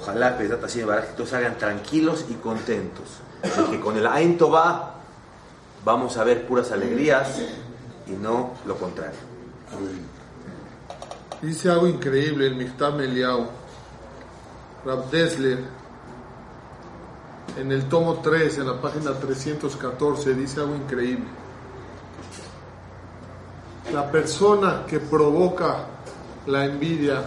Ojalá 0.00 0.36
que 0.36 0.48
todos 0.48 1.28
salgan 1.28 1.56
tranquilos 1.56 2.26
y 2.28 2.34
contentos. 2.34 3.20
Porque 3.56 3.80
con 3.80 3.96
el 3.96 4.06
Ain 4.06 4.38
Tová 4.38 5.01
vamos 5.84 6.16
a 6.16 6.24
ver 6.24 6.46
puras 6.46 6.70
alegrías 6.72 7.40
y 8.06 8.12
no 8.12 8.52
lo 8.66 8.76
contrario. 8.76 9.18
Dice 11.40 11.70
algo 11.70 11.88
increíble 11.88 12.46
el 12.46 12.56
Michtam 12.56 13.00
Eliau. 13.00 13.46
Rab 14.84 15.10
Dessler, 15.10 15.58
en 17.56 17.70
el 17.70 17.88
tomo 17.88 18.20
3, 18.20 18.58
en 18.58 18.66
la 18.66 18.80
página 18.80 19.12
314, 19.12 20.34
dice 20.34 20.60
algo 20.60 20.74
increíble. 20.74 21.26
La 23.92 24.10
persona 24.10 24.84
que 24.86 24.98
provoca 24.98 25.86
la 26.46 26.64
envidia, 26.64 27.22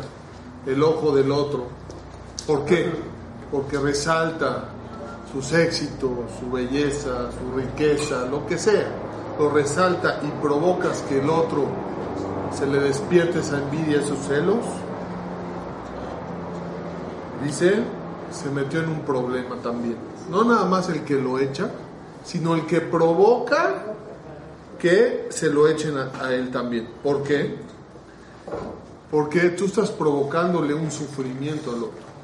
el 0.65 0.83
ojo 0.83 1.15
del 1.15 1.31
otro, 1.31 1.67
¿por 2.45 2.65
qué? 2.65 2.91
Porque 3.49 3.77
resalta 3.77 4.74
sus 5.35 5.51
éxitos, 5.51 6.11
su 6.39 6.49
belleza, 6.49 7.29
su 7.29 7.57
riqueza, 7.57 8.25
lo 8.25 8.47
que 8.47 8.57
sea. 8.57 8.87
Lo 9.37 9.49
resalta 9.49 10.21
y 10.23 10.27
provocas 10.41 11.01
que 11.09 11.19
el 11.19 11.29
otro 11.29 11.65
se 12.57 12.65
le 12.65 12.79
despierte 12.79 13.39
esa 13.39 13.57
envidia, 13.57 13.99
esos 13.99 14.17
celos, 14.19 14.63
dice, 17.43 17.83
se 18.31 18.49
metió 18.49 18.79
en 18.79 18.87
un 18.87 19.01
problema 19.01 19.57
también. 19.57 19.97
No 20.29 20.45
nada 20.45 20.63
más 20.63 20.87
el 20.87 21.03
que 21.03 21.15
lo 21.15 21.37
echa, 21.37 21.69
sino 22.23 22.55
el 22.55 22.65
que 22.65 22.79
provoca 22.79 23.83
que 24.79 25.27
se 25.31 25.49
lo 25.49 25.67
echen 25.67 25.97
a, 25.97 26.11
a 26.23 26.33
él 26.33 26.49
también. 26.49 26.87
¿Por 27.03 27.23
qué? 27.23 27.57
Porque 29.11 29.49
tú 29.49 29.65
estás 29.65 29.91
provocándole 29.91 30.73
un 30.73 30.89
sufrimiento 30.89 31.71
al 31.71 31.83
otro. 31.83 32.14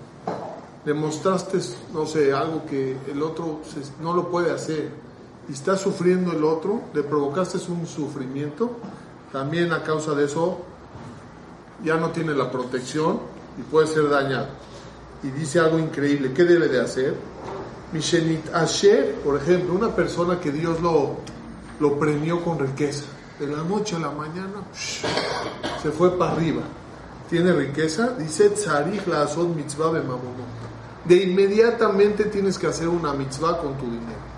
Demostraste, 0.85 1.59
no 1.93 2.05
sé, 2.05 2.33
algo 2.33 2.65
que 2.65 2.97
el 3.11 3.21
otro 3.21 3.59
no 4.01 4.13
lo 4.13 4.29
puede 4.29 4.51
hacer 4.51 4.89
y 5.47 5.53
está 5.53 5.77
sufriendo 5.77 6.31
el 6.31 6.43
otro, 6.43 6.81
le 6.93 7.03
provocaste 7.03 7.59
un 7.71 7.85
sufrimiento 7.85 8.71
también 9.31 9.71
a 9.71 9.83
causa 9.83 10.13
de 10.13 10.25
eso 10.25 10.59
ya 11.83 11.97
no 11.97 12.11
tiene 12.11 12.33
la 12.33 12.51
protección 12.51 13.19
y 13.57 13.63
puede 13.63 13.87
ser 13.87 14.09
dañado. 14.09 14.47
Y 15.23 15.29
dice 15.29 15.59
algo 15.59 15.79
increíble, 15.79 16.31
¿qué 16.33 16.43
debe 16.43 16.67
de 16.67 16.81
hacer? 16.81 17.15
Mishenit 17.93 18.53
Asher, 18.53 19.15
por 19.23 19.37
ejemplo, 19.37 19.73
una 19.73 19.95
persona 19.95 20.39
que 20.39 20.51
Dios 20.51 20.81
lo, 20.81 21.17
lo 21.79 21.99
premió 21.99 22.43
con 22.43 22.59
riqueza, 22.59 23.05
de 23.39 23.47
la 23.47 23.63
noche 23.63 23.95
a 23.95 23.99
la 23.99 24.11
mañana 24.11 24.61
se 24.71 25.91
fue 25.91 26.17
para 26.17 26.33
arriba, 26.33 26.61
tiene 27.29 27.51
riqueza, 27.53 28.15
dice 28.17 28.49
Tzarich 28.49 29.07
la 29.07 29.27
mitzvah 29.55 29.91
bemamono. 29.91 30.70
De 31.05 31.15
inmediatamente 31.15 32.25
tienes 32.25 32.59
que 32.59 32.67
hacer 32.67 32.87
una 32.87 33.13
mitzvah 33.13 33.57
con 33.57 33.75
tu 33.75 33.85
dinero. 33.85 34.31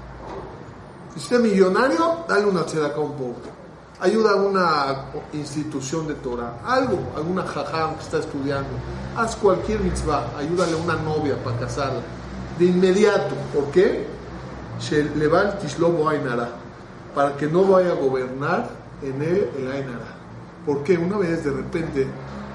Si 1.14 1.20
usted 1.20 1.36
es 1.38 1.52
millonario, 1.52 2.26
dale 2.28 2.46
una 2.46 2.66
tzedakah 2.66 2.96
a 2.96 3.00
un 3.02 3.14
pobre. 3.14 3.52
Ayuda 4.00 4.32
a 4.32 4.36
una 4.36 5.06
institución 5.34 6.08
de 6.08 6.16
Torah, 6.16 6.60
algo, 6.66 7.00
alguna 7.16 7.44
jajam 7.44 7.96
que 7.96 8.04
está 8.04 8.20
estudiando. 8.20 8.70
Haz 9.16 9.36
cualquier 9.36 9.82
mitzvah, 9.82 10.32
ayúdale 10.38 10.74
a 10.74 10.78
una 10.78 10.96
novia 10.96 11.36
para 11.44 11.60
casarla. 11.60 12.02
De 12.58 12.66
inmediato, 12.66 13.36
¿por 13.54 13.66
qué? 13.72 14.08
Leval 15.16 15.60
Tishlobo 15.60 16.10
Ainara, 16.10 16.50
para 17.14 17.38
que 17.38 17.48
no 17.48 17.64
vaya 17.64 17.92
a 17.92 17.96
gobernar 17.96 18.70
en 19.02 19.22
él 19.22 19.50
el 19.58 19.72
Ainara. 19.72 20.16
¿Por 20.66 20.84
qué? 20.84 20.98
Una 20.98 21.18
vez 21.18 21.44
de 21.44 21.52
repente, 21.52 22.08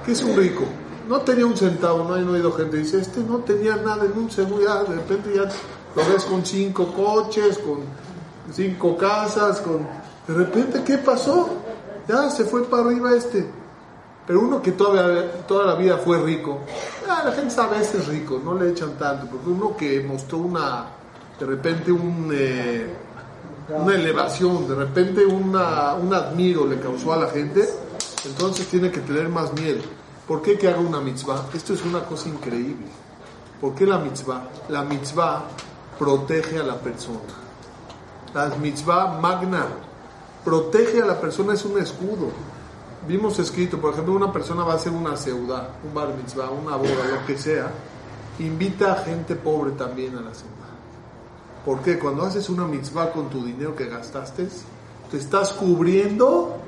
¿qué 0.04 0.12
es 0.12 0.22
un 0.22 0.36
rico? 0.36 0.64
No 1.08 1.22
tenía 1.22 1.46
un 1.46 1.56
centavo, 1.56 2.04
no 2.04 2.16
he 2.16 2.22
oído 2.22 2.52
gente 2.52 2.76
dice, 2.76 3.00
este 3.00 3.20
no 3.20 3.38
tenía 3.38 3.76
nada 3.76 4.04
en 4.04 4.12
un 4.12 4.28
ya 4.28 4.84
de 4.84 4.94
repente 4.94 5.32
ya 5.34 5.48
lo 5.96 6.12
ves 6.12 6.24
con 6.24 6.44
cinco 6.44 6.92
coches, 6.92 7.58
con 7.58 7.78
cinco 8.52 8.96
casas, 8.96 9.60
con... 9.60 9.86
De 10.26 10.34
repente, 10.34 10.82
¿qué 10.84 10.98
pasó? 10.98 11.48
Ya 12.06 12.28
se 12.28 12.44
fue 12.44 12.64
para 12.64 12.82
arriba 12.82 13.14
este. 13.14 13.48
Pero 14.26 14.40
uno 14.40 14.60
que 14.60 14.72
toda, 14.72 15.32
toda 15.46 15.64
la 15.64 15.74
vida 15.74 15.96
fue 15.96 16.20
rico, 16.20 16.60
la 17.24 17.32
gente 17.32 17.50
sabe, 17.50 17.80
este 17.80 17.96
es 17.96 18.06
rico, 18.08 18.38
no 18.44 18.54
le 18.54 18.70
echan 18.70 18.92
tanto, 18.98 19.26
porque 19.26 19.48
uno 19.48 19.74
que 19.74 20.00
mostró 20.02 20.38
una, 20.38 20.84
de 21.40 21.46
repente 21.46 21.90
un, 21.90 22.30
eh, 22.34 22.86
una 23.70 23.94
elevación, 23.94 24.68
de 24.68 24.74
repente 24.74 25.24
una, 25.24 25.94
un 25.94 26.12
admiro 26.12 26.66
le 26.66 26.78
causó 26.78 27.14
a 27.14 27.16
la 27.16 27.28
gente, 27.28 27.66
entonces 28.26 28.66
tiene 28.66 28.90
que 28.90 29.00
tener 29.00 29.30
más 29.30 29.50
miedo. 29.54 29.80
¿Por 30.28 30.42
qué 30.42 30.58
que 30.58 30.68
haga 30.68 30.80
una 30.80 31.00
mitzvah? 31.00 31.46
Esto 31.54 31.72
es 31.72 31.82
una 31.86 32.04
cosa 32.04 32.28
increíble. 32.28 32.86
¿Por 33.62 33.74
qué 33.74 33.86
la 33.86 33.96
mitzvah? 33.96 34.46
La 34.68 34.84
mitzvah 34.84 35.44
protege 35.98 36.58
a 36.58 36.62
la 36.62 36.76
persona. 36.76 37.32
La 38.34 38.48
mitzvah 38.56 39.18
magna 39.18 39.66
protege 40.44 41.00
a 41.00 41.06
la 41.06 41.18
persona, 41.18 41.54
es 41.54 41.64
un 41.64 41.80
escudo. 41.80 42.30
Vimos 43.06 43.38
escrito, 43.38 43.80
por 43.80 43.94
ejemplo, 43.94 44.14
una 44.14 44.30
persona 44.30 44.64
va 44.64 44.74
a 44.74 44.76
hacer 44.76 44.92
una 44.92 45.16
seudá, 45.16 45.70
un 45.82 45.94
bar 45.94 46.14
mitzvah, 46.14 46.50
una 46.50 46.76
boda, 46.76 47.08
lo 47.10 47.26
que 47.26 47.38
sea, 47.38 47.70
invita 48.38 48.92
a 48.92 48.96
gente 48.96 49.34
pobre 49.34 49.72
también 49.72 50.16
a 50.18 50.20
la 50.20 50.34
seudá. 50.34 50.52
¿Por 51.64 51.80
qué? 51.80 51.98
Cuando 51.98 52.24
haces 52.24 52.50
una 52.50 52.66
mitzvah 52.66 53.12
con 53.12 53.30
tu 53.30 53.44
dinero 53.44 53.74
que 53.74 53.86
gastaste, 53.86 54.48
te 55.10 55.16
estás 55.16 55.52
cubriendo 55.52 56.58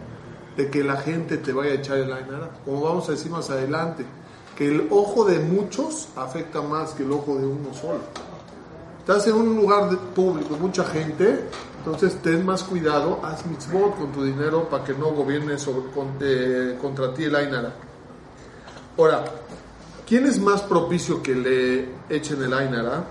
de 0.57 0.71
que 0.71 0.85
la 0.85 0.97
gente 0.97 1.39
te 1.39 1.53
vaya 1.53 1.73
a 1.73 1.75
echar 1.75 1.99
el 1.99 2.13
ainara. 2.13 2.51
Como 2.65 2.83
vamos 2.83 3.09
a 3.09 3.13
decir 3.13 3.31
más 3.31 3.51
adelante, 3.51 4.05
que 4.57 4.69
el 4.69 4.89
ojo 4.91 5.25
de 5.25 5.39
muchos 5.39 6.09
afecta 6.17 6.61
más 6.61 6.91
que 6.91 7.03
el 7.03 7.13
ojo 7.13 7.37
de 7.37 7.47
uno 7.47 7.73
solo. 7.73 8.01
Estás 8.99 9.27
en 9.27 9.35
un 9.35 9.57
lugar 9.57 9.89
público, 10.15 10.57
mucha 10.61 10.85
gente, 10.85 11.47
entonces 11.79 12.21
ten 12.23 12.45
más 12.45 12.63
cuidado, 12.63 13.21
haz 13.23 13.47
mitzvot 13.47 13.97
con 13.97 14.13
tu 14.13 14.23
dinero 14.23 14.69
para 14.69 14.85
que 14.85 14.93
no 14.93 15.13
gobierne 15.13 15.59
sobre, 15.59 15.91
con, 15.91 16.09
eh, 16.21 16.77
contra 16.81 17.15
ti 17.15 17.25
el 17.25 17.35
Ainara. 17.35 17.73
Ahora, 18.99 19.25
¿quién 20.07 20.27
es 20.27 20.39
más 20.39 20.61
propicio 20.61 21.23
que 21.23 21.35
le 21.35 21.89
echen 22.11 22.43
el 22.43 22.53
Ainara? 22.53 23.05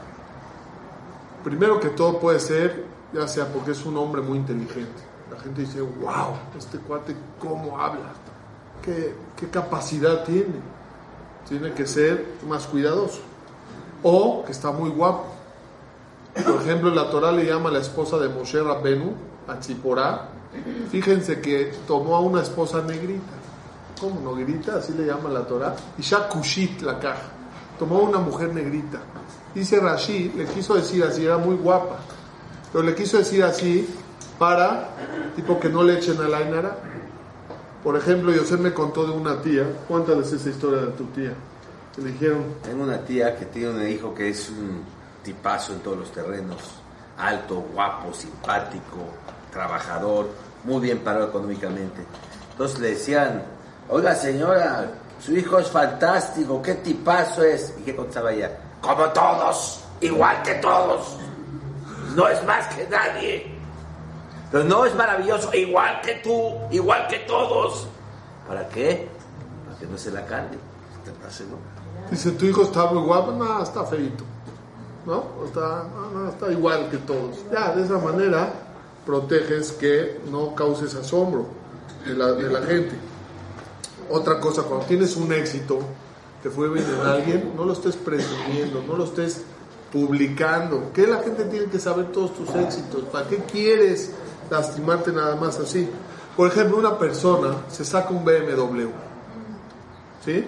Primero 1.44 1.80
que 1.80 1.90
todo 1.90 2.20
puede 2.20 2.40
ser, 2.40 2.86
ya 3.12 3.28
sea 3.28 3.52
porque 3.52 3.72
es 3.72 3.84
un 3.86 3.98
hombre 3.98 4.22
muy 4.22 4.38
inteligente. 4.38 5.09
La 5.32 5.40
gente 5.40 5.62
dice, 5.62 5.82
wow, 5.82 6.36
este 6.58 6.80
cuate 6.80 7.16
cómo 7.40 7.80
habla, 7.80 8.14
qué, 8.84 9.14
capacidad 9.50 10.24
tiene. 10.24 10.60
Tiene 11.48 11.74
que 11.74 11.86
ser 11.86 12.36
más 12.48 12.68
cuidadoso. 12.68 13.22
O 14.04 14.44
que 14.46 14.52
está 14.52 14.72
muy 14.72 14.90
guapo. 14.90 15.26
Por 16.34 16.62
ejemplo, 16.62 16.90
la 16.92 17.10
Torah 17.10 17.32
le 17.32 17.46
llama 17.46 17.70
a 17.70 17.74
la 17.74 17.80
esposa 17.80 18.18
de 18.18 18.30
Moshe 18.30 18.62
Rabbenu, 18.62 19.14
a 19.48 19.60
Tziporá. 19.60 20.30
Fíjense 20.90 21.42
que 21.42 21.74
tomó 21.88 22.16
a 22.16 22.20
una 22.20 22.42
esposa 22.42 22.82
negrita. 22.82 23.34
¿Cómo 24.00 24.36
negrita? 24.36 24.78
Así 24.78 24.94
le 24.94 25.06
llama 25.06 25.30
la 25.30 25.46
Torah. 25.46 25.76
Isha 25.98 26.30
Kushit 26.30 26.82
la 26.82 27.00
caja. 27.00 27.30
Tomó 27.78 27.98
a 27.98 28.02
una 28.02 28.20
mujer 28.20 28.54
negrita. 28.54 29.00
Dice 29.54 29.80
Rashi, 29.80 30.34
le 30.36 30.46
quiso 30.46 30.76
decir 30.76 31.04
así, 31.04 31.26
era 31.26 31.38
muy 31.38 31.56
guapa. 31.56 31.98
Pero 32.72 32.84
le 32.84 32.94
quiso 32.96 33.18
decir 33.18 33.44
así 33.44 33.88
para, 34.40 34.90
tipo, 35.36 35.60
que 35.60 35.70
no 35.70 35.84
le 35.84 36.00
echen 36.00 36.20
a 36.22 36.28
la 36.28 36.38
Ainara. 36.38 36.78
Por 37.84 37.96
ejemplo, 37.96 38.32
Yosef 38.32 38.60
me 38.60 38.74
contó 38.74 39.06
de 39.06 39.12
una 39.12 39.42
tía. 39.42 39.66
Cuéntales 39.88 40.32
esa 40.32 40.50
historia 40.50 40.82
de 40.82 40.92
tu 40.94 41.06
tía. 41.08 41.34
Le 41.98 42.12
dijeron, 42.12 42.46
Tengo 42.64 42.84
una 42.84 43.00
tía 43.00 43.36
que 43.38 43.46
tiene 43.46 43.70
un 43.70 43.88
hijo 43.88 44.16
que 44.16 44.30
es 44.30 44.50
un 44.50 44.84
tipazo 45.24 45.74
en 45.74 45.80
todos 45.80 45.98
los 45.98 46.12
terrenos, 46.12 46.58
alto, 47.18 47.56
guapo, 47.74 48.14
simpático, 48.14 48.98
trabajador, 49.52 50.30
muy 50.64 50.82
bien 50.82 51.00
parado 51.00 51.28
económicamente. 51.28 52.04
Entonces 52.52 52.80
le 52.80 52.90
decían, 52.92 53.44
oiga 53.90 54.16
señora, 54.16 54.92
su 55.20 55.36
hijo 55.36 55.60
es 55.60 55.68
fantástico, 55.68 56.62
qué 56.62 56.76
tipazo 56.76 57.44
es. 57.44 57.74
¿Y 57.80 57.84
qué 57.84 57.96
contestaba 57.96 58.32
ella? 58.32 58.52
Como 58.82 59.06
todos, 59.10 59.84
igual 60.02 60.42
que 60.44 60.56
todos. 60.56 61.18
No 62.16 62.28
es 62.28 62.44
más 62.46 62.68
que 62.74 62.88
nadie. 62.88 63.59
Pero 64.52 64.64
no 64.64 64.86
es 64.86 64.96
maravilloso, 64.96 65.54
igual 65.54 66.02
que 66.02 66.16
tú, 66.16 66.54
igual 66.72 67.08
que 67.08 67.20
todos. 67.20 67.88
¿Para 68.48 68.68
qué? 68.70 69.08
Para 69.66 69.80
que 69.80 69.86
no 69.86 69.98
se 69.98 70.12
la 70.12 70.26
cante. 70.26 70.58
¿Te 71.06 71.12
pase, 71.12 71.46
no? 71.46 71.58
dice, 72.10 72.32
tu 72.32 72.46
hijo 72.46 72.64
está 72.64 72.88
muy 72.88 73.04
guapo, 73.04 73.32
no, 73.32 73.62
está 73.62 73.86
feito. 73.86 74.24
¿No? 75.06 75.26
Está, 75.46 75.86
no, 76.14 76.30
está 76.30 76.52
igual 76.52 76.90
que 76.90 76.98
todos. 76.98 77.38
Ya, 77.52 77.74
de 77.76 77.84
esa 77.84 77.98
manera 77.98 78.52
proteges 79.06 79.72
que 79.72 80.20
no 80.30 80.54
causes 80.54 80.94
asombro 80.96 81.48
de 82.06 82.14
la, 82.14 82.34
de 82.34 82.50
la 82.50 82.62
gente. 82.62 82.96
Otra 84.10 84.40
cosa, 84.40 84.64
cuando 84.64 84.86
tienes 84.86 85.16
un 85.16 85.32
éxito, 85.32 85.80
te 86.42 86.50
fue 86.50 86.70
bien 86.70 86.86
en 86.86 87.08
alguien, 87.08 87.54
no 87.56 87.66
lo 87.66 87.74
estés 87.74 87.96
presumiendo, 87.96 88.84
no 88.88 88.96
lo 88.96 89.06
estés 89.06 89.44
publicando. 89.92 90.92
Que 90.94 91.08
la 91.08 91.18
gente 91.18 91.46
tiene 91.46 91.68
que 91.68 91.80
saber 91.80 92.12
todos 92.12 92.34
tus 92.34 92.54
éxitos. 92.56 93.04
¿Para 93.12 93.28
qué 93.28 93.38
quieres 93.38 94.14
lastimarte 94.50 95.12
nada 95.12 95.36
más 95.36 95.60
así? 95.60 95.88
Por 96.36 96.48
ejemplo, 96.48 96.78
una 96.78 96.98
persona 96.98 97.66
se 97.70 97.84
saca 97.84 98.10
un 98.10 98.24
BMW. 98.24 98.88
¿Sí? 100.24 100.46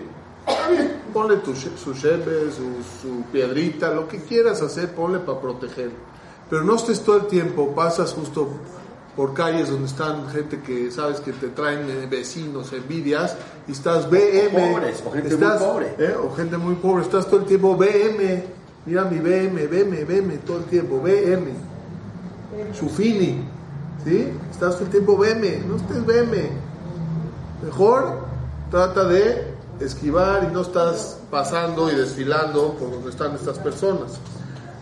Ponle 1.14 1.38
tu, 1.38 1.54
su 1.56 1.94
cheve, 1.94 2.52
su, 2.52 3.02
su 3.02 3.24
piedrita, 3.32 3.92
lo 3.94 4.08
que 4.08 4.20
quieras 4.22 4.62
hacer, 4.62 4.96
ponle 4.96 5.20
para 5.20 5.42
proteger. 5.42 5.92
Pero 6.50 6.64
no 6.64 6.76
estés 6.76 7.02
todo 7.02 7.18
el 7.18 7.28
tiempo, 7.28 7.76
pasas 7.76 8.14
justo 8.14 8.48
por 9.16 9.34
calles 9.34 9.70
donde 9.70 9.88
están 9.88 10.30
gente 10.30 10.62
que 10.62 10.90
sabes 10.90 11.20
que 11.20 11.34
te 11.34 11.50
traen 11.50 11.90
eh, 11.90 12.08
vecinos, 12.10 12.72
envidias, 12.72 13.36
y 13.68 13.74
estás 13.74 14.10
BM. 14.10 14.74
Pobres, 14.74 15.04
o 15.06 15.12
gente 15.12 15.36
muy 15.36 15.58
pobre. 15.58 15.96
¿eh? 15.98 16.16
O 16.16 16.34
gente 16.34 16.58
muy 16.58 16.76
pobre, 16.76 17.04
estás 17.04 17.28
todo 17.28 17.42
el 17.42 17.46
tiempo 17.46 17.76
BM. 17.76 18.44
Mira 18.86 19.04
mi 19.06 19.20
BM, 19.20 19.68
BM, 19.68 20.06
BM, 20.06 20.38
todo 20.40 20.58
el 20.58 20.64
tiempo, 20.66 21.00
BM. 21.00 21.52
Sufini, 22.74 23.44
¿sí? 24.04 24.34
Estás 24.52 24.76
todo 24.76 24.86
el 24.86 24.92
tiempo 24.92 25.18
BM, 25.18 25.66
no 25.68 25.76
estés 25.78 26.06
BM. 26.06 26.49
Mejor 27.64 28.26
trata 28.70 29.04
de 29.06 29.54
esquivar 29.80 30.47
y 30.49 30.54
no 30.54 30.62
estás 30.62 31.20
pasando 31.30 31.91
y 31.91 31.95
desfilando 31.95 32.74
por 32.74 32.91
donde 32.91 33.10
están 33.10 33.34
estas 33.36 33.60
personas. 33.60 34.20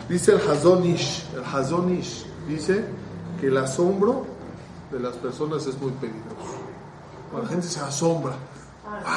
Dice 0.07 0.33
el 0.33 0.41
Hazonish, 0.49 1.25
el 1.35 1.43
Hazonish 1.43 2.25
dice 2.47 2.83
que 3.39 3.47
el 3.47 3.57
asombro 3.57 4.25
de 4.91 4.99
las 4.99 5.15
personas 5.15 5.65
es 5.67 5.79
muy 5.79 5.91
peligroso. 5.91 6.57
La 7.39 7.47
gente 7.47 7.67
se 7.67 7.79
asombra, 7.79 8.33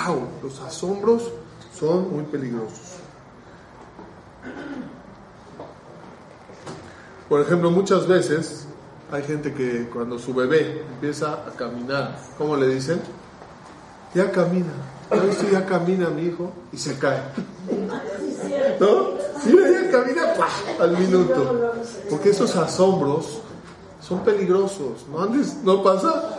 wow, 0.06 0.28
los 0.42 0.60
asombros 0.60 1.30
son 1.74 2.12
muy 2.12 2.24
peligrosos. 2.24 2.98
Por 7.28 7.40
ejemplo, 7.40 7.70
muchas 7.70 8.06
veces 8.06 8.66
hay 9.12 9.22
gente 9.24 9.52
que 9.52 9.90
cuando 9.92 10.18
su 10.18 10.32
bebé 10.32 10.84
empieza 10.94 11.34
a 11.34 11.50
caminar, 11.50 12.18
¿cómo 12.38 12.56
le 12.56 12.66
dicen? 12.68 12.98
Ya 14.14 14.30
camina. 14.32 14.72
¿Ya 15.10 15.20
viste? 15.20 15.50
Ya 15.52 15.66
camina 15.66 16.08
mi 16.08 16.22
hijo 16.22 16.50
y 16.72 16.78
se 16.78 16.98
cae. 16.98 17.20
¿No? 18.80 19.10
Mira, 19.44 19.70
ya 19.70 19.90
camina 19.90 20.34
¡pah! 20.34 20.82
al 20.82 20.96
minuto. 20.96 21.74
Porque 22.08 22.30
esos 22.30 22.56
asombros 22.56 23.42
son 24.00 24.24
peligrosos. 24.24 25.04
¿No 25.10 25.22
andes? 25.22 25.58
¿No 25.62 25.82
pasa? 25.82 26.30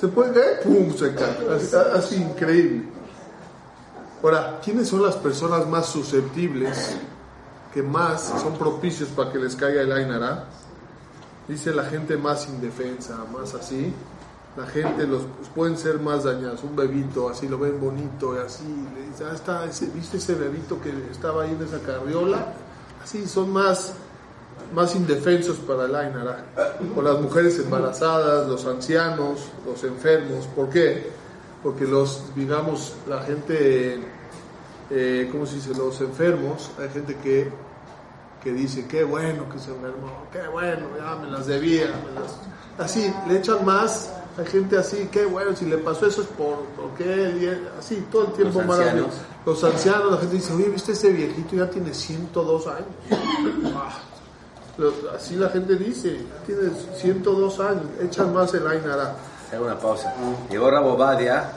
Se 0.00 0.08
puede 0.08 0.32
caer, 0.32 0.62
¡pum! 0.64 0.92
se 0.96 1.14
cae. 1.14 1.48
Así, 1.54 1.76
así, 1.94 2.16
increíble. 2.16 2.88
Ahora, 4.20 4.58
¿quiénes 4.64 4.88
son 4.88 5.00
las 5.02 5.14
personas 5.14 5.68
más 5.68 5.86
susceptibles, 5.86 6.96
que 7.72 7.84
más 7.84 8.32
son 8.42 8.54
propicios 8.54 9.10
para 9.10 9.30
que 9.30 9.38
les 9.38 9.54
caiga 9.54 9.82
el 9.82 9.92
Ainara? 9.92 10.46
Dice 11.48 11.74
la 11.74 11.84
gente 11.84 12.16
más 12.16 12.48
indefensa, 12.48 13.18
más 13.32 13.54
así. 13.54 13.92
La 14.56 14.66
gente 14.66 15.06
los 15.06 15.22
pues, 15.36 15.48
pueden 15.54 15.76
ser 15.76 15.98
más 15.98 16.24
dañados. 16.24 16.62
Un 16.62 16.76
bebito, 16.76 17.28
así 17.28 17.48
lo 17.48 17.58
ven 17.58 17.80
bonito, 17.80 18.34
y 18.36 18.38
así. 18.38 18.64
Le 18.94 19.08
dice, 19.10 19.24
ah, 19.30 19.34
está, 19.34 19.64
ese- 19.66 19.86
¿viste 19.88 20.16
ese 20.18 20.34
bebito 20.34 20.80
que 20.80 20.90
estaba 21.10 21.42
ahí 21.42 21.50
en 21.50 21.62
esa 21.66 21.80
carriola? 21.80 22.54
Así, 23.02 23.26
son 23.26 23.50
más, 23.50 23.92
más 24.74 24.94
indefensos 24.94 25.56
para 25.58 25.84
el 25.86 25.94
Ainara. 25.94 26.44
O 26.96 27.02
las 27.02 27.20
mujeres 27.20 27.58
embarazadas, 27.58 28.48
los 28.48 28.64
ancianos, 28.64 29.48
los 29.66 29.82
enfermos. 29.84 30.46
¿Por 30.54 30.70
qué? 30.70 31.10
Porque 31.62 31.84
los, 31.84 32.22
digamos, 32.36 32.94
la 33.08 33.22
gente, 33.22 33.98
eh, 34.90 35.28
¿cómo 35.32 35.46
se 35.46 35.56
dice? 35.56 35.74
Los 35.74 36.00
enfermos, 36.00 36.70
hay 36.78 36.88
gente 36.90 37.16
que, 37.16 37.50
que 38.44 38.52
dice, 38.52 38.86
qué 38.86 39.02
bueno 39.02 39.48
que 39.48 39.58
se 39.58 39.70
enfermó, 39.72 40.26
qué 40.32 40.46
bueno, 40.48 40.86
ya 40.98 41.16
me 41.16 41.30
las 41.30 41.46
debía. 41.46 41.86
me 41.86 42.20
las-". 42.20 42.38
Así, 42.78 43.12
le 43.28 43.38
echan 43.38 43.64
más. 43.64 44.10
Hay 44.36 44.46
gente 44.46 44.76
así, 44.76 45.08
qué 45.12 45.24
bueno, 45.24 45.54
si 45.56 45.64
le 45.64 45.78
pasó 45.78 46.06
eso 46.06 46.22
es 46.22 46.28
por, 46.28 46.58
porque 46.76 47.04
él, 47.04 47.42
y 47.42 47.46
él", 47.46 47.68
así, 47.78 48.04
todo 48.10 48.26
el 48.26 48.32
tiempo 48.32 48.58
Los 48.58 48.66
maravilloso. 48.68 49.06
ancianos. 49.06 49.46
Los 49.46 49.64
ancianos, 49.64 50.10
la 50.12 50.18
gente 50.18 50.34
dice, 50.36 50.52
oye, 50.54 50.68
¿viste 50.70 50.92
ese 50.92 51.10
viejito? 51.10 51.54
Ya 51.56 51.70
tiene 51.70 51.94
102 51.94 52.66
años. 52.66 52.86
Ah, 53.76 53.98
lo- 54.78 54.92
Así 55.16 55.36
la 55.36 55.48
gente 55.50 55.76
dice, 55.76 56.18
tiene 56.46 56.70
102 56.96 57.60
años, 57.60 57.84
echan 58.02 58.34
más 58.34 58.52
el 58.54 58.66
Ainara. 58.66 59.14
Hago 59.52 59.66
una 59.66 59.78
pausa. 59.78 60.12
Llegó 60.50 60.68
Rabo 60.70 60.96
Badia 60.96 61.52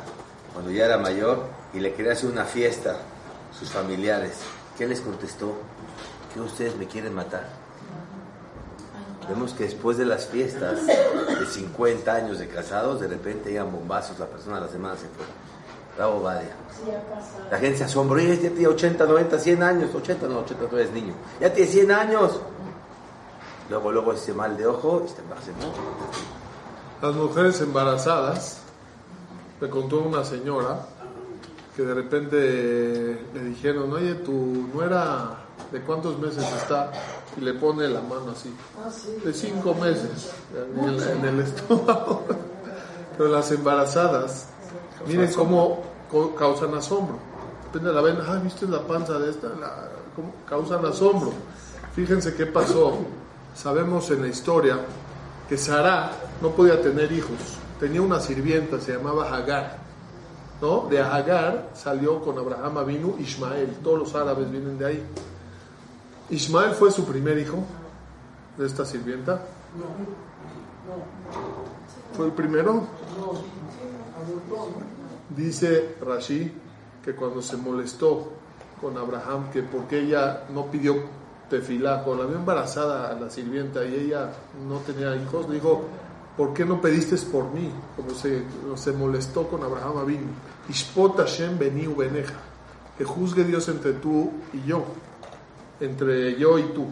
cuando 0.54 0.70
ya 0.72 0.86
era 0.86 0.98
mayor 1.00 1.46
y 1.74 1.80
le 1.80 1.94
quería 1.96 2.12
hacer 2.12 2.30
una 2.30 2.46
fiesta 2.46 2.92
a 2.92 3.58
sus 3.60 3.70
familiares. 3.72 4.34
¿Qué 4.78 4.86
les 4.86 5.02
contestó? 5.02 5.58
Que 6.38 6.44
ustedes 6.44 6.76
me 6.78 6.86
quieren 6.86 7.16
matar. 7.16 7.48
Vemos 9.28 9.54
que 9.54 9.64
después 9.64 9.98
de 9.98 10.06
las 10.06 10.28
fiestas 10.28 10.86
de 10.86 11.46
50 11.48 12.14
años 12.14 12.38
de 12.38 12.48
casados, 12.48 13.02
de 13.02 13.08
repente 13.08 13.50
llegan 13.50 13.72
bombazos, 13.72 14.20
la 14.20 14.28
persona 14.28 14.58
a 14.58 14.60
la 14.60 14.68
semana 14.68 14.94
se 14.94 15.08
fue. 15.08 15.26
Rabo 15.98 16.22
Badia. 16.22 16.56
La 17.50 17.58
gente 17.58 17.80
se 17.80 17.86
asombró, 17.86 18.18
"Oye, 18.18 18.36
ya 18.36 18.52
tiene 18.52 18.68
80, 18.68 19.08
90, 19.08 19.40
100 19.40 19.64
años. 19.64 19.96
80 19.96 20.28
no, 20.28 20.42
80 20.42 20.66
todavía 20.66 20.86
es 20.86 20.92
niño. 20.94 21.16
Ya 21.42 21.52
tiene 21.52 21.72
100 21.72 21.92
años. 21.92 22.40
Luego, 23.72 23.92
luego 23.92 24.14
ese 24.14 24.32
mal 24.32 24.56
de 24.56 24.68
ojo 24.68 25.04
y 25.04 25.10
se 25.10 25.20
embarazó. 25.22 25.50
Las 27.02 27.16
mujeres 27.16 27.60
embarazadas, 27.62 28.60
me 29.60 29.70
contó 29.72 30.02
una 30.02 30.24
señora 30.24 30.86
que 31.76 31.82
de 31.82 31.94
repente 31.96 33.26
le 33.34 33.44
dijeron, 33.44 33.92
oye, 33.92 34.14
tu 34.14 34.68
nuera, 34.72 35.47
¿de 35.72 35.82
cuántos 35.82 36.18
meses 36.20 36.44
está? 36.54 36.92
Y 37.36 37.42
le 37.42 37.54
pone 37.54 37.88
la 37.88 38.02
mano 38.02 38.32
así, 38.32 38.54
de 39.24 39.34
cinco 39.34 39.74
meses 39.76 40.32
en 40.76 40.84
el, 40.84 41.02
en 41.04 41.26
el 41.26 41.40
estómago. 41.42 42.24
Pero 43.18 43.30
las 43.30 43.52
embarazadas, 43.52 44.48
miren 45.08 45.32
cómo 45.34 45.84
causan 46.38 46.74
asombro. 46.76 47.16
De 47.74 47.80
repente 47.80 47.94
la 47.94 48.02
ven, 48.02 48.18
ah, 48.28 48.40
¿viste 48.44 48.66
la 48.68 48.82
panza 48.82 49.20
de 49.20 49.30
esta? 49.32 49.48
La- 49.50 49.90
¿cómo? 50.16 50.34
Causan 50.48 50.86
asombro. 50.86 51.32
Fíjense 51.94 52.34
qué 52.36 52.46
pasó. 52.46 52.98
Sabemos 53.56 54.10
en 54.12 54.22
la 54.22 54.28
historia 54.28 54.80
que 55.50 55.58
Sara 55.58 56.12
no 56.42 56.50
podía 56.52 56.82
tener 56.82 57.12
hijos. 57.12 57.38
Tenía 57.80 58.02
una 58.02 58.20
sirvienta, 58.20 58.80
se 58.80 58.94
llamaba 58.94 59.36
Hagar. 59.36 59.78
¿No? 60.62 60.88
De 60.90 61.00
Hagar 61.00 61.70
salió 61.76 62.22
con 62.22 62.38
Abraham 62.38 62.86
vino 62.86 63.16
Ismael. 63.20 63.78
Todos 63.84 64.00
los 64.00 64.16
árabes 64.16 64.50
vienen 64.50 64.78
de 64.78 64.86
ahí. 64.86 65.04
Ismael 66.30 66.72
fue 66.72 66.92
su 66.92 67.06
primer 67.06 67.38
hijo 67.38 67.64
de 68.58 68.66
esta 68.66 68.86
sirvienta. 68.86 69.42
¿Fue 72.16 72.26
el 72.26 72.32
primero? 72.34 72.84
Dice 75.36 75.96
Rashi 76.02 76.52
que 77.04 77.16
cuando 77.16 77.42
se 77.42 77.56
molestó 77.56 78.34
con 78.82 78.98
Abraham, 78.98 79.50
que 79.52 79.64
porque 79.64 80.02
ella 80.02 80.44
no 80.54 80.66
pidió 80.66 80.96
tefilá, 81.50 82.04
cuando 82.04 82.24
la 82.24 82.30
vio 82.30 82.40
embarazada 82.40 83.10
a 83.10 83.14
la 83.14 83.30
sirvienta 83.30 83.86
y 83.86 83.96
ella 83.96 84.32
no 84.68 84.80
tenía 84.80 85.16
hijos, 85.16 85.50
dijo, 85.50 85.86
¿por 86.36 86.54
qué 86.54 86.66
no 86.66 86.82
pediste 86.82 87.16
por 87.28 87.46
mí? 87.52 87.72
Como 87.96 88.10
se, 88.10 88.44
se 88.76 88.92
molestó 88.92 89.48
con 89.48 89.64
Abraham 89.64 90.00
Avinu. 90.00 90.28
Ishpot 90.68 91.18
Hashem 91.18 91.58
beni 91.58 91.88
que 92.98 93.06
juzgue 93.06 93.44
Dios 93.44 93.70
entre 93.70 93.94
tú 93.94 94.32
y 94.54 94.68
yo, 94.68 94.84
entre 95.80 96.38
yo 96.38 96.60
y 96.60 96.64
tú. 96.74 96.88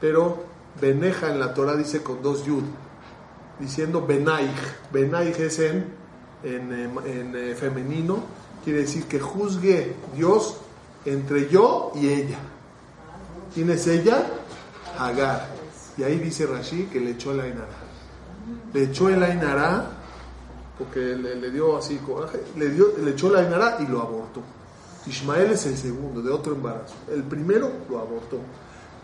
Pero 0.00 0.44
beneja 0.80 1.30
en 1.30 1.40
la 1.40 1.54
Torah 1.54 1.76
dice 1.76 2.02
con 2.02 2.22
dos 2.22 2.44
yud, 2.44 2.64
diciendo 3.58 4.06
benaij. 4.06 4.54
Benaij 4.92 5.38
es 5.40 5.58
en, 5.58 5.86
en, 6.42 6.72
en, 6.72 7.36
eh, 7.36 7.54
femenino, 7.54 8.22
quiere 8.64 8.80
decir 8.80 9.04
que 9.04 9.20
juzgue 9.20 9.94
Dios 10.14 10.56
entre 11.04 11.48
yo 11.48 11.92
y 11.94 12.08
ella. 12.08 12.38
¿Quién 13.54 13.70
es 13.70 13.86
ella? 13.86 14.26
Hagar. 14.98 15.48
Y 15.96 16.02
ahí 16.02 16.18
dice 16.18 16.46
Rashi 16.46 16.84
que 16.84 17.00
le 17.00 17.12
echó 17.12 17.32
el 17.32 17.40
Ainara. 17.40 17.68
Le 18.72 18.84
echó 18.84 19.08
el 19.08 19.22
Ainara 19.22 19.98
porque 20.78 21.00
le, 21.00 21.50
dio 21.50 21.76
así 21.76 21.96
coraje, 21.98 22.40
le, 22.56 22.70
dio, 22.70 22.86
le 23.04 23.10
echó 23.10 23.28
el 23.28 23.44
Ainara 23.44 23.76
y 23.80 23.86
lo 23.86 24.00
abortó. 24.00 24.40
Ismael 25.06 25.52
es 25.52 25.66
el 25.66 25.76
segundo, 25.76 26.20
de 26.22 26.30
otro 26.30 26.54
embarazo. 26.54 26.94
El 27.10 27.22
primero 27.22 27.70
lo 27.88 27.98
abortó. 27.98 28.38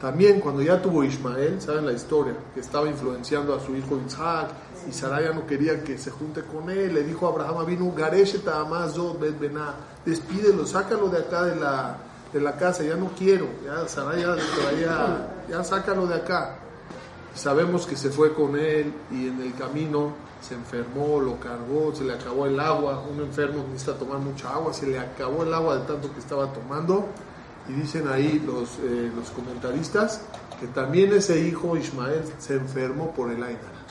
También 0.01 0.41
cuando 0.41 0.61
ya 0.61 0.81
tuvo 0.83 1.05
Ismael, 1.05 1.61
¿saben 1.61 1.87
la 1.87 1.93
historia? 1.93 2.35
Que 2.53 2.61
estaba 2.61 2.87
influenciando 2.87 3.55
a 3.55 3.61
su 3.61 3.75
hijo 3.75 3.99
Isaac 4.07 4.51
y 4.89 4.93
Sarai 4.93 5.25
ya 5.25 5.33
no 5.33 5.47
quería 5.47 5.83
que 5.83 5.97
se 5.97 6.11
junte 6.11 6.43
con 6.43 6.69
él. 6.69 6.93
Le 6.93 7.03
dijo 7.03 7.27
a 7.27 7.31
Abraham, 7.31 7.65
vino 7.65 7.91
bená, 9.41 9.75
despídelo, 10.05 10.67
sácalo 10.67 11.09
de 11.09 11.19
acá 11.19 11.45
de 11.45 11.57
la, 11.57 11.97
de 12.31 12.41
la 12.41 12.57
casa, 12.57 12.83
ya 12.83 12.97
no 12.97 13.11
quiero. 13.17 13.47
Ya 13.65 13.89
Sarai 13.89 14.21
ya, 14.21 14.35
le 14.35 14.43
traía, 14.43 15.29
ya 15.49 15.65
sácalo 15.65 16.07
de 16.07 16.17
acá. 16.17 16.59
Sabemos 17.37 17.87
que 17.87 17.97
se 17.97 18.09
fue 18.09 18.33
con 18.33 18.57
él 18.59 18.95
y 19.11 19.29
en 19.29 19.43
el 19.43 19.55
camino 19.55 20.15
se 20.41 20.55
enfermó, 20.55 21.21
lo 21.21 21.39
cargó, 21.39 21.95
se 21.95 22.03
le 22.05 22.15
acabó 22.15 22.47
el 22.47 22.59
agua. 22.59 23.05
Un 23.13 23.21
enfermo 23.21 23.63
necesita 23.71 23.99
tomar 23.99 24.19
mucha 24.21 24.55
agua, 24.55 24.73
se 24.73 24.87
le 24.87 24.99
acabó 24.99 25.43
el 25.43 25.53
agua 25.53 25.77
de 25.77 25.87
tanto 25.87 26.11
que 26.13 26.19
estaba 26.19 26.51
tomando. 26.53 27.07
Y 27.69 27.75
dicen 27.75 28.09
ahí 28.09 28.43
los, 28.47 28.79
eh, 28.83 29.11
los 29.15 29.31
comentaristas 29.31 30.23
que 30.59 30.67
también 30.69 31.13
ese 31.13 31.39
hijo 31.41 31.77
Ismael 31.77 32.23
se 32.39 32.55
enfermó 32.55 33.13
por 33.13 33.31
el 33.31 33.43
Ainara. 33.43 33.85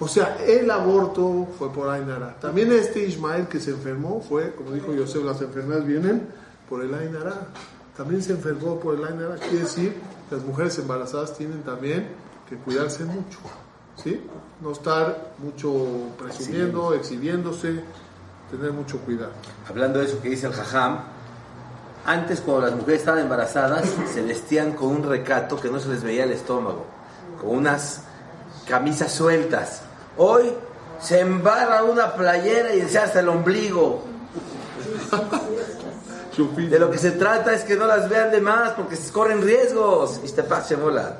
O 0.00 0.08
sea, 0.08 0.36
el 0.44 0.68
aborto 0.68 1.46
fue 1.58 1.72
por 1.72 1.88
Ainara. 1.88 2.34
También 2.40 2.72
este 2.72 3.04
Ismael 3.04 3.46
que 3.46 3.60
se 3.60 3.70
enfermó 3.70 4.20
fue, 4.20 4.52
como 4.56 4.72
dijo 4.72 4.92
Yosef, 4.94 5.22
las 5.24 5.40
enfermedades 5.42 5.86
vienen 5.86 6.26
por 6.68 6.82
el 6.82 6.92
Ainara. 6.92 7.48
También 7.96 8.20
se 8.20 8.32
enfermó 8.32 8.80
por 8.80 8.96
el 8.96 9.04
Ainara. 9.04 9.36
Quiere 9.36 9.60
decir, 9.60 9.94
las 10.30 10.42
mujeres 10.42 10.76
embarazadas 10.78 11.36
tienen 11.36 11.62
también 11.62 12.08
que 12.48 12.56
cuidarse 12.56 13.04
mucho. 13.04 13.38
¿Sí? 14.02 14.24
No 14.60 14.72
estar 14.72 15.32
mucho 15.38 15.72
presumiendo, 16.18 16.94
exhibiéndose, 16.94 17.82
tener 18.50 18.72
mucho 18.72 18.98
cuidado. 18.98 19.32
Hablando 19.68 19.98
de 19.98 20.06
eso 20.06 20.20
que 20.22 20.30
dice 20.30 20.46
el 20.46 20.52
Jajam, 20.52 21.00
antes 22.06 22.40
cuando 22.40 22.66
las 22.66 22.76
mujeres 22.76 23.00
estaban 23.00 23.20
embarazadas 23.20 23.86
se 24.14 24.22
vestían 24.22 24.72
con 24.72 24.88
un 24.88 25.02
recato 25.02 25.60
que 25.60 25.68
no 25.68 25.80
se 25.80 25.88
les 25.88 26.02
veía 26.02 26.24
el 26.24 26.32
estómago, 26.32 26.86
con 27.40 27.50
unas 27.50 28.02
camisas 28.66 29.12
sueltas. 29.12 29.82
Hoy 30.16 30.52
se 31.00 31.20
embarra 31.20 31.82
una 31.82 32.14
playera 32.14 32.74
y 32.74 32.82
se 32.88 32.98
hasta 32.98 33.20
el 33.20 33.28
ombligo. 33.28 34.04
De 36.56 36.78
lo 36.78 36.88
que 36.88 36.98
se 36.98 37.10
trata 37.10 37.52
es 37.52 37.64
que 37.64 37.74
no 37.74 37.84
las 37.88 38.08
vean 38.08 38.30
de 38.30 38.40
más 38.40 38.70
porque 38.70 38.94
se 38.94 39.12
corren 39.12 39.42
riesgos. 39.42 40.20
Y 40.22 40.30
te 40.30 40.44
pase 40.44 40.76
bola. 40.76 41.16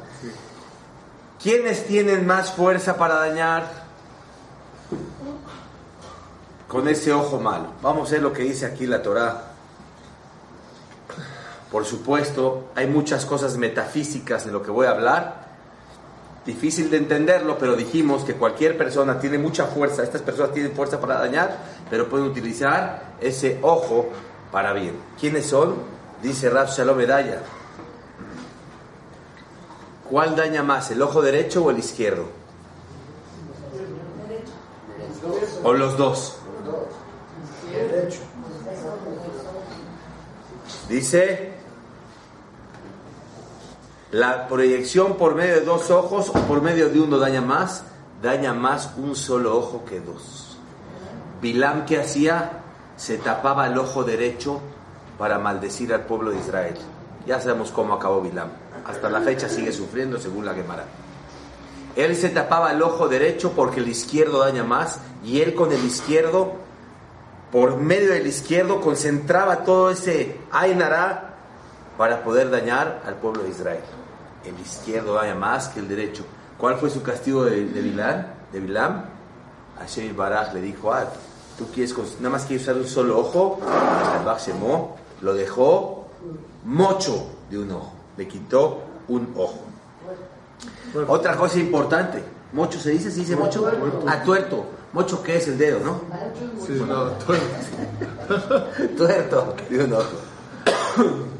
¿Quiénes 1.42 1.86
tienen 1.86 2.26
más 2.26 2.52
fuerza 2.52 2.96
para 2.96 3.14
dañar? 3.14 3.64
Con 6.66 6.88
ese 6.88 7.12
ojo 7.12 7.38
malo. 7.38 7.68
Vamos 7.80 8.08
a 8.08 8.12
ver 8.12 8.22
lo 8.22 8.32
que 8.32 8.42
dice 8.42 8.66
aquí 8.66 8.86
la 8.86 9.02
Torá. 9.02 9.44
Por 11.70 11.84
supuesto, 11.84 12.70
hay 12.74 12.86
muchas 12.86 13.24
cosas 13.24 13.56
metafísicas 13.56 14.46
de 14.46 14.52
lo 14.52 14.62
que 14.62 14.70
voy 14.70 14.86
a 14.86 14.90
hablar. 14.90 15.48
Difícil 16.44 16.90
de 16.90 16.96
entenderlo, 16.96 17.58
pero 17.58 17.76
dijimos 17.76 18.24
que 18.24 18.34
cualquier 18.34 18.76
persona 18.76 19.20
tiene 19.20 19.38
mucha 19.38 19.66
fuerza. 19.66 20.02
Estas 20.02 20.22
personas 20.22 20.52
tienen 20.52 20.72
fuerza 20.72 21.00
para 21.00 21.20
dañar, 21.20 21.56
pero 21.88 22.08
pueden 22.08 22.26
utilizar 22.26 23.14
ese 23.20 23.58
ojo 23.62 24.08
para 24.50 24.72
bien. 24.72 24.98
¿Quiénes 25.20 25.46
son? 25.46 25.76
Dice 26.22 26.50
Rab 26.50 26.68
Shalom. 26.68 26.98
¿Cuál 30.10 30.36
daña 30.36 30.62
más, 30.62 30.90
el 30.90 31.02
ojo 31.02 31.20
derecho 31.20 31.64
o 31.64 31.70
el 31.70 31.78
izquierdo? 31.78 32.24
¿O 35.62 35.72
los 35.72 35.98
dos? 35.98 36.36
Dice, 40.88 41.52
la 44.10 44.48
proyección 44.48 45.16
por 45.16 45.34
medio 45.34 45.56
de 45.56 45.60
dos 45.60 45.90
ojos 45.90 46.30
o 46.30 46.32
por 46.32 46.62
medio 46.62 46.88
de 46.88 47.00
uno 47.00 47.18
daña 47.18 47.42
más, 47.42 47.84
daña 48.22 48.54
más 48.54 48.92
un 48.96 49.14
solo 49.14 49.58
ojo 49.58 49.84
que 49.84 50.00
dos. 50.00 50.56
Bilam 51.42 51.84
que 51.84 52.00
hacía, 52.00 52.62
se 52.96 53.18
tapaba 53.18 53.66
el 53.66 53.76
ojo 53.76 54.04
derecho 54.04 54.60
para 55.18 55.38
maldecir 55.38 55.92
al 55.92 56.06
pueblo 56.06 56.30
de 56.30 56.38
Israel. 56.38 56.76
Ya 57.26 57.38
sabemos 57.40 57.70
cómo 57.70 57.92
acabó 57.92 58.22
Bilam. 58.22 58.48
Hasta 58.88 59.08
la 59.10 59.20
fecha 59.20 59.48
sigue 59.48 59.72
sufriendo 59.72 60.18
según 60.18 60.46
la 60.46 60.54
Gemara. 60.54 60.84
Él 61.94 62.16
se 62.16 62.30
tapaba 62.30 62.72
el 62.72 62.82
ojo 62.82 63.08
derecho 63.08 63.52
porque 63.52 63.80
el 63.80 63.88
izquierdo 63.88 64.40
daña 64.40 64.64
más 64.64 65.00
y 65.24 65.40
él 65.40 65.54
con 65.54 65.72
el 65.72 65.84
izquierdo, 65.84 66.52
por 67.52 67.76
medio 67.76 68.12
del 68.12 68.26
izquierdo, 68.26 68.80
concentraba 68.80 69.64
todo 69.64 69.90
ese 69.90 70.38
Ainara 70.50 71.34
para 71.96 72.22
poder 72.22 72.50
dañar 72.50 73.02
al 73.04 73.16
pueblo 73.16 73.42
de 73.42 73.50
Israel. 73.50 73.82
El 74.44 74.58
izquierdo 74.60 75.14
daña 75.14 75.34
más 75.34 75.68
que 75.68 75.80
el 75.80 75.88
derecho. 75.88 76.24
¿Cuál 76.56 76.76
fue 76.76 76.90
su 76.90 77.02
castigo 77.02 77.44
de, 77.44 77.66
de 77.66 77.80
Bilam? 77.80 78.26
De 78.52 78.60
Bilam? 78.60 79.04
Baraj 80.16 80.52
le 80.54 80.60
dijo, 80.60 80.92
ah, 80.92 81.06
tú 81.56 81.66
quieres, 81.72 81.94
nada 82.18 82.30
más 82.30 82.44
quieres 82.44 82.66
usar 82.66 82.76
un 82.76 82.86
solo 82.86 83.18
ojo, 83.18 83.60
lo 85.20 85.34
dejó 85.34 86.06
mocho 86.64 87.26
de 87.50 87.58
un 87.58 87.70
ojo, 87.72 87.92
le 88.18 88.28
quitó 88.28 88.82
un 89.08 89.32
ojo. 89.36 89.60
Otra 91.06 91.36
cosa 91.36 91.58
importante, 91.58 92.22
mocho 92.52 92.78
se 92.80 92.90
dice, 92.90 93.10
se 93.10 93.20
dice 93.20 93.36
mocho, 93.36 93.70
a 94.06 94.22
tuerto. 94.22 94.66
Mocho 94.92 95.22
que 95.22 95.36
es 95.36 95.46
el 95.48 95.58
dedo, 95.58 95.80
¿no? 95.80 96.00
Sí, 96.66 96.72
no, 96.86 97.10
tú- 97.12 97.34
tuerto 98.96 99.54
de 99.70 99.84
un 99.84 99.92
ojo. 99.92 100.16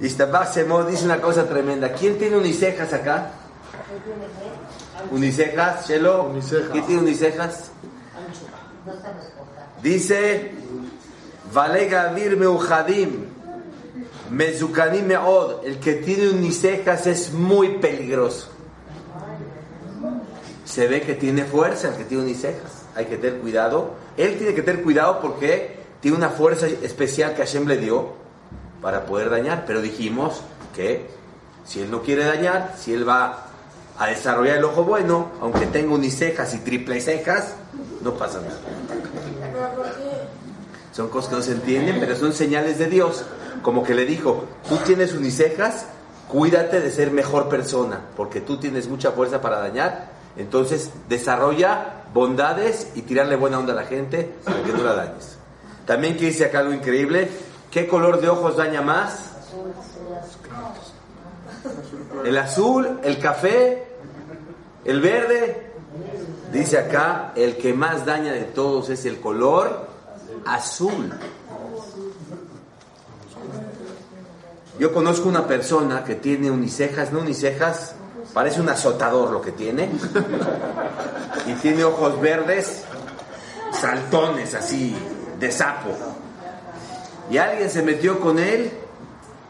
Istabasemo 0.00 0.84
dice 0.84 1.04
una 1.06 1.20
cosa 1.20 1.46
tremenda. 1.48 1.92
¿Quién 1.92 2.18
tiene 2.18 2.36
unicejas 2.36 2.92
acá? 2.92 3.30
Unicejas, 5.10 5.88
Shelo. 5.88 6.24
Unicejas. 6.24 6.68
¿Quién 6.70 6.86
tiene 6.86 7.02
unicejas? 7.02 7.70
Dice, 9.82 10.52
Valega 11.52 12.12
vir 12.12 12.36
meujadim, 12.36 13.26
mezukanim 14.30 15.06
meod. 15.06 15.64
El 15.64 15.78
que 15.78 15.94
tiene 15.94 16.30
unicejas 16.30 17.06
es 17.06 17.32
muy 17.32 17.78
peligroso. 17.78 18.48
Se 20.64 20.86
ve 20.86 21.00
que 21.00 21.14
tiene 21.14 21.44
fuerza 21.44 21.88
el 21.88 21.94
que 21.94 22.04
tiene 22.04 22.24
unicejas. 22.24 22.84
Hay 22.94 23.06
que 23.06 23.16
tener 23.16 23.40
cuidado. 23.40 23.94
Él 24.16 24.36
tiene 24.36 24.54
que 24.54 24.62
tener 24.62 24.82
cuidado 24.82 25.20
porque 25.20 25.78
tiene 26.00 26.16
una 26.16 26.28
fuerza 26.28 26.66
especial 26.66 27.34
que 27.34 27.42
Hashem 27.42 27.66
le 27.66 27.78
dio 27.78 28.12
para 28.82 29.06
poder 29.06 29.30
dañar. 29.30 29.64
Pero 29.66 29.80
dijimos 29.80 30.42
que 30.74 31.06
si 31.64 31.80
él 31.80 31.90
no 31.90 32.02
quiere 32.02 32.24
dañar, 32.24 32.74
si 32.78 32.92
él 32.92 33.08
va 33.08 33.46
a 33.98 34.06
desarrollar 34.06 34.58
el 34.58 34.64
ojo 34.64 34.84
bueno, 34.84 35.32
aunque 35.40 35.66
tenga 35.66 35.94
unicejas 35.94 36.54
y 36.54 36.58
triple 36.58 37.00
cejas, 37.00 37.54
no 38.02 38.14
pasa 38.14 38.40
nada. 38.40 38.58
Son 40.92 41.08
cosas 41.08 41.30
que 41.30 41.36
no 41.36 41.42
se 41.42 41.52
entienden, 41.52 41.96
pero 42.00 42.16
son 42.16 42.32
señales 42.32 42.78
de 42.78 42.86
Dios. 42.86 43.24
Como 43.62 43.82
que 43.82 43.94
le 43.94 44.04
dijo, 44.04 44.44
tú 44.68 44.76
tienes 44.78 45.14
unicejas, 45.14 45.86
cuídate 46.28 46.80
de 46.80 46.90
ser 46.90 47.10
mejor 47.10 47.48
persona, 47.48 48.00
porque 48.16 48.40
tú 48.40 48.58
tienes 48.58 48.88
mucha 48.88 49.12
fuerza 49.12 49.40
para 49.40 49.58
dañar. 49.58 50.10
Entonces 50.36 50.90
desarrolla 51.08 52.04
bondades 52.14 52.92
y 52.94 53.02
tirarle 53.02 53.36
buena 53.36 53.58
onda 53.58 53.72
a 53.72 53.76
la 53.76 53.84
gente 53.84 54.34
para 54.44 54.62
que 54.62 54.72
no 54.72 54.82
la 54.82 54.94
dañes. 54.94 55.36
También 55.86 56.16
que 56.16 56.26
dice 56.26 56.44
acá 56.44 56.60
algo 56.60 56.72
increíble, 56.72 57.28
¿qué 57.70 57.88
color 57.88 58.20
de 58.20 58.28
ojos 58.28 58.56
daña 58.56 58.82
más? 58.82 59.24
El 62.24 62.38
azul, 62.38 63.00
el 63.02 63.18
café, 63.18 63.86
el 64.84 65.00
verde. 65.00 65.72
Dice 66.52 66.78
acá, 66.78 67.32
el 67.34 67.56
que 67.56 67.74
más 67.74 68.06
daña 68.06 68.32
de 68.32 68.44
todos 68.44 68.88
es 68.90 69.04
el 69.04 69.20
color 69.20 69.86
azul. 70.46 71.12
Yo 74.78 74.92
conozco 74.92 75.28
una 75.28 75.46
persona 75.46 76.04
que 76.04 76.14
tiene 76.14 76.50
unicejas, 76.50 77.12
no 77.12 77.20
unicejas, 77.20 77.94
parece 78.32 78.60
un 78.60 78.68
azotador 78.68 79.30
lo 79.30 79.42
que 79.42 79.50
tiene, 79.50 79.90
y 81.46 81.52
tiene 81.54 81.82
ojos 81.82 82.20
verdes, 82.20 82.84
saltones 83.72 84.54
así, 84.54 84.96
de 85.40 85.50
sapo. 85.50 85.90
Y 87.28 87.38
alguien 87.38 87.68
se 87.70 87.82
metió 87.82 88.20
con 88.20 88.38
él, 88.38 88.70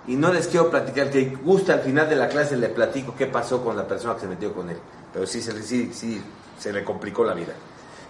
y 0.07 0.17
no 0.17 0.33
les 0.33 0.49
quiero 0.49 0.71
platicar, 0.71 1.11
que 1.11 1.27
gusta 1.27 1.75
al 1.75 1.81
final 1.81 2.09
de 2.09 2.17
la 2.17 2.29
clase 2.29 2.57
le 2.57 2.71
platico 2.71 3.15
qué 3.15 3.27
pasó 3.27 3.63
con 3.63 3.77
la 3.77 3.87
persona 3.87 4.15
que 4.15 4.21
se 4.21 4.29
metió 4.29 4.55
con 4.55 4.71
él, 4.71 4.79
pero 5.13 5.27
sí, 5.27 5.43
sí, 5.43 5.91
sí, 5.93 6.23
se 6.59 6.73
le 6.73 6.83
complicó 6.83 7.23
la 7.25 7.35
vida. 7.35 7.53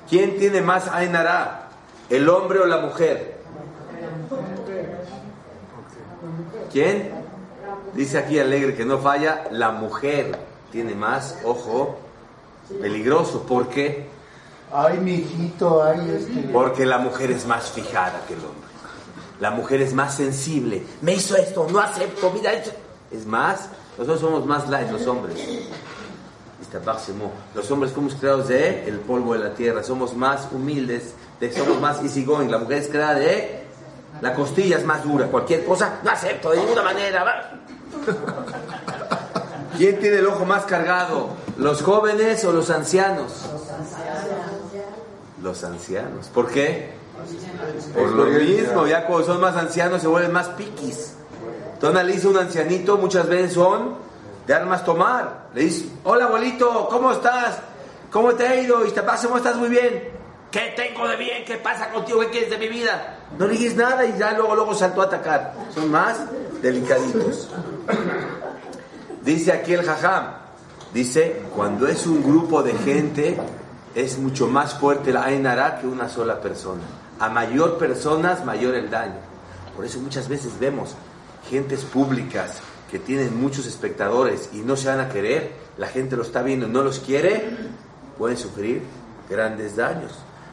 ¿Quién 0.08 0.38
tiene 0.38 0.62
más 0.62 0.86
Ainara? 0.86 1.68
¿El 2.08 2.28
hombre 2.28 2.60
o 2.60 2.66
la 2.66 2.78
mujer? 2.78 3.37
¿Quién? 6.72 7.10
Dice 7.94 8.18
aquí 8.18 8.38
Alegre 8.38 8.74
que 8.74 8.84
no 8.84 8.98
falla, 8.98 9.44
la 9.50 9.70
mujer 9.72 10.38
tiene 10.70 10.94
más, 10.94 11.38
ojo, 11.44 11.98
peligroso. 12.80 13.42
¿Por 13.42 13.68
qué? 13.68 14.06
Ay, 14.72 14.98
mi 14.98 15.14
hijito, 15.14 15.82
ay, 15.82 16.10
este. 16.18 16.48
Porque 16.52 16.84
la 16.84 16.98
mujer 16.98 17.30
es 17.30 17.46
más 17.46 17.70
fijada 17.70 18.22
que 18.28 18.34
el 18.34 18.40
hombre. 18.40 18.68
La 19.40 19.50
mujer 19.50 19.80
es 19.80 19.94
más 19.94 20.14
sensible. 20.14 20.82
Me 21.00 21.14
hizo 21.14 21.36
esto, 21.36 21.66
no 21.70 21.78
acepto, 21.80 22.30
mira 22.32 22.52
esto. 22.52 22.72
Es 23.10 23.24
más, 23.24 23.68
nosotros 23.96 24.20
somos 24.20 24.44
más 24.46 24.68
light 24.68 24.90
los 24.90 25.06
hombres. 25.06 25.36
Los 27.54 27.70
hombres 27.70 27.92
fuimos 27.92 28.14
creados 28.14 28.48
de 28.48 28.86
el 28.86 28.98
polvo 28.98 29.32
de 29.32 29.38
la 29.40 29.54
tierra, 29.54 29.82
somos 29.82 30.14
más 30.14 30.48
humildes, 30.52 31.14
de- 31.40 31.50
somos 31.52 31.80
más 31.80 32.02
easygoing. 32.02 32.50
La 32.50 32.58
mujer 32.58 32.78
es 32.78 32.88
creada 32.88 33.14
de 33.14 33.57
la 34.20 34.34
costilla 34.34 34.78
es 34.78 34.84
más 34.84 35.02
dura, 35.04 35.26
cualquier 35.26 35.64
cosa 35.64 35.98
no 36.02 36.10
acepto 36.10 36.50
de 36.50 36.58
ninguna 36.58 36.82
manera. 36.82 37.24
va. 37.24 37.50
¿Quién 39.76 40.00
tiene 40.00 40.18
el 40.18 40.26
ojo 40.26 40.44
más 40.44 40.64
cargado? 40.64 41.28
¿Los 41.56 41.82
jóvenes 41.82 42.44
o 42.44 42.52
los 42.52 42.68
ancianos? 42.70 43.44
Los 45.42 45.62
ancianos. 45.62 46.26
¿Por 46.28 46.48
qué? 46.48 46.92
Por 47.94 48.10
lo 48.10 48.24
mismo, 48.24 48.86
ya 48.86 49.06
cuando 49.06 49.26
son 49.26 49.40
más 49.40 49.56
ancianos 49.56 50.00
se 50.00 50.08
vuelven 50.08 50.32
más 50.32 50.48
piquis. 50.48 51.14
Entonces 51.74 52.00
analiza 52.00 52.28
un 52.28 52.38
ancianito, 52.38 52.96
muchas 52.96 53.28
veces 53.28 53.52
son 53.52 53.94
de 54.46 54.54
armas 54.54 54.84
tomar. 54.84 55.48
Le 55.54 55.62
dice, 55.62 55.88
hola 56.04 56.24
abuelito, 56.24 56.88
¿cómo 56.90 57.12
estás? 57.12 57.58
¿Cómo 58.10 58.32
te 58.34 58.46
ha 58.48 58.60
ido? 58.60 58.84
Y 58.84 58.90
te 58.90 59.02
pasa, 59.02 59.28
¿cómo 59.28 59.38
estás? 59.38 59.56
Muy 59.56 59.68
bien. 59.68 60.17
¿Qué 60.50 60.72
tengo 60.74 61.06
de 61.06 61.16
bien? 61.16 61.44
¿Qué 61.44 61.56
pasa 61.56 61.90
contigo? 61.90 62.20
¿Qué 62.20 62.30
quieres 62.30 62.50
de 62.50 62.58
mi 62.58 62.68
vida? 62.68 63.18
No 63.38 63.46
le 63.46 63.52
dices 63.52 63.76
nada 63.76 64.06
y 64.06 64.18
ya 64.18 64.32
luego, 64.32 64.54
luego 64.54 64.74
saltó 64.74 65.02
a 65.02 65.04
atacar. 65.04 65.54
Son 65.74 65.90
más 65.90 66.20
delicaditos. 66.62 67.48
Dice 69.22 69.52
aquí 69.52 69.74
el 69.74 69.84
jajam, 69.84 70.32
dice, 70.94 71.42
cuando 71.54 71.86
es 71.86 72.06
un 72.06 72.22
grupo 72.22 72.62
de 72.62 72.72
gente, 72.72 73.38
es 73.94 74.18
mucho 74.18 74.46
más 74.46 74.74
fuerte 74.74 75.12
la 75.12 75.24
Ainara 75.24 75.80
que 75.80 75.86
una 75.86 76.08
sola 76.08 76.40
persona. 76.40 76.82
A 77.20 77.28
mayor 77.28 77.76
personas, 77.76 78.44
mayor 78.44 78.74
el 78.74 78.88
daño. 78.88 79.20
Por 79.76 79.84
eso 79.84 80.00
muchas 80.00 80.28
veces 80.28 80.58
vemos 80.58 80.94
gentes 81.50 81.84
públicas 81.84 82.60
que 82.90 82.98
tienen 82.98 83.38
muchos 83.38 83.66
espectadores 83.66 84.48
y 84.54 84.58
no 84.58 84.76
se 84.76 84.88
van 84.88 85.00
a 85.00 85.10
querer, 85.10 85.52
la 85.76 85.88
gente 85.88 86.16
lo 86.16 86.22
está 86.22 86.42
viendo 86.42 86.66
y 86.66 86.70
no 86.70 86.82
los 86.82 87.00
quiere, 87.00 87.50
pueden 88.16 88.38
sufrir 88.38 88.82
grandes 89.28 89.76
daños. 89.76 90.12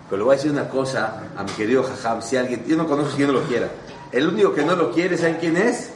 Pero 0.09 0.17
le 0.17 0.23
voy 0.23 0.33
a 0.33 0.37
decir 0.37 0.51
una 0.51 0.69
cosa 0.69 1.23
a 1.35 1.43
mi 1.43 1.51
querido 1.51 1.83
jajam, 1.83 2.21
si 2.21 2.37
alguien, 2.37 2.63
yo 2.65 2.77
no 2.77 2.87
conozco 2.87 3.15
quien 3.15 3.27
no 3.27 3.33
lo 3.33 3.43
quiera. 3.43 3.69
El 4.11 4.27
único 4.27 4.53
que 4.53 4.63
no 4.63 4.75
lo 4.75 4.91
quiere, 4.91 5.17
¿saben 5.17 5.37
quién 5.39 5.57
es? 5.57 5.91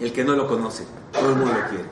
el 0.00 0.12
que 0.12 0.24
no 0.24 0.34
lo 0.34 0.46
conoce. 0.46 0.84
Todo 1.12 1.30
el 1.30 1.36
mundo 1.36 1.54
lo 1.54 1.68
quiere. 1.68 1.84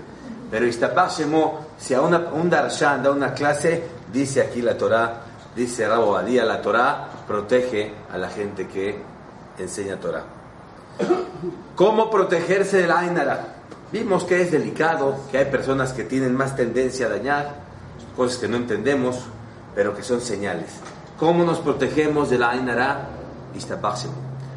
Pero 0.51 0.67
Shemo, 1.09 1.67
si 1.79 1.95
a 1.95 2.01
una, 2.01 2.19
un 2.33 2.49
darshan 2.49 3.03
da 3.03 3.11
una 3.11 3.33
clase, 3.35 3.83
dice 4.13 4.41
aquí 4.41 4.63
la 4.63 4.77
Torah, 4.77 5.23
dice 5.55 5.89
Rabo 5.89 6.13
Badía, 6.13 6.45
la 6.45 6.63
Torah 6.63 7.09
protege 7.27 7.93
a 8.13 8.17
la 8.17 8.29
gente 8.29 8.69
que 8.69 8.97
enseña 9.59 9.97
Torah. 9.97 10.25
¿Cómo 11.75 12.11
protegerse 12.11 12.79
del 12.79 12.93
Ainara? 12.93 13.55
Vimos 13.93 14.25
que 14.25 14.41
es 14.41 14.53
delicado, 14.53 15.17
que 15.31 15.39
hay 15.39 15.45
personas 15.47 15.93
que 15.93 16.05
tienen 16.05 16.35
más 16.35 16.57
tendencia 16.57 17.07
a 17.07 17.11
dañar, 17.11 17.55
cosas 18.17 18.39
que 18.39 18.49
no 18.49 18.57
entendemos, 18.57 19.25
pero 19.75 19.95
que 19.95 20.03
son 20.03 20.21
señales. 20.21 20.71
¿Cómo 21.19 21.45
nos 21.45 21.59
protegemos 21.61 22.31
de 22.31 22.39
la 22.39 22.51
Ainara? 22.51 23.09
Istapach 23.55 24.03
Shemo. 24.03 24.15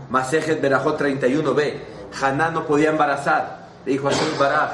Masejet 0.10 0.62
Berajot 0.62 1.00
31b. 1.00 1.74
Haná 2.22 2.50
no 2.52 2.66
podía 2.66 2.90
embarazar. 2.90 3.68
Le 3.86 3.94
dijo 3.94 4.10
a 4.10 4.12
Baraj, 4.40 4.72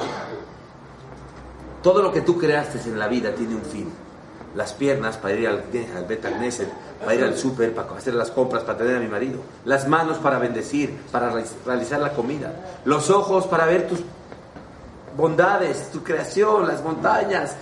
todo 1.82 2.02
lo 2.02 2.12
que 2.12 2.22
tú 2.22 2.36
creaste 2.38 2.78
en 2.88 2.98
la 2.98 3.06
vida 3.06 3.32
tiene 3.34 3.54
un 3.54 3.62
fin. 3.62 3.88
Las 4.54 4.72
piernas 4.72 5.16
para 5.18 5.34
ir 5.34 5.46
al, 5.46 5.62
al 5.96 6.04
Bet 6.06 6.22
Knesset, 6.26 6.68
para 7.00 7.14
ir 7.14 7.22
al 7.22 7.36
súper, 7.36 7.74
para 7.74 7.94
hacer 7.96 8.14
las 8.14 8.30
compras, 8.30 8.62
para 8.64 8.78
tener 8.78 8.96
a 8.96 9.00
mi 9.00 9.06
marido. 9.06 9.38
Las 9.64 9.86
manos 9.86 10.16
para 10.18 10.38
bendecir, 10.38 10.98
para 11.12 11.30
realiz- 11.30 11.52
realizar 11.64 12.00
la 12.00 12.12
comida. 12.12 12.52
Los 12.84 13.10
ojos 13.10 13.46
para 13.46 13.66
ver 13.66 13.86
tus 13.86 14.00
bondades, 15.16 15.90
tu 15.92 16.02
creación, 16.02 16.66
las 16.66 16.82
montañas, 16.82 17.54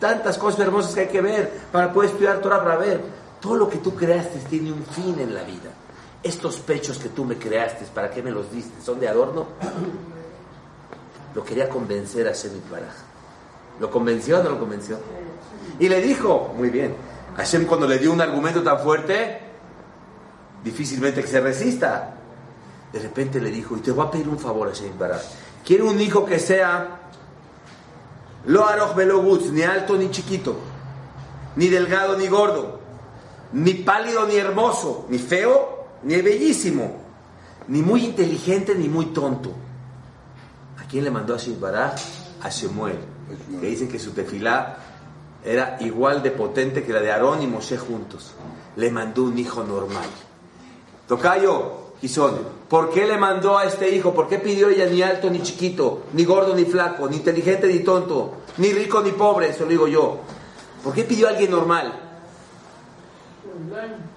tantas 0.00 0.38
cosas 0.38 0.60
hermosas 0.60 0.94
que 0.94 1.00
hay 1.02 1.08
que 1.08 1.20
ver 1.20 1.52
para 1.70 1.92
poder 1.92 2.10
estudiar 2.10 2.38
Torah, 2.38 2.62
para 2.62 2.76
ver. 2.76 3.00
Todo 3.40 3.56
lo 3.56 3.68
que 3.68 3.78
tú 3.78 3.94
creaste 3.94 4.38
tiene 4.48 4.72
un 4.72 4.84
fin 4.84 5.18
en 5.18 5.34
la 5.34 5.42
vida. 5.42 5.70
Estos 6.22 6.58
pechos 6.58 6.98
que 6.98 7.08
tú 7.08 7.24
me 7.24 7.36
creaste, 7.36 7.84
¿para 7.94 8.10
qué 8.10 8.22
me 8.22 8.30
los 8.30 8.50
diste? 8.50 8.82
¿Son 8.82 8.98
de 8.98 9.08
adorno? 9.08 9.46
Lo 11.34 11.44
quería 11.44 11.68
convencer 11.68 12.26
a 12.26 12.30
Hashem 12.30 12.52
Baraj. 12.70 12.94
¿Lo 13.78 13.90
convenció 13.90 14.40
o 14.40 14.42
no 14.42 14.50
lo 14.50 14.58
convenció? 14.58 14.98
Y 15.78 15.88
le 15.88 16.00
dijo, 16.00 16.52
muy 16.56 16.70
bien, 16.70 16.96
Hashem 17.36 17.66
cuando 17.66 17.86
le 17.86 17.98
dio 17.98 18.12
un 18.12 18.20
argumento 18.20 18.62
tan 18.62 18.80
fuerte, 18.80 19.40
difícilmente 20.64 21.20
que 21.20 21.28
se 21.28 21.40
resista. 21.40 22.14
De 22.92 22.98
repente 22.98 23.40
le 23.40 23.50
dijo, 23.50 23.76
y 23.76 23.80
te 23.80 23.92
voy 23.92 24.06
a 24.06 24.10
pedir 24.10 24.28
un 24.28 24.38
favor, 24.38 24.68
Hashem 24.68 24.98
Baraj. 24.98 25.20
Quiero 25.64 25.88
un 25.88 26.00
hijo 26.00 26.24
que 26.24 26.40
sea 26.40 26.98
lo 28.46 28.66
aroj 28.66 28.96
ni 29.52 29.62
alto 29.62 29.96
ni 29.96 30.10
chiquito, 30.10 30.56
ni 31.56 31.68
delgado 31.68 32.16
ni 32.16 32.28
gordo, 32.28 32.77
ni 33.52 33.74
pálido 33.74 34.26
ni 34.26 34.36
hermoso, 34.36 35.06
ni 35.08 35.18
feo 35.18 35.78
ni 36.02 36.20
bellísimo, 36.20 36.96
ni 37.68 37.82
muy 37.82 38.04
inteligente 38.04 38.74
ni 38.74 38.88
muy 38.88 39.06
tonto. 39.06 39.52
¿A 40.78 40.84
quién 40.88 41.04
le 41.04 41.10
mandó 41.10 41.34
a 41.34 41.38
Baraj? 41.60 41.94
A 42.42 42.48
Shemuel, 42.50 42.98
que 43.60 43.66
dicen 43.66 43.88
que 43.88 43.98
su 43.98 44.12
tefilá 44.12 44.76
era 45.44 45.76
igual 45.80 46.22
de 46.22 46.30
potente 46.30 46.84
que 46.84 46.92
la 46.92 47.00
de 47.00 47.10
Aarón 47.10 47.42
y 47.42 47.46
Moshe 47.46 47.76
juntos. 47.76 48.32
Le 48.76 48.90
mandó 48.90 49.24
un 49.24 49.38
hijo 49.38 49.64
normal. 49.64 50.06
Tocayo, 51.08 51.94
Gizón, 52.00 52.38
¿por 52.68 52.90
qué 52.90 53.06
le 53.06 53.18
mandó 53.18 53.58
a 53.58 53.64
este 53.64 53.94
hijo? 53.94 54.14
¿Por 54.14 54.28
qué 54.28 54.38
pidió 54.38 54.68
ella 54.68 54.86
ni 54.86 55.02
alto 55.02 55.30
ni 55.30 55.42
chiquito, 55.42 56.04
ni 56.12 56.24
gordo 56.24 56.54
ni 56.54 56.64
flaco, 56.64 57.08
ni 57.08 57.16
inteligente 57.16 57.66
ni 57.66 57.80
tonto, 57.80 58.34
ni 58.58 58.72
rico 58.72 59.00
ni 59.00 59.10
pobre? 59.10 59.48
Eso 59.48 59.64
lo 59.64 59.70
digo 59.70 59.88
yo. 59.88 60.18
¿Por 60.84 60.94
qué 60.94 61.02
pidió 61.02 61.26
a 61.26 61.30
alguien 61.30 61.50
normal? 61.50 62.07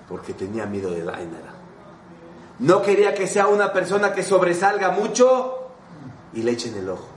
Porque 0.07 0.33
tenía 0.33 0.65
miedo 0.65 0.91
de 0.91 1.03
Dainara. 1.03 1.53
No 2.59 2.81
quería 2.81 3.13
que 3.13 3.27
sea 3.27 3.47
una 3.47 3.73
persona 3.73 4.13
que 4.13 4.23
sobresalga 4.23 4.91
mucho 4.91 5.69
y 6.33 6.43
le 6.43 6.51
echen 6.51 6.75
el 6.75 6.89
ojo. 6.89 7.07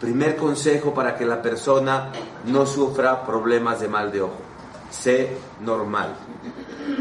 Primer 0.00 0.36
consejo 0.36 0.94
para 0.94 1.16
que 1.16 1.24
la 1.24 1.42
persona 1.42 2.12
no 2.46 2.66
sufra 2.66 3.24
problemas 3.24 3.80
de 3.80 3.88
mal 3.88 4.10
de 4.12 4.22
ojo. 4.22 4.38
Sé 4.90 5.36
normal. 5.60 6.14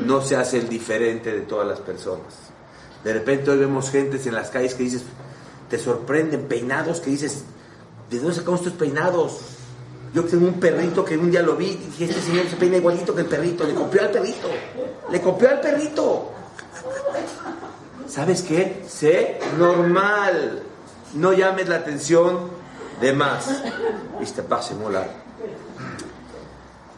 No 0.05 0.21
se 0.21 0.35
hace 0.35 0.57
el 0.57 0.67
diferente 0.67 1.31
de 1.31 1.41
todas 1.41 1.67
las 1.67 1.79
personas. 1.79 2.45
De 3.03 3.13
repente 3.13 3.51
hoy 3.51 3.59
vemos 3.59 3.91
gentes 3.91 4.25
en 4.27 4.33
las 4.33 4.49
calles 4.49 4.73
que 4.73 4.83
dices, 4.83 5.03
te 5.69 5.77
sorprenden, 5.77 6.47
peinados 6.47 6.99
que 6.99 7.11
dices, 7.11 7.43
¿de 8.09 8.19
dónde 8.19 8.35
sacamos 8.35 8.61
estos 8.61 8.73
peinados? 8.73 9.39
Yo 10.15 10.23
tengo 10.23 10.47
un 10.47 10.61
perrito 10.61 11.03
que 11.03 11.17
un 11.17 11.29
día 11.29 11.41
lo 11.41 11.57
vi 11.57 11.71
y 11.71 11.75
dije, 11.75 12.05
este 12.05 12.21
señor 12.21 12.47
se 12.47 12.55
peina 12.55 12.77
igualito 12.77 13.13
que 13.13 13.19
el 13.19 13.27
perrito, 13.27 13.65
le 13.65 13.73
copió 13.73 14.01
al 14.01 14.11
perrito, 14.11 14.47
le 15.11 15.19
copió 15.19 15.49
al 15.49 15.59
perrito. 15.59 16.31
¿Sabes 18.07 18.41
qué? 18.43 18.85
Sé 18.87 19.41
normal. 19.57 20.63
No 21.15 21.33
llames 21.33 21.67
la 21.67 21.75
atención 21.75 22.49
de 23.01 23.11
más. 23.11 23.61
Viste, 24.17 24.41
pase, 24.41 24.73
mola. 24.75 25.05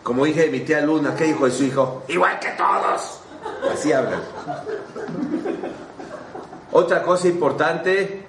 Como 0.04 0.26
dije 0.26 0.42
de 0.42 0.52
mi 0.52 0.60
tía 0.60 0.82
Luna, 0.82 1.16
¿qué 1.16 1.24
dijo 1.24 1.46
de 1.46 1.52
su 1.52 1.64
hijo? 1.64 2.04
Igual 2.10 2.40
que 2.40 2.50
todos. 2.52 3.20
Así 3.74 3.92
hablan. 3.94 4.22
Otra 6.72 7.02
cosa 7.02 7.28
importante. 7.30 8.28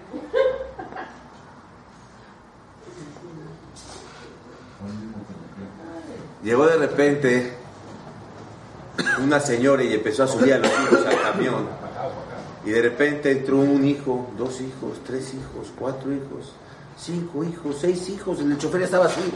Llegó 6.49 6.66
de 6.66 6.78
repente 6.78 7.53
una 9.22 9.38
señora 9.38 9.82
y 9.82 9.92
empezó 9.92 10.22
a 10.22 10.26
subir 10.26 10.55
a 10.55 10.59
los 10.59 10.70
hijos 10.70 11.05
al 11.05 11.20
camión. 11.20 11.68
Y 12.64 12.70
de 12.70 12.80
repente 12.80 13.32
entró 13.32 13.59
un 13.59 13.84
hijo, 13.84 14.30
dos 14.38 14.62
hijos, 14.62 14.96
tres 15.07 15.34
hijos, 15.34 15.70
cuatro 15.78 16.11
hijos, 16.11 16.55
cinco 16.96 17.44
hijos, 17.44 17.76
seis 17.78 18.09
hijos. 18.09 18.40
El 18.40 18.57
chofer 18.57 18.80
estaba 18.80 19.05
así. 19.05 19.30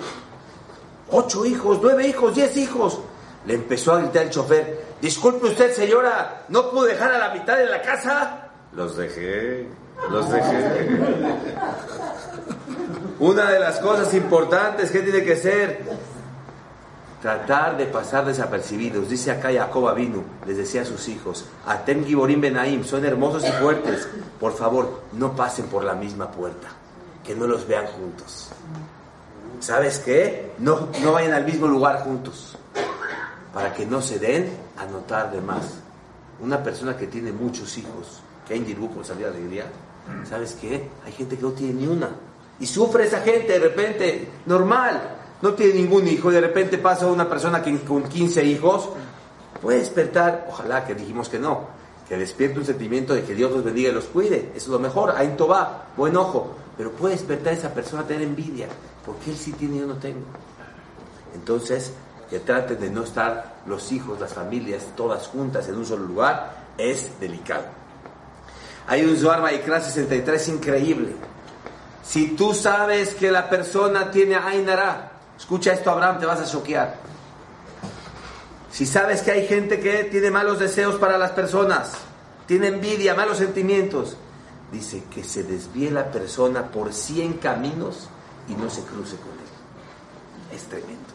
Ocho 1.10 1.44
hijos, 1.44 1.80
nueve 1.82 2.08
hijos, 2.08 2.34
diez 2.34 2.56
hijos. 2.56 3.00
Le 3.44 3.56
empezó 3.56 3.92
a 3.92 3.98
gritar 3.98 4.22
el 4.22 4.30
chofer, 4.30 4.82
disculpe 4.98 5.48
usted 5.48 5.74
señora, 5.74 6.46
¿no 6.48 6.70
pudo 6.70 6.84
dejar 6.84 7.12
a 7.12 7.18
la 7.18 7.34
mitad 7.34 7.58
de 7.58 7.66
la 7.66 7.82
casa? 7.82 8.52
Los 8.72 8.96
dejé, 8.96 9.68
los 10.10 10.30
dejé. 10.30 10.88
Una 13.18 13.50
de 13.50 13.60
las 13.60 13.80
cosas 13.80 14.14
importantes 14.14 14.90
que 14.90 15.00
tiene 15.00 15.22
que 15.22 15.36
ser 15.36 15.84
tratar 17.22 17.76
de 17.76 17.86
pasar 17.86 18.26
desapercibidos. 18.26 19.08
Dice 19.08 19.30
acá 19.30 19.50
Jacob 19.52 19.94
vino, 19.94 20.24
les 20.44 20.56
decía 20.56 20.82
a 20.82 20.84
sus 20.84 21.08
hijos, 21.08 21.46
Atem 21.64 22.04
Giborim 22.04 22.40
Benaim, 22.40 22.84
son 22.84 23.04
hermosos 23.04 23.44
y 23.48 23.52
fuertes. 23.52 24.08
Por 24.40 24.52
favor, 24.52 25.02
no 25.12 25.34
pasen 25.34 25.66
por 25.66 25.84
la 25.84 25.94
misma 25.94 26.30
puerta, 26.30 26.68
que 27.24 27.36
no 27.36 27.46
los 27.46 27.66
vean 27.66 27.86
juntos. 27.86 28.48
¿Sabes 29.60 30.00
qué? 30.00 30.50
No, 30.58 30.88
no 31.00 31.12
vayan 31.12 31.32
al 31.32 31.44
mismo 31.44 31.68
lugar 31.68 32.00
juntos, 32.00 32.56
para 33.54 33.72
que 33.72 33.86
no 33.86 34.02
se 34.02 34.18
den 34.18 34.50
a 34.76 34.84
notar 34.86 35.30
de 35.30 35.40
más. 35.40 35.74
Una 36.40 36.60
persona 36.60 36.96
que 36.96 37.06
tiene 37.06 37.30
muchos 37.30 37.78
hijos, 37.78 38.20
que 38.48 38.54
hay 38.54 38.60
en 38.60 38.86
con 38.88 39.04
salida 39.04 39.30
de 39.30 39.36
alegría, 39.36 39.66
¿sabes 40.28 40.58
qué? 40.60 40.88
Hay 41.06 41.12
gente 41.12 41.36
que 41.36 41.42
no 41.42 41.52
tiene 41.52 41.74
ni 41.74 41.86
una. 41.86 42.10
Y 42.58 42.66
sufre 42.66 43.04
esa 43.04 43.20
gente 43.20 43.52
de 43.52 43.58
repente, 43.60 44.28
normal 44.46 45.21
no 45.42 45.54
tiene 45.54 45.74
ningún 45.74 46.06
hijo 46.08 46.30
y 46.30 46.34
de 46.34 46.40
repente 46.40 46.78
pasa 46.78 47.06
una 47.06 47.28
persona 47.28 47.62
que 47.62 47.76
con 47.80 48.04
15 48.04 48.44
hijos, 48.44 48.88
puede 49.60 49.80
despertar, 49.80 50.46
ojalá 50.48 50.84
que 50.84 50.94
dijimos 50.94 51.28
que 51.28 51.38
no, 51.38 51.66
que 52.08 52.16
despierte 52.16 52.60
un 52.60 52.64
sentimiento 52.64 53.14
de 53.14 53.24
que 53.24 53.34
Dios 53.34 53.50
los 53.50 53.64
bendiga 53.64 53.90
y 53.90 53.92
los 53.92 54.04
cuide, 54.04 54.52
eso 54.54 54.66
es 54.66 54.68
lo 54.68 54.78
mejor, 54.78 55.14
ahí 55.16 55.36
va, 55.38 55.86
buen 55.96 56.16
ojo, 56.16 56.54
pero 56.76 56.92
puede 56.92 57.14
despertar 57.14 57.52
esa 57.52 57.74
persona 57.74 58.02
a 58.02 58.06
tener 58.06 58.22
envidia, 58.22 58.68
porque 59.04 59.30
él 59.30 59.36
sí 59.36 59.52
tiene 59.52 59.76
y 59.76 59.80
yo 59.80 59.86
no 59.86 59.96
tengo. 59.96 60.24
Entonces, 61.34 61.92
que 62.30 62.40
traten 62.40 62.80
de 62.80 62.90
no 62.90 63.02
estar 63.02 63.56
los 63.66 63.92
hijos, 63.92 64.20
las 64.20 64.32
familias, 64.32 64.84
todas 64.96 65.26
juntas 65.26 65.68
en 65.68 65.76
un 65.76 65.84
solo 65.84 66.04
lugar, 66.04 66.64
es 66.78 67.20
delicado. 67.20 67.64
Hay 68.86 69.04
un 69.04 69.16
Zohar 69.16 69.42
Vaikra 69.42 69.80
63 69.80 70.48
increíble. 70.48 71.12
Si 72.02 72.28
tú 72.28 72.54
sabes 72.54 73.14
que 73.14 73.30
la 73.30 73.48
persona 73.48 74.10
tiene 74.10 74.34
Ainara, 74.34 75.11
Escucha 75.42 75.72
esto, 75.72 75.90
Abraham, 75.90 76.20
te 76.20 76.26
vas 76.26 76.38
a 76.38 76.46
choquear. 76.46 76.94
Si 78.70 78.86
sabes 78.86 79.22
que 79.22 79.32
hay 79.32 79.48
gente 79.48 79.80
que 79.80 80.04
tiene 80.04 80.30
malos 80.30 80.60
deseos 80.60 81.00
para 81.00 81.18
las 81.18 81.32
personas, 81.32 81.94
tiene 82.46 82.68
envidia, 82.68 83.16
malos 83.16 83.38
sentimientos, 83.38 84.16
dice 84.70 85.02
que 85.12 85.24
se 85.24 85.42
desvíe 85.42 85.90
la 85.90 86.12
persona 86.12 86.70
por 86.70 86.92
100 86.92 87.38
caminos 87.38 88.08
y 88.48 88.54
no 88.54 88.70
se 88.70 88.82
cruce 88.82 89.16
con 89.16 89.32
él. 89.32 90.56
Es 90.56 90.62
tremendo. 90.66 91.10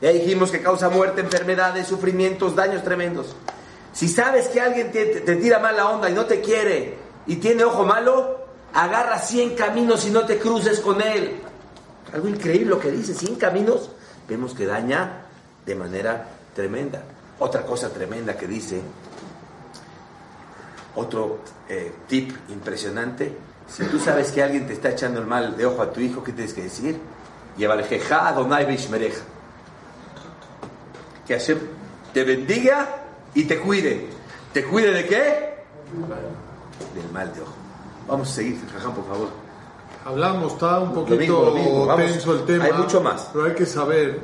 Ya 0.00 0.10
dijimos 0.10 0.52
que 0.52 0.62
causa 0.62 0.88
muerte, 0.88 1.20
enfermedades, 1.20 1.88
sufrimientos, 1.88 2.54
daños 2.54 2.84
tremendos. 2.84 3.34
Si 3.92 4.06
sabes 4.06 4.46
que 4.46 4.60
alguien 4.60 4.92
te, 4.92 5.06
te 5.06 5.36
tira 5.36 5.58
mala 5.58 5.88
onda 5.88 6.08
y 6.08 6.12
no 6.12 6.24
te 6.26 6.40
quiere 6.40 6.98
y 7.26 7.36
tiene 7.36 7.64
ojo 7.64 7.84
malo, 7.84 8.46
agarra 8.72 9.18
100 9.18 9.56
caminos 9.56 10.06
y 10.06 10.10
no 10.10 10.24
te 10.24 10.38
cruces 10.38 10.78
con 10.78 11.02
él. 11.02 11.42
Algo 12.12 12.28
increíble 12.28 12.70
lo 12.70 12.78
que 12.78 12.90
dice, 12.90 13.14
100 13.14 13.36
caminos, 13.36 13.90
vemos 14.28 14.54
que 14.54 14.66
daña 14.66 15.22
de 15.64 15.74
manera 15.74 16.28
tremenda. 16.54 17.02
Otra 17.38 17.62
cosa 17.62 17.90
tremenda 17.90 18.36
que 18.36 18.46
dice, 18.46 18.80
otro 20.94 21.40
eh, 21.68 21.92
tip 22.08 22.32
impresionante, 22.48 23.36
si 23.68 23.84
tú 23.84 23.98
sabes 23.98 24.30
que 24.30 24.42
alguien 24.42 24.66
te 24.66 24.72
está 24.72 24.90
echando 24.90 25.20
el 25.20 25.26
mal 25.26 25.56
de 25.56 25.66
ojo 25.66 25.82
a 25.82 25.92
tu 25.92 26.00
hijo, 26.00 26.22
¿qué 26.22 26.32
tienes 26.32 26.54
que 26.54 26.62
decir? 26.62 26.98
Yevaljeja 27.58 28.28
Adonai 28.28 28.64
Bishmereja. 28.64 29.22
Que 31.26 31.34
Hashem 31.34 31.58
te 32.14 32.22
bendiga 32.22 32.88
y 33.34 33.44
te 33.44 33.58
cuide. 33.58 34.08
¿Te 34.52 34.64
cuide 34.64 34.92
de 34.92 35.06
qué? 35.06 35.56
Del 36.94 37.10
mal 37.12 37.34
de 37.34 37.40
ojo. 37.42 37.54
Vamos 38.06 38.30
a 38.30 38.34
seguir, 38.34 38.58
Jajam, 38.72 38.94
por 38.94 39.06
favor. 39.06 39.45
Hablamos, 40.06 40.52
está 40.52 40.78
un 40.78 40.90
Lo 40.90 40.94
poquito 40.94 41.16
mismo, 41.16 41.44
lo 41.46 41.50
mismo, 41.52 41.86
vamos. 41.86 42.06
tenso 42.06 42.32
el 42.34 42.44
tema. 42.44 42.64
Hay 42.66 42.72
mucho 42.74 43.00
más. 43.00 43.28
Pero 43.32 43.46
hay 43.46 43.54
que 43.54 43.66
saber, 43.66 44.20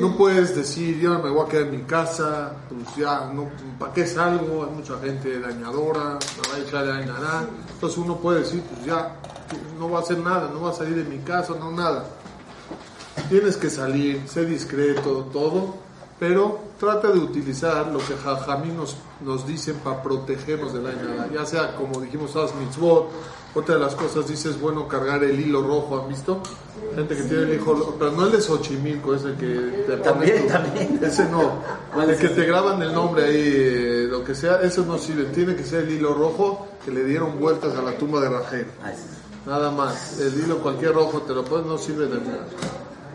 no 0.00 0.16
puedes 0.16 0.56
decir, 0.56 1.00
ya 1.00 1.10
me 1.10 1.30
voy 1.30 1.46
a 1.46 1.48
quedar 1.48 1.66
en 1.66 1.70
mi 1.70 1.82
casa, 1.84 2.54
pues 2.68 2.96
ya, 2.96 3.30
no, 3.32 3.48
¿para 3.78 3.92
qué 3.92 4.04
salgo? 4.04 4.64
Hay 4.64 4.74
mucha 4.74 4.98
gente 4.98 5.38
dañadora, 5.38 6.18
me 6.18 6.48
va 6.50 6.56
a 6.56 6.58
echar 6.58 6.84
de. 6.86 7.02
Entonces 7.72 7.98
uno 7.98 8.16
puede 8.16 8.40
decir, 8.40 8.62
pues 8.62 8.84
ya, 8.84 9.14
no 9.78 9.88
va 9.90 10.00
a 10.00 10.02
hacer 10.02 10.18
nada, 10.18 10.50
no 10.52 10.62
va 10.62 10.70
a 10.70 10.74
salir 10.74 10.96
de 10.96 11.04
mi 11.04 11.18
casa, 11.22 11.54
no 11.56 11.70
nada. 11.70 12.04
Tienes 13.28 13.56
que 13.56 13.70
salir, 13.70 14.26
ser 14.26 14.48
discreto, 14.48 15.28
todo, 15.32 15.76
pero 16.22 16.56
trata 16.78 17.10
de 17.10 17.18
utilizar 17.18 17.88
lo 17.88 17.98
que 17.98 18.14
Jajamí 18.14 18.68
nos, 18.70 18.94
nos 19.24 19.44
dicen 19.44 19.74
para 19.82 20.00
protegernos 20.04 20.72
de 20.72 20.80
la 20.80 20.92
nada, 20.92 21.28
ya 21.34 21.44
sea 21.44 21.74
como 21.74 22.00
dijimos, 22.00 22.36
haz 22.36 22.54
mitzvot, 22.54 23.08
otra 23.56 23.74
de 23.74 23.80
las 23.80 23.96
cosas 23.96 24.28
dices, 24.28 24.60
bueno, 24.60 24.86
cargar 24.86 25.24
el 25.24 25.40
hilo 25.40 25.62
rojo, 25.62 26.00
¿han 26.00 26.08
visto? 26.08 26.38
Gente 26.94 27.16
que 27.16 27.22
tiene 27.24 27.42
el 27.42 27.54
hilo 27.54 27.74
rojo, 27.74 27.96
pero 27.98 28.12
no 28.12 28.26
el 28.26 28.30
de 28.30 28.40
Xochimilco, 28.40 29.16
ese 29.16 29.34
que 29.34 29.84
te 29.84 29.96
También, 29.96 30.42
tu- 30.46 30.52
también. 30.52 31.00
Ese 31.02 31.24
no, 31.28 31.54
¿Cuál 31.92 32.08
el 32.08 32.14
es 32.14 32.20
que 32.20 32.28
te 32.28 32.44
graban 32.46 32.80
el 32.82 32.92
nombre 32.94 33.24
ahí, 33.24 33.42
eh, 33.56 34.06
lo 34.08 34.22
que 34.22 34.36
sea, 34.36 34.60
eso 34.62 34.84
no 34.86 34.98
sirve, 34.98 35.24
tiene 35.24 35.56
que 35.56 35.64
ser 35.64 35.80
el 35.88 35.90
hilo 35.90 36.14
rojo 36.14 36.68
que 36.84 36.92
le 36.92 37.02
dieron 37.02 37.40
vueltas 37.40 37.74
a 37.76 37.82
la 37.82 37.98
tumba 37.98 38.20
de 38.20 38.28
sí. 38.28 38.62
Nada 39.44 39.72
más. 39.72 40.20
El 40.20 40.38
hilo, 40.40 40.58
cualquier 40.58 40.94
rojo 40.94 41.22
te 41.22 41.34
lo 41.34 41.44
pones, 41.44 41.66
no 41.66 41.78
sirve 41.78 42.06
de 42.06 42.20
nada. 42.20 42.46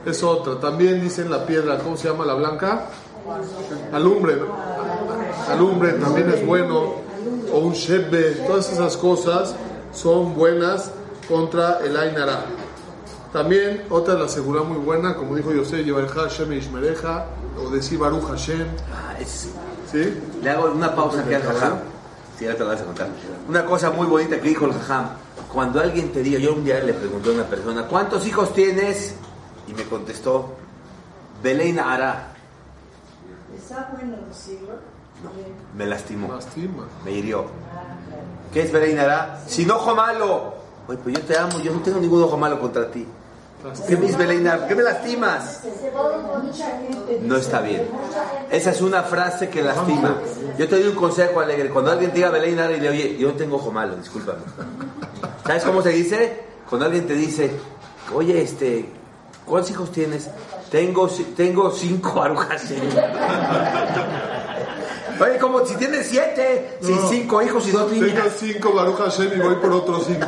Es 0.08 0.24
otra. 0.24 0.58
También 0.58 1.01
dicen 1.01 1.30
la 1.30 1.45
piedra, 1.45 1.80
¿cómo 1.80 1.97
se 1.97 2.08
llama 2.08 2.24
la 2.24 2.34
blanca? 2.34 2.86
Alumbre. 3.91 4.38
Alumbre 5.49 5.91
también 5.93 6.30
es 6.30 6.45
bueno. 6.45 6.93
O 7.51 7.60
un 7.60 7.74
shebe. 7.74 8.45
Todas 8.47 8.72
esas 8.72 8.95
cosas 8.95 9.53
son 9.91 10.34
buenas 10.34 10.91
contra 11.28 11.80
el 11.84 11.97
Ainara. 11.97 12.45
También 13.34 13.84
otra 13.89 14.14
de 14.14 14.22
la 14.22 14.30
seguridad 14.30 14.64
muy 14.64 14.78
buena, 14.78 15.14
como 15.14 15.36
dijo 15.36 15.51
Yosef, 15.51 15.86
llevar 15.86 16.08
Hashem 16.08 16.53
y 16.53 16.55
Ishmereja, 16.55 17.26
o 17.62 17.70
decir 17.70 17.99
Baruch 17.99 18.24
Hashem. 18.30 18.66
Ah, 18.89 19.14
sí. 19.26 19.51
¿Sí? 19.91 20.18
Le 20.41 20.49
hago 20.49 20.72
una 20.72 20.95
pausa 20.95 21.20
aquí 21.20 21.34
al 21.34 21.43
jajam. 21.43 21.80
Sí, 22.39 22.45
ahora 22.45 22.58
te 22.58 22.64
lo 22.64 22.70
vas 22.70 22.80
a 22.80 22.86
contar. 22.86 23.08
Una 23.49 23.66
cosa 23.66 23.91
muy 23.91 24.08
bonita 24.08 24.39
que 24.39 24.47
dijo 24.47 24.66
el 24.66 24.72
jajam. 24.72 25.10
Cuando 25.51 25.82
alguien 25.82 26.14
te 26.14 26.24
diga, 26.24 26.39
yo 26.39 26.53
un 26.53 26.64
día 26.64 26.80
le 26.80 26.93
pregunté 26.93 27.30
a 27.30 27.34
una 27.34 27.43
persona, 27.43 27.88
¿cuántos 27.88 28.26
hijos 28.26 28.53
tienes? 28.53 29.16
Y 29.68 29.74
me 29.74 29.84
contestó. 29.84 30.55
¿Está 33.55 33.89
bueno 33.93 34.18
decirlo? 34.28 34.74
Me 35.76 35.86
lastimó, 35.86 36.34
Lastima. 36.34 36.88
me 37.03 37.11
hirió. 37.11 37.45
¿Qué 38.53 38.61
es 38.63 38.72
Beleina 38.72 39.03
Ara? 39.03 39.43
Sin 39.47 39.70
ojo 39.72 39.95
malo. 39.95 40.55
Oye, 40.88 40.97
pues 40.99 41.15
yo 41.18 41.22
te 41.24 41.38
amo, 41.38 41.59
yo 41.59 41.74
no 41.74 41.82
tengo 41.82 41.99
ningún 41.99 42.24
ojo 42.24 42.38
malo 42.38 42.59
contra 42.59 42.89
ti. 42.89 43.05
¿Qué 43.88 43.97
me 43.97 44.07
qué 44.07 44.76
me 44.76 44.84
lastimas? 44.84 45.61
No 47.24 47.36
está 47.36 47.61
bien. 47.61 47.88
Esa 48.51 48.72
es 48.72 48.82
una 48.82 49.03
frase 49.03 49.49
que 49.49 49.61
lastima. 49.61 50.15
Yo 50.57 50.68
te 50.70 50.76
doy 50.76 50.88
un 50.89 50.95
consejo 50.95 51.39
alegre. 51.39 51.70
Cuando 51.70 51.91
alguien 51.91 52.11
te 52.11 52.18
diga 52.18 52.30
Belén 52.30 52.59
Ara 52.59 52.74
y 52.74 52.80
le 52.80 52.89
oye, 52.89 53.18
yo 53.18 53.30
no 53.30 53.34
tengo 53.34 53.57
ojo 53.57 53.72
malo, 53.72 53.95
discúlpame. 53.95 54.39
¿Sabes 55.45 55.63
cómo 55.63 55.82
se 55.82 55.89
dice? 55.89 56.43
Cuando 56.70 56.86
alguien 56.86 57.07
te 57.07 57.15
dice, 57.15 57.51
oye, 58.13 58.41
este, 58.41 58.89
¿cuántos 59.48 59.72
hijos 59.72 59.91
tienes? 59.91 60.30
Tengo, 60.70 61.08
tengo 61.36 61.72
cinco 61.72 62.22
arujas. 62.22 62.64
Oye, 65.20 65.39
como 65.39 65.66
si 65.66 65.76
tienes 65.76 66.06
siete, 66.08 66.78
si 66.82 66.91
No. 66.93 67.10
cinco 67.10 67.41
hijos 67.41 67.68
y 67.68 67.72
dos 67.72 67.89
Tengo 67.89 68.06
niñas. 68.06 68.26
cinco 68.38 68.72
Baruch 68.74 68.98
Hashem 68.98 69.32
y 69.36 69.39
voy 69.41 69.56
por 69.56 69.72
otros 69.72 70.04
cinco. 70.06 70.28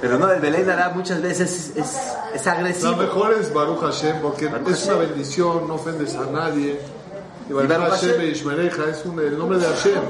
Pero 0.00 0.18
no, 0.18 0.30
el 0.32 0.40
Belén 0.40 0.68
Ara 0.68 0.90
muchas 0.90 1.22
veces 1.22 1.72
es, 1.76 1.84
es, 1.84 1.96
es 2.34 2.46
agresivo. 2.46 2.96
mejor 2.96 3.32
es 3.34 3.52
Baruch 3.52 3.80
Hashem 3.80 4.20
porque 4.20 4.46
Baruch 4.48 4.68
es 4.70 4.84
una 4.86 4.96
bendición, 4.96 5.66
no 5.68 5.74
ofendes 5.74 6.14
a 6.16 6.26
nadie. 6.26 6.78
Y 7.48 7.52
Baruch 7.52 7.68
Baruch 7.70 7.90
Hashem 7.90 8.10
Hashem. 8.16 8.30
Ishmereja 8.30 8.84
es 8.90 9.04
un- 9.04 9.18
el 9.20 9.38
nombre 9.38 9.58
de 9.58 9.66
Hashem. 9.66 10.00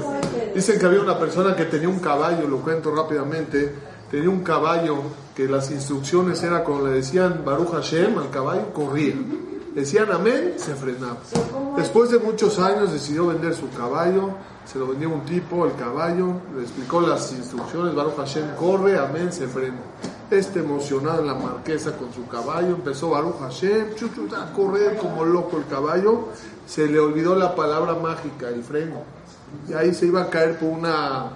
Dicen 0.55 0.79
que 0.79 0.85
había 0.85 0.99
una 1.01 1.17
persona 1.17 1.55
que 1.55 1.65
tenía 1.65 1.89
un 1.89 1.99
caballo, 1.99 2.47
lo 2.47 2.57
cuento 2.59 2.93
rápidamente, 2.95 3.73
tenía 4.13 4.29
un 4.29 4.43
caballo 4.43 4.97
que 5.35 5.47
las 5.47 5.71
instrucciones 5.71 6.43
era 6.43 6.63
cuando 6.63 6.85
le 6.85 6.97
decían 6.97 7.41
Baruch 7.43 7.71
Hashem 7.71 8.15
al 8.19 8.29
caballo, 8.29 8.71
corría. 8.71 9.15
Decían 9.73 10.11
amén, 10.11 10.53
se 10.57 10.75
frenaba. 10.75 11.17
Después 11.75 12.11
de 12.11 12.19
muchos 12.19 12.59
años 12.59 12.93
decidió 12.93 13.25
vender 13.25 13.55
su 13.55 13.71
caballo, 13.71 14.29
se 14.65 14.77
lo 14.77 14.85
vendió 14.85 15.09
un 15.09 15.25
tipo, 15.25 15.65
el 15.65 15.73
caballo, 15.73 16.27
le 16.55 16.61
explicó 16.61 17.01
las 17.01 17.31
instrucciones, 17.31 17.95
Baruch 17.95 18.17
Hashem 18.17 18.55
corre, 18.55 18.99
amén, 18.99 19.33
se 19.33 19.47
frena. 19.47 19.79
Este 20.29 20.59
emocionado 20.59 21.21
en 21.21 21.25
la 21.25 21.33
marquesa 21.33 21.97
con 21.97 22.13
su 22.13 22.27
caballo, 22.27 22.75
empezó 22.75 23.09
Baruch 23.09 23.39
Hashem, 23.39 23.87
a 24.37 24.53
correr 24.53 24.95
como 24.97 25.25
loco 25.25 25.57
el 25.57 25.65
caballo, 25.65 26.27
se 26.67 26.85
le 26.85 26.99
olvidó 26.99 27.33
la 27.33 27.55
palabra 27.55 27.95
mágica, 27.95 28.47
el 28.49 28.63
freno. 28.63 29.01
Y 29.67 29.73
ahí 29.73 29.91
se 29.91 30.05
iba 30.05 30.21
a 30.21 30.29
caer 30.29 30.59
por 30.59 30.69
una, 30.69 31.31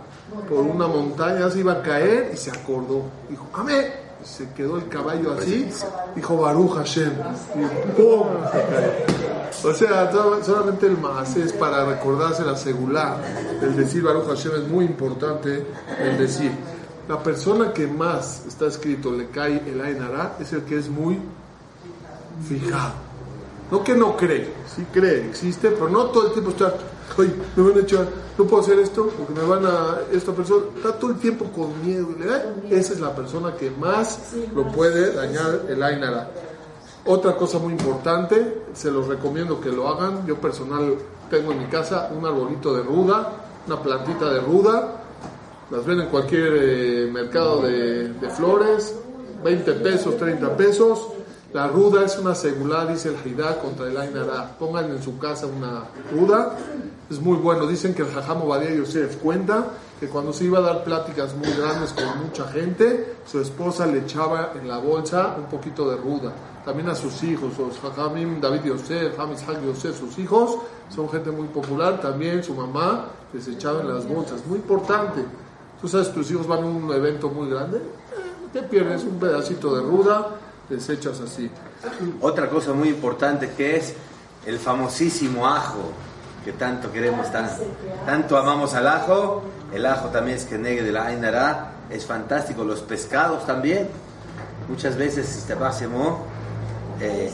por 0.49 0.59
una 0.59 0.87
montaña, 0.87 1.49
se 1.49 1.59
iba 1.59 1.73
a 1.73 1.81
caer 1.81 2.31
y 2.33 2.37
se 2.37 2.51
acordó. 2.51 3.03
Dijo, 3.29 3.47
amén. 3.53 3.85
Se 4.23 4.49
quedó 4.49 4.77
el 4.77 4.89
caballo 4.89 5.33
así, 5.33 5.69
dijo 6.15 6.37
Baruch 6.37 6.73
Hashem. 6.73 7.13
¡pum! 7.95 8.27
O 9.63 9.73
sea, 9.73 10.11
solamente 10.43 10.87
el 10.87 10.97
más 10.97 11.35
es 11.37 11.53
para 11.53 11.85
recordarse 11.85 12.43
la 12.43 12.57
segulá. 12.57 13.17
El 13.61 13.77
decir 13.77 14.03
Baruch 14.03 14.27
Hashem 14.27 14.55
es 14.55 14.67
muy 14.67 14.85
importante. 14.85 15.65
El 15.99 16.17
decir, 16.17 16.51
la 17.07 17.21
persona 17.23 17.71
que 17.71 17.87
más 17.87 18.43
está 18.47 18.65
escrito 18.65 19.11
le 19.13 19.29
cae 19.29 19.61
el 19.65 19.79
Ainara 19.79 20.35
es 20.41 20.51
el 20.51 20.63
que 20.63 20.77
es 20.77 20.89
muy 20.89 21.19
fijado. 22.49 22.93
No 23.71 23.83
que 23.83 23.95
no 23.95 24.17
cree, 24.17 24.49
sí 24.73 24.85
cree, 24.91 25.27
existe, 25.27 25.71
pero 25.71 25.89
no 25.89 26.05
todo 26.05 26.27
el 26.27 26.33
tiempo 26.33 26.51
está, 26.51 26.73
oye, 27.17 27.33
me 27.55 27.63
van 27.69 27.77
a 27.77 27.81
echar, 27.81 28.05
no 28.37 28.45
puedo 28.45 28.61
hacer 28.63 28.79
esto, 28.79 29.09
porque 29.17 29.33
me 29.39 29.47
van 29.47 29.65
a, 29.65 29.97
esta 30.11 30.31
persona, 30.33 30.63
está 30.75 30.93
todo 30.97 31.11
el 31.11 31.17
tiempo 31.17 31.45
con 31.45 31.69
miedo. 31.85 32.07
y 32.15 32.19
le 32.19 32.25
da- 32.27 32.45
Esa 32.69 32.93
es 32.93 32.99
la 32.99 33.15
persona 33.15 33.55
que 33.55 33.69
más 33.71 34.33
lo 34.53 34.67
puede 34.71 35.13
dañar 35.13 35.61
el 35.69 35.81
Ainara. 35.81 36.29
Otra 37.05 37.35
cosa 37.37 37.57
muy 37.59 37.71
importante, 37.73 38.63
se 38.73 38.91
los 38.91 39.07
recomiendo 39.07 39.61
que 39.61 39.69
lo 39.71 39.87
hagan. 39.87 40.25
Yo 40.27 40.35
personal 40.35 40.95
tengo 41.29 41.53
en 41.53 41.59
mi 41.59 41.65
casa 41.67 42.09
un 42.17 42.25
arbolito 42.25 42.75
de 42.75 42.83
ruda, 42.83 43.31
una 43.65 43.81
plantita 43.81 44.29
de 44.33 44.41
ruda. 44.41 45.03
Las 45.71 45.85
ven 45.85 46.01
en 46.01 46.07
cualquier 46.07 46.53
eh, 46.55 47.09
mercado 47.11 47.61
de, 47.61 48.09
de 48.13 48.29
flores, 48.29 48.93
20 49.43 49.71
pesos, 49.73 50.17
30 50.17 50.55
pesos. 50.57 51.07
La 51.53 51.67
ruda 51.67 52.03
es 52.03 52.17
una 52.17 52.35
segulá, 52.35 52.85
dice 52.85 53.09
el 53.09 53.31
Hidá, 53.31 53.59
contra 53.59 53.87
el 53.87 53.97
Ainara. 53.97 54.55
Pongan 54.59 54.91
en 54.91 55.01
su 55.01 55.17
casa 55.17 55.47
una 55.47 55.85
ruda, 56.11 56.57
es 57.09 57.19
muy 57.21 57.37
bueno. 57.37 57.65
Dicen 57.65 57.93
que 57.93 58.01
el 58.01 58.09
Jajam 58.09 58.41
Obadiah 58.41 58.75
Yosef 58.75 59.17
cuenta 59.17 59.65
que 59.99 60.07
cuando 60.07 60.33
se 60.33 60.43
iba 60.43 60.59
a 60.59 60.61
dar 60.61 60.83
pláticas 60.83 61.33
muy 61.35 61.49
grandes 61.53 61.93
con 61.93 62.25
mucha 62.25 62.47
gente, 62.49 63.15
su 63.25 63.39
esposa 63.39 63.87
le 63.87 63.99
echaba 63.99 64.51
en 64.59 64.67
la 64.67 64.77
bolsa 64.77 65.35
un 65.37 65.45
poquito 65.45 65.89
de 65.89 65.97
ruda. 65.97 66.33
También 66.65 66.89
a 66.89 66.95
sus 66.95 67.23
hijos, 67.23 67.57
los 67.57 67.79
Jajamim 67.79 68.41
David 68.41 68.65
Yosef, 68.65 69.17
Ham 69.17 69.31
Ishaq 69.31 69.63
Yosef, 69.63 69.97
sus 69.97 70.19
hijos 70.19 70.57
son 70.93 71.09
gente 71.09 71.31
muy 71.31 71.47
popular. 71.47 72.01
También 72.01 72.43
su 72.43 72.53
mamá 72.53 73.05
les 73.31 73.47
echaba 73.47 73.81
en 73.81 73.93
las 73.93 74.05
bolsas. 74.07 74.45
Muy 74.45 74.57
importante. 74.57 75.23
Tú 75.79 75.87
sabes, 75.87 76.11
tus 76.11 76.29
hijos 76.31 76.47
van 76.47 76.63
a 76.63 76.65
un 76.65 76.91
evento 76.91 77.29
muy 77.29 77.49
grande, 77.49 77.77
eh, 77.77 77.81
te 78.51 78.63
pierdes 78.63 79.03
un 79.03 79.19
pedacito 79.19 79.75
de 79.75 79.81
ruda, 79.81 80.27
les 80.69 80.89
echas 80.89 81.19
así. 81.19 81.49
Otra 82.21 82.49
cosa 82.49 82.73
muy 82.73 82.89
importante 82.89 83.51
que 83.51 83.77
es 83.77 83.93
el 84.45 84.59
famosísimo 84.59 85.47
ajo, 85.47 85.91
que 86.43 86.53
tanto 86.53 86.91
queremos, 86.91 87.31
tan- 87.31 87.49
tanto 88.05 88.37
amamos 88.37 88.73
al 88.73 88.87
ajo. 88.87 89.43
El 89.73 89.85
ajo 89.85 90.07
también 90.09 90.37
es 90.37 90.45
que 90.45 90.57
negue 90.57 90.81
de 90.83 90.91
la 90.91 91.05
Ainara, 91.07 91.71
es 91.89 92.05
fantástico. 92.05 92.63
Los 92.63 92.81
pescados 92.81 93.45
también. 93.45 93.89
Muchas 94.69 94.97
veces, 94.97 95.33
este 95.37 95.55
eh, 96.99 97.31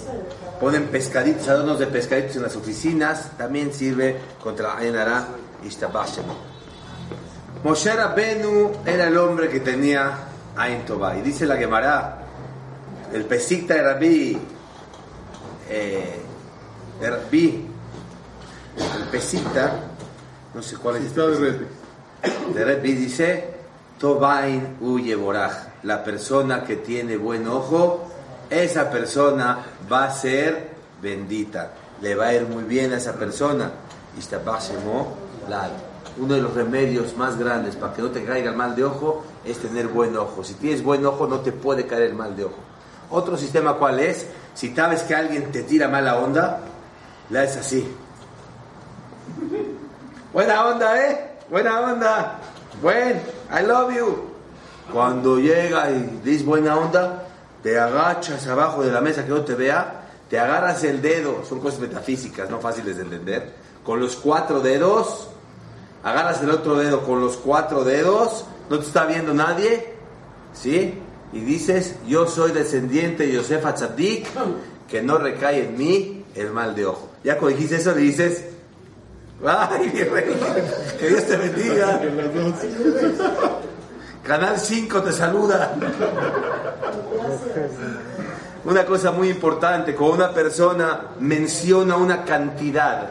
ponen 0.59 0.87
pescaditos, 0.87 1.47
adornos 1.47 1.79
de 1.79 1.87
pescaditos 1.87 2.35
en 2.35 2.43
las 2.43 2.55
oficinas, 2.55 3.31
también 3.37 3.73
sirve 3.73 4.19
contra 4.41 4.73
la 4.73 4.77
Ainara. 4.79 5.27
Moshe 7.63 7.93
Rabbenu 7.95 8.71
era 8.85 9.07
el 9.07 9.17
hombre 9.17 9.49
que 9.49 9.61
tenía 9.61 10.11
Ain 10.57 10.85
Tová. 10.85 11.15
Y 11.17 11.21
dice 11.21 11.45
la 11.45 11.55
Gemara, 11.55 12.22
el 13.13 13.25
pesicta 13.25 13.75
de 13.75 13.83
Rabbi, 13.83 14.37
eh, 15.69 16.19
el 16.99 17.13
pesicta, 19.11 19.79
no 20.53 20.61
sé 20.63 20.77
cuál 20.77 20.95
es. 20.97 21.15
De 21.15 21.27
red. 21.27 21.61
De 22.53 22.65
Rabbi 22.65 22.93
dice, 22.93 23.53
Tobain 23.99 24.77
huye 24.81 25.15
boraj. 25.15 25.53
La 25.83 26.03
persona 26.03 26.63
que 26.63 26.77
tiene 26.77 27.17
buen 27.17 27.47
ojo, 27.47 28.07
esa 28.49 28.89
persona 28.89 29.59
va 29.91 30.05
a 30.05 30.11
ser 30.11 30.71
bendita. 31.01 31.73
Le 32.01 32.15
va 32.15 32.27
a 32.27 32.33
ir 32.33 32.47
muy 32.47 32.63
bien 32.63 32.93
a 32.93 32.97
esa 32.97 33.13
persona. 33.13 33.69
Uno 36.17 36.33
de 36.33 36.41
los 36.41 36.53
remedios 36.53 37.15
más 37.17 37.37
grandes 37.37 37.75
para 37.75 37.93
que 37.93 38.01
no 38.01 38.09
te 38.09 38.23
caiga 38.23 38.49
el 38.49 38.55
mal 38.55 38.75
de 38.75 38.85
ojo 38.85 39.23
es 39.45 39.59
tener 39.59 39.87
buen 39.87 40.17
ojo. 40.17 40.43
Si 40.43 40.55
tienes 40.55 40.83
buen 40.83 41.05
ojo, 41.05 41.27
no 41.27 41.41
te 41.41 41.51
puede 41.51 41.85
caer 41.85 42.03
el 42.03 42.15
mal 42.15 42.35
de 42.35 42.45
ojo. 42.45 42.72
Otro 43.13 43.37
sistema, 43.37 43.75
¿cuál 43.75 43.99
es? 43.99 44.25
Si 44.55 44.75
sabes 44.75 45.03
que 45.03 45.13
alguien 45.13 45.51
te 45.51 45.61
tira 45.61 45.87
mala 45.87 46.17
onda, 46.17 46.61
le 47.29 47.39
haces 47.39 47.57
así. 47.57 47.95
Buena 50.33 50.65
onda, 50.65 50.99
¿eh? 50.99 51.37
Buena 51.47 51.79
onda. 51.81 52.39
Buen, 52.81 53.21
I 53.51 53.67
love 53.67 53.95
you. 53.95 54.33
Cuando 54.91 55.37
llega 55.37 55.91
y 55.91 56.21
dices 56.23 56.43
buena 56.43 56.75
onda, 56.75 57.25
te 57.61 57.79
agachas 57.79 58.47
abajo 58.47 58.81
de 58.81 58.91
la 58.91 58.99
mesa 58.99 59.23
que 59.23 59.29
no 59.29 59.41
te 59.41 59.53
vea, 59.53 60.05
te 60.27 60.39
agarras 60.39 60.83
el 60.83 60.99
dedo, 60.99 61.45
son 61.47 61.59
cosas 61.59 61.81
metafísicas, 61.81 62.49
no 62.49 62.59
fáciles 62.59 62.97
de 62.97 63.03
entender, 63.03 63.53
con 63.85 63.99
los 63.99 64.15
cuatro 64.15 64.59
dedos, 64.59 65.27
agarras 66.03 66.41
el 66.41 66.49
otro 66.49 66.77
dedo 66.77 67.03
con 67.03 67.21
los 67.21 67.37
cuatro 67.37 67.83
dedos, 67.83 68.43
no 68.71 68.79
te 68.79 68.87
está 68.87 69.05
viendo 69.05 69.35
nadie, 69.35 69.93
¿sí? 70.51 71.02
Y 71.33 71.39
dices, 71.39 71.95
yo 72.07 72.27
soy 72.27 72.51
descendiente 72.51 73.25
de 73.25 73.33
Yosef 73.33 73.65
Atzadik, 73.65 74.27
que 74.87 75.01
no 75.01 75.17
recae 75.17 75.65
en 75.65 75.77
mí 75.77 76.25
el 76.35 76.51
mal 76.51 76.75
de 76.75 76.85
ojo. 76.85 77.09
Ya 77.23 77.37
cuando 77.37 77.57
dijiste 77.57 77.77
eso, 77.77 77.93
le 77.95 78.01
dices, 78.01 78.45
¡ay, 79.45 79.91
mi 79.93 80.03
rey! 80.03 80.35
Que 80.99 81.09
Dios 81.09 81.25
te 81.25 81.37
bendiga. 81.37 82.01
Canal 84.23 84.57
5 84.57 85.01
te 85.01 85.11
saluda. 85.11 85.75
Una 88.65 88.85
cosa 88.85 89.11
muy 89.11 89.29
importante, 89.29 89.93
cuando 89.93 90.15
una 90.15 90.33
persona 90.33 91.07
menciona 91.19 91.97
una 91.97 92.23
cantidad 92.23 93.09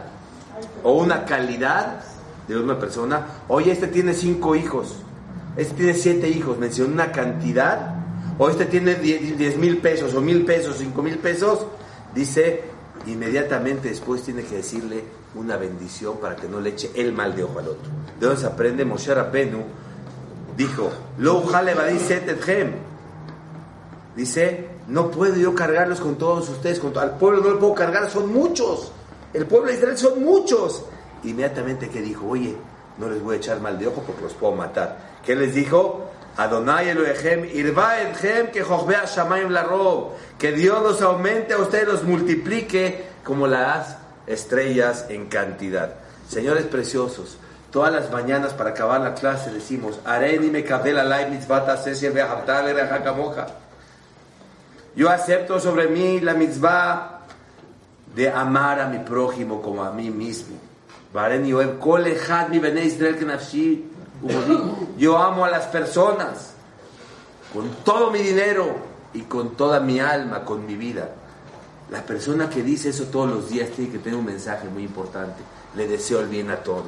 o 0.83 0.93
una 0.95 1.27
calidad 1.27 2.01
de 2.49 2.57
una 2.57 2.79
persona, 2.79 3.27
oye, 3.49 3.71
este 3.73 3.89
tiene 3.89 4.15
cinco 4.15 4.55
hijos, 4.55 4.97
este 5.57 5.75
tiene 5.75 5.95
siete 5.95 6.31
hijos, 6.31 6.57
menciona 6.57 6.95
una 6.95 7.13
cantidad, 7.13 7.92
o 8.39 8.49
este 8.49 8.67
tiene 8.67 8.95
diez 8.95 9.57
mil 9.57 9.79
pesos, 9.79 10.15
o 10.15 10.21
mil 10.21 10.45
pesos, 10.45 10.77
cinco 10.79 11.03
mil 11.03 11.19
pesos, 11.19 11.67
dice, 12.15 12.63
inmediatamente 13.07 13.89
después 13.89 14.23
tiene 14.23 14.43
que 14.43 14.57
decirle 14.57 15.05
una 15.35 15.57
bendición 15.57 16.19
para 16.19 16.37
que 16.37 16.49
no 16.49 16.61
le 16.61 16.71
eche 16.71 16.91
el 16.95 17.13
mal 17.13 17.35
de 17.35 17.45
ojo 17.45 17.59
al 17.59 17.69
otro. 17.69 17.91
De 18.19 18.27
donde 18.27 18.41
se 18.41 18.47
aprende 18.47 18.85
Moshe 18.85 19.15
Rabenu, 19.15 19.63
dijo, 20.57 20.91
Lo 21.19 21.43
Dice, 24.15 24.69
no 24.89 25.11
puedo 25.11 25.37
yo 25.37 25.55
cargarlos 25.55 26.01
con 26.01 26.17
todos 26.17 26.49
ustedes, 26.51 26.79
con 26.79 26.97
al 26.99 27.17
pueblo 27.17 27.41
no 27.43 27.51
lo 27.51 27.59
puedo 27.59 27.75
cargar, 27.75 28.11
son 28.11 28.33
muchos. 28.33 28.93
El 29.33 29.47
pueblo 29.47 29.69
de 29.69 29.75
Israel 29.75 29.97
son 29.97 30.23
muchos. 30.23 30.85
Inmediatamente 31.25 31.89
que 31.89 32.03
dijo, 32.03 32.27
oye, 32.29 32.55
no 32.99 33.09
les 33.09 33.23
voy 33.23 33.37
a 33.37 33.39
echar 33.39 33.61
mal 33.61 33.79
de 33.79 33.87
ojo 33.87 34.03
porque 34.07 34.23
los 34.23 34.35
puedo 34.35 34.55
matar. 34.55 35.19
¿Qué 35.25 35.35
les 35.35 35.55
dijo? 35.55 36.11
Adonai 36.37 36.89
Elohim, 36.89 37.45
irva 37.53 38.01
etchem 38.01 38.51
que 38.51 38.63
shamayim 38.63 39.51
la 39.51 39.67
que 40.39 40.53
Dios 40.53 40.83
los 40.83 41.03
aumente 41.03 41.55
a 41.55 41.59
ustedes, 41.59 41.87
los 41.87 42.05
multiplique 42.05 43.05
como 43.25 43.47
las 43.47 43.97
estrellas 44.27 45.07
en 45.09 45.27
cantidad. 45.27 45.95
Señores 46.29 46.65
preciosos, 46.65 47.37
todas 47.71 47.93
las 47.93 48.11
mañanas 48.11 48.55
para 48.55 48.71
acabar 48.71 49.01
la 49.01 49.15
clase 49.15 49.51
decimos, 49.53 50.01
Areni 50.05 50.51
me 50.51 50.65
la 50.65 51.27
mitzvah 51.29 51.65
yo 54.95 55.09
acepto 55.09 55.59
sobre 55.59 55.89
mí 55.89 56.21
la 56.21 56.35
mitzvah 56.35 57.21
de 58.15 58.31
amar 58.31 58.79
a 58.81 58.89
mi 58.89 58.99
prójimo 58.99 59.63
como 59.63 59.83
a 59.83 59.91
mí 59.91 60.11
mismo. 60.11 60.57
Yo 64.97 65.19
amo 65.19 65.45
a 65.45 65.51
las 65.51 65.67
personas 65.67 66.53
con 67.53 67.69
todo 67.85 68.11
mi 68.11 68.21
dinero 68.21 68.75
y 69.13 69.23
con 69.23 69.57
toda 69.57 69.81
mi 69.81 70.01
alma, 70.01 70.45
con 70.45 70.65
mi 70.67 70.75
vida. 70.75 71.11
La 71.91 72.03
persona 72.03 72.49
que 72.49 72.63
dice 72.63 72.91
eso 72.91 73.05
todos 73.05 73.29
los 73.29 73.51
días 73.51 73.71
tiene 73.71 73.91
que 73.91 73.99
tener 73.99 74.19
un 74.19 74.25
mensaje 74.25 74.69
muy 74.69 74.85
importante. 74.85 75.43
Le 75.77 75.87
deseo 75.87 76.21
el 76.21 76.29
bien 76.29 76.51
a 76.51 76.57
todos. 76.57 76.87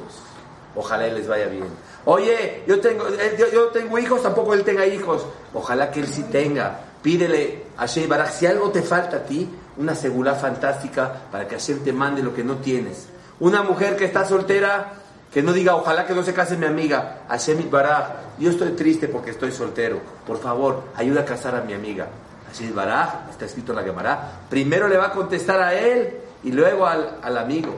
Ojalá 0.75 1.07
les 1.07 1.27
vaya 1.27 1.47
bien. 1.47 1.67
Oye, 2.05 2.63
yo 2.67 2.79
tengo, 2.79 3.07
eh, 3.07 3.35
yo, 3.37 3.49
yo 3.51 3.67
tengo 3.67 3.97
hijos, 3.97 4.21
tampoco 4.21 4.53
él 4.53 4.63
tenga 4.63 4.85
hijos. 4.85 5.25
Ojalá 5.53 5.91
que 5.91 5.99
él 5.99 6.07
sí 6.07 6.23
tenga. 6.23 6.79
Pídele 7.01 7.65
a 7.77 7.85
Baraj, 8.07 8.31
si 8.31 8.47
algo 8.47 8.71
te 8.71 8.81
falta 8.81 9.17
a 9.17 9.23
ti, 9.23 9.47
una 9.77 9.93
seguridad 9.93 10.39
fantástica 10.39 11.13
para 11.31 11.47
que 11.47 11.55
Hashem 11.55 11.83
te 11.83 11.93
mande 11.93 12.23
lo 12.23 12.33
que 12.33 12.43
no 12.43 12.55
tienes. 12.57 13.07
Una 13.39 13.61
mujer 13.61 13.95
que 13.95 14.05
está 14.05 14.25
soltera, 14.25 14.93
que 15.35 15.43
no 15.43 15.51
diga, 15.51 15.75
ojalá 15.75 16.07
que 16.07 16.13
no 16.13 16.23
se 16.23 16.33
case 16.33 16.55
mi 16.55 16.65
amiga. 16.65 17.23
Hashem 17.27 17.69
Baraj, 17.69 18.05
yo 18.39 18.51
estoy 18.51 18.69
triste 18.69 19.09
porque 19.09 19.31
estoy 19.31 19.51
soltero. 19.51 19.99
Por 20.25 20.39
favor, 20.39 20.83
ayuda 20.95 21.23
a 21.23 21.25
casar 21.25 21.53
a 21.55 21.61
mi 21.61 21.73
amiga. 21.73 22.07
Hashem 22.47 22.73
Baraj, 22.73 23.31
está 23.31 23.43
escrito 23.43 23.73
en 23.73 23.79
la 23.79 23.83
Gemara, 23.83 24.31
primero 24.49 24.87
le 24.87 24.95
va 24.95 25.07
a 25.07 25.11
contestar 25.11 25.59
a 25.59 25.73
él 25.73 26.19
y 26.41 26.53
luego 26.53 26.87
al, 26.87 27.17
al 27.21 27.37
amigo. 27.37 27.75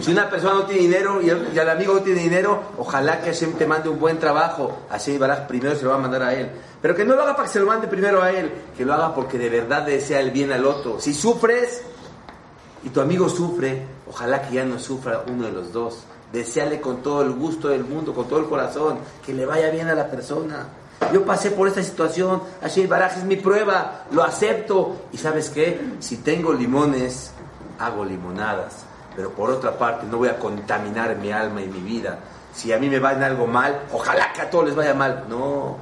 Si 0.00 0.12
una 0.12 0.30
persona 0.30 0.54
no 0.54 0.66
tiene 0.66 0.82
dinero 0.82 1.20
y 1.20 1.30
el, 1.30 1.68
amigo 1.68 1.94
no 1.94 2.02
tiene 2.02 2.20
dinero, 2.20 2.62
ojalá 2.78 3.20
que 3.20 3.32
Hashem 3.32 3.54
te 3.54 3.66
mande 3.66 3.88
un 3.88 3.98
buen 3.98 4.20
trabajo. 4.20 4.82
Hashem 4.88 5.18
Baraj 5.18 5.48
primero 5.48 5.74
se 5.74 5.82
lo 5.82 5.90
va 5.90 5.96
a 5.96 6.00
mandar 6.00 6.22
a 6.22 6.32
él. 6.32 6.48
Pero 6.80 6.94
que 6.94 7.04
no 7.04 7.16
lo 7.16 7.22
haga 7.22 7.34
para 7.34 7.48
que 7.48 7.54
se 7.54 7.58
lo 7.58 7.66
mande 7.66 7.88
primero 7.88 8.22
a 8.22 8.30
él, 8.30 8.52
que 8.76 8.84
lo 8.84 8.94
haga 8.94 9.12
porque 9.16 9.36
de 9.36 9.50
verdad 9.50 9.82
desea 9.82 10.20
el 10.20 10.30
bien 10.30 10.52
al 10.52 10.64
otro. 10.64 11.00
Si 11.00 11.12
sufres 11.12 11.82
y 12.84 12.90
tu 12.90 13.00
amigo 13.00 13.28
sufre, 13.28 13.84
ojalá 14.08 14.42
que 14.42 14.54
ya 14.54 14.64
no 14.64 14.78
sufra 14.78 15.24
uno 15.26 15.46
de 15.46 15.50
los 15.50 15.72
dos. 15.72 16.04
Deseale 16.32 16.80
con 16.80 17.02
todo 17.02 17.22
el 17.22 17.32
gusto 17.32 17.68
del 17.68 17.84
mundo, 17.84 18.14
con 18.14 18.28
todo 18.28 18.40
el 18.40 18.46
corazón, 18.46 18.98
que 19.24 19.32
le 19.32 19.46
vaya 19.46 19.70
bien 19.70 19.88
a 19.88 19.94
la 19.94 20.08
persona. 20.08 20.66
Yo 21.12 21.24
pasé 21.24 21.50
por 21.50 21.68
esta 21.68 21.82
situación, 21.82 22.42
Hashem 22.62 22.88
Baraj 22.88 23.18
es 23.18 23.24
mi 23.24 23.36
prueba, 23.36 24.04
lo 24.10 24.22
acepto. 24.22 24.96
Y 25.12 25.18
sabes 25.18 25.50
qué, 25.50 25.80
si 26.00 26.18
tengo 26.18 26.52
limones, 26.52 27.32
hago 27.78 28.04
limonadas 28.04 28.86
pero 29.16 29.30
por 29.30 29.50
otra 29.50 29.76
parte 29.78 30.06
no 30.06 30.18
voy 30.18 30.28
a 30.28 30.38
contaminar 30.38 31.16
mi 31.16 31.32
alma 31.32 31.62
y 31.62 31.66
mi 31.66 31.80
vida. 31.80 32.18
Si 32.52 32.72
a 32.72 32.78
mí 32.78 32.90
me 32.90 32.98
va 32.98 33.14
en 33.14 33.22
algo 33.22 33.46
mal, 33.46 33.86
ojalá 33.92 34.32
que 34.34 34.42
a 34.42 34.50
todos 34.50 34.66
les 34.66 34.74
vaya 34.74 34.92
mal. 34.92 35.24
No, 35.28 35.78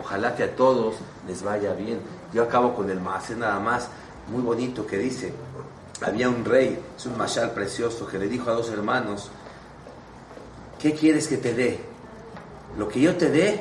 ojalá 0.00 0.34
que 0.34 0.44
a 0.44 0.56
todos 0.56 0.96
les 1.28 1.42
vaya 1.42 1.74
bien. 1.74 2.00
Yo 2.32 2.42
acabo 2.42 2.74
con 2.74 2.90
el 2.90 2.98
más, 2.98 3.28
nada 3.30 3.60
más, 3.60 3.88
muy 4.28 4.42
bonito 4.42 4.86
que 4.86 4.96
dice, 4.96 5.34
había 6.00 6.28
un 6.30 6.44
rey, 6.44 6.82
es 6.96 7.06
un 7.06 7.16
mashal 7.18 7.50
precioso, 7.50 8.06
que 8.06 8.18
le 8.18 8.26
dijo 8.26 8.50
a 8.50 8.54
dos 8.54 8.70
hermanos, 8.70 9.30
¿qué 10.80 10.94
quieres 10.94 11.28
que 11.28 11.36
te 11.36 11.54
dé? 11.54 11.80
Lo 12.76 12.88
que 12.88 13.00
yo 13.00 13.16
te 13.16 13.30
dé, 13.30 13.60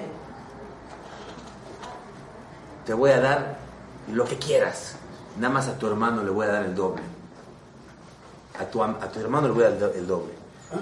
te 2.85 2.93
voy 2.93 3.11
a 3.11 3.19
dar 3.19 3.57
lo 4.11 4.25
que 4.25 4.37
quieras. 4.37 4.95
Nada 5.39 5.53
más 5.53 5.67
a 5.67 5.77
tu 5.77 5.87
hermano 5.87 6.23
le 6.23 6.31
voy 6.31 6.45
a 6.45 6.51
dar 6.51 6.65
el 6.65 6.75
doble 6.75 7.01
a 8.59 8.65
tu, 8.65 9.19
hermano 9.19 9.47
le 9.47 9.53
voy 9.53 9.63
a 9.63 9.71
dar 9.71 9.91
el 9.95 10.07
doble. 10.07 10.33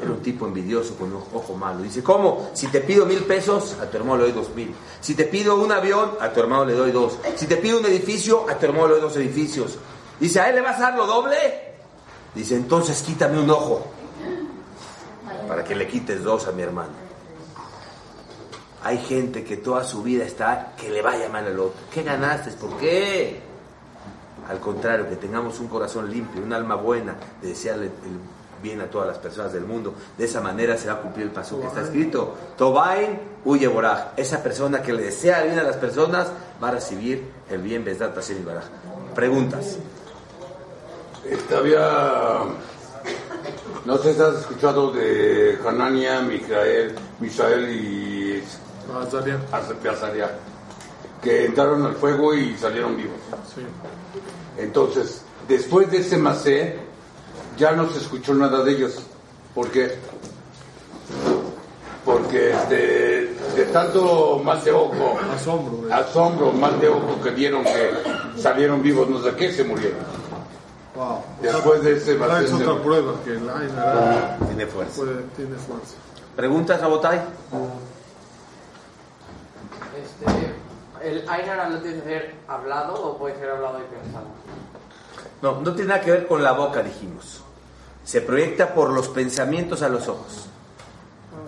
Era 0.01 0.11
un 0.11 0.21
tipo 0.21 0.47
envidioso 0.47 0.95
con 0.95 1.13
un 1.13 1.21
ojo 1.34 1.53
malo. 1.55 1.81
Dice, 1.81 2.01
¿cómo? 2.01 2.49
Si 2.53 2.67
te 2.67 2.81
pido 2.81 3.05
mil 3.05 3.23
pesos, 3.25 3.75
a 3.81 3.86
tu 3.86 3.97
hermano 3.97 4.17
le 4.17 4.23
doy 4.23 4.31
dos 4.31 4.55
mil. 4.55 4.73
Si 5.01 5.13
te 5.13 5.25
pido 5.25 5.57
un 5.57 5.71
avión, 5.71 6.11
a 6.19 6.31
tu 6.31 6.39
hermano 6.39 6.65
le 6.65 6.73
doy 6.73 6.91
dos. 6.91 7.17
Si 7.36 7.45
te 7.45 7.57
pido 7.57 7.79
un 7.79 7.86
edificio, 7.86 8.49
a 8.49 8.57
tu 8.57 8.65
hermano 8.65 8.88
le 8.88 8.93
doy 8.93 9.01
dos 9.01 9.15
edificios. 9.17 9.77
Dice, 10.19 10.39
¿a 10.39 10.49
él 10.49 10.55
le 10.55 10.61
vas 10.61 10.77
a 10.77 10.84
dar 10.84 10.95
lo 10.95 11.05
doble? 11.05 11.36
Dice, 12.34 12.55
entonces 12.55 13.01
quítame 13.03 13.39
un 13.39 13.49
ojo. 13.49 13.86
Para 15.54 15.64
que 15.64 15.76
le 15.76 15.86
quites 15.86 16.24
dos 16.24 16.47
a 16.47 16.51
mi 16.51 16.64
hermano. 16.64 16.93
Hay 18.84 18.97
gente 18.97 19.43
que 19.43 19.58
toda 19.58 19.84
su 19.84 20.01
vida 20.01 20.26
está 20.26 20.74
que 20.76 20.89
le 20.89 21.04
vaya 21.04 21.30
mal 21.30 21.45
al 21.45 21.60
otro. 21.60 21.80
¿Qué 21.93 22.01
ganaste? 22.01 22.49
¿Por 22.54 22.76
qué? 22.78 23.39
Al 24.49 24.60
contrario, 24.60 25.08
que 25.08 25.16
tengamos 25.16 25.60
un 25.60 25.68
corazón 25.68 26.10
limpio, 26.10 26.41
un 26.41 26.51
alma 26.54 26.74
buena, 26.74 27.14
de 27.39 27.49
desearle 27.49 27.86
el 27.86 28.20
bien 28.64 28.82
a 28.82 28.88
todas 28.88 29.08
las 29.08 29.20
personas 29.20 29.54
del 29.54 29.66
mundo. 29.66 29.93
De 30.18 30.26
esa 30.26 30.41
manera 30.41 30.76
se 30.76 30.88
va 30.88 30.93
a 30.93 31.01
cumplir 31.01 31.28
el 31.28 31.32
paso 31.32 31.62
que 31.62 31.68
está 31.68 31.82
escrito. 31.82 32.36
Tobain 32.58 33.20
huye 33.45 33.68
boraj. 33.68 34.14
Esa 34.18 34.41
persona 34.41 34.82
que 34.82 34.91
le 34.91 35.04
desea 35.04 35.43
el 35.43 35.49
bien 35.49 35.60
a 35.60 35.64
las 35.64 35.78
personas 35.78 36.30
va 36.62 36.70
a 36.70 36.72
recibir 36.72 37.30
el 37.51 37.62
bien 37.62 37.86
Besdat 37.86 38.18
y 38.28 38.43
Baraj. 38.43 38.64
Preguntas. 39.14 39.78
Este, 41.30 41.56
había. 41.56 42.41
No 43.86 43.97
sé 43.97 44.13
si 44.13 44.21
has 44.21 44.36
escuchado 44.36 44.91
de 44.91 45.57
Hanania, 45.67 46.21
Mijael, 46.21 46.95
Misael 47.19 47.69
y 47.69 48.43
Azaria, 48.93 50.38
que 51.21 51.45
entraron 51.45 51.86
al 51.86 51.95
fuego 51.95 52.34
y 52.34 52.55
salieron 52.57 52.95
vivos. 52.95 53.17
Sí. 53.53 53.61
Entonces, 54.57 55.23
después 55.47 55.91
de 55.91 55.97
ese 55.97 56.17
macé, 56.17 56.77
ya 57.57 57.73
no 57.73 57.89
se 57.89 57.99
escuchó 57.99 58.34
nada 58.34 58.63
de 58.63 58.71
ellos. 58.71 58.99
¿Por 59.53 59.69
qué? 59.69 59.95
Porque 62.05 62.51
este, 62.51 63.34
de 63.55 63.65
tanto 63.71 64.41
más 64.43 64.63
de 64.63 64.71
ojo, 64.71 65.17
asombro, 65.34 65.89
eh. 65.89 65.93
asombro, 65.93 66.51
más 66.53 66.79
de 66.79 66.89
ojo 66.89 67.21
que 67.21 67.31
vieron 67.31 67.63
que 67.63 68.41
salieron 68.41 68.81
vivos, 68.81 69.09
no 69.09 69.21
sé 69.21 69.36
qué, 69.36 69.51
se 69.51 69.63
murieron. 69.63 70.22
Wow. 70.95 71.23
Después 71.41 71.83
de 71.83 71.97
ese 71.97 72.15
macé. 72.15 72.45
Es 72.45 72.53
otra 72.53 72.81
prueba 72.81 73.13
que 73.23 73.31
el 73.31 73.49
Aina 73.49 74.37
tiene 74.47 74.67
fuerza. 74.67 75.01
tiene 75.35 75.55
fuerza. 75.55 75.95
¿Preguntas, 76.35 76.81
Rabotay? 76.81 77.19
Este, 79.97 81.07
¿El 81.07 81.27
Ainara 81.29 81.69
no 81.69 81.79
tiene 81.79 81.97
que 81.97 82.03
ser 82.03 82.35
hablado 82.47 82.93
o 82.93 83.17
puede 83.17 83.35
ser 83.37 83.49
hablado 83.49 83.79
y 83.79 83.95
pensado? 83.95 84.25
No, 85.41 85.61
no 85.61 85.73
tiene 85.73 85.89
nada 85.89 86.01
que 86.01 86.11
ver 86.11 86.27
con 86.27 86.41
la 86.43 86.53
boca, 86.53 86.81
dijimos. 86.81 87.43
Se 88.03 88.21
proyecta 88.21 88.73
por 88.73 88.91
los 88.91 89.09
pensamientos 89.09 89.81
a 89.81 89.89
los 89.89 90.07
ojos. 90.07 90.47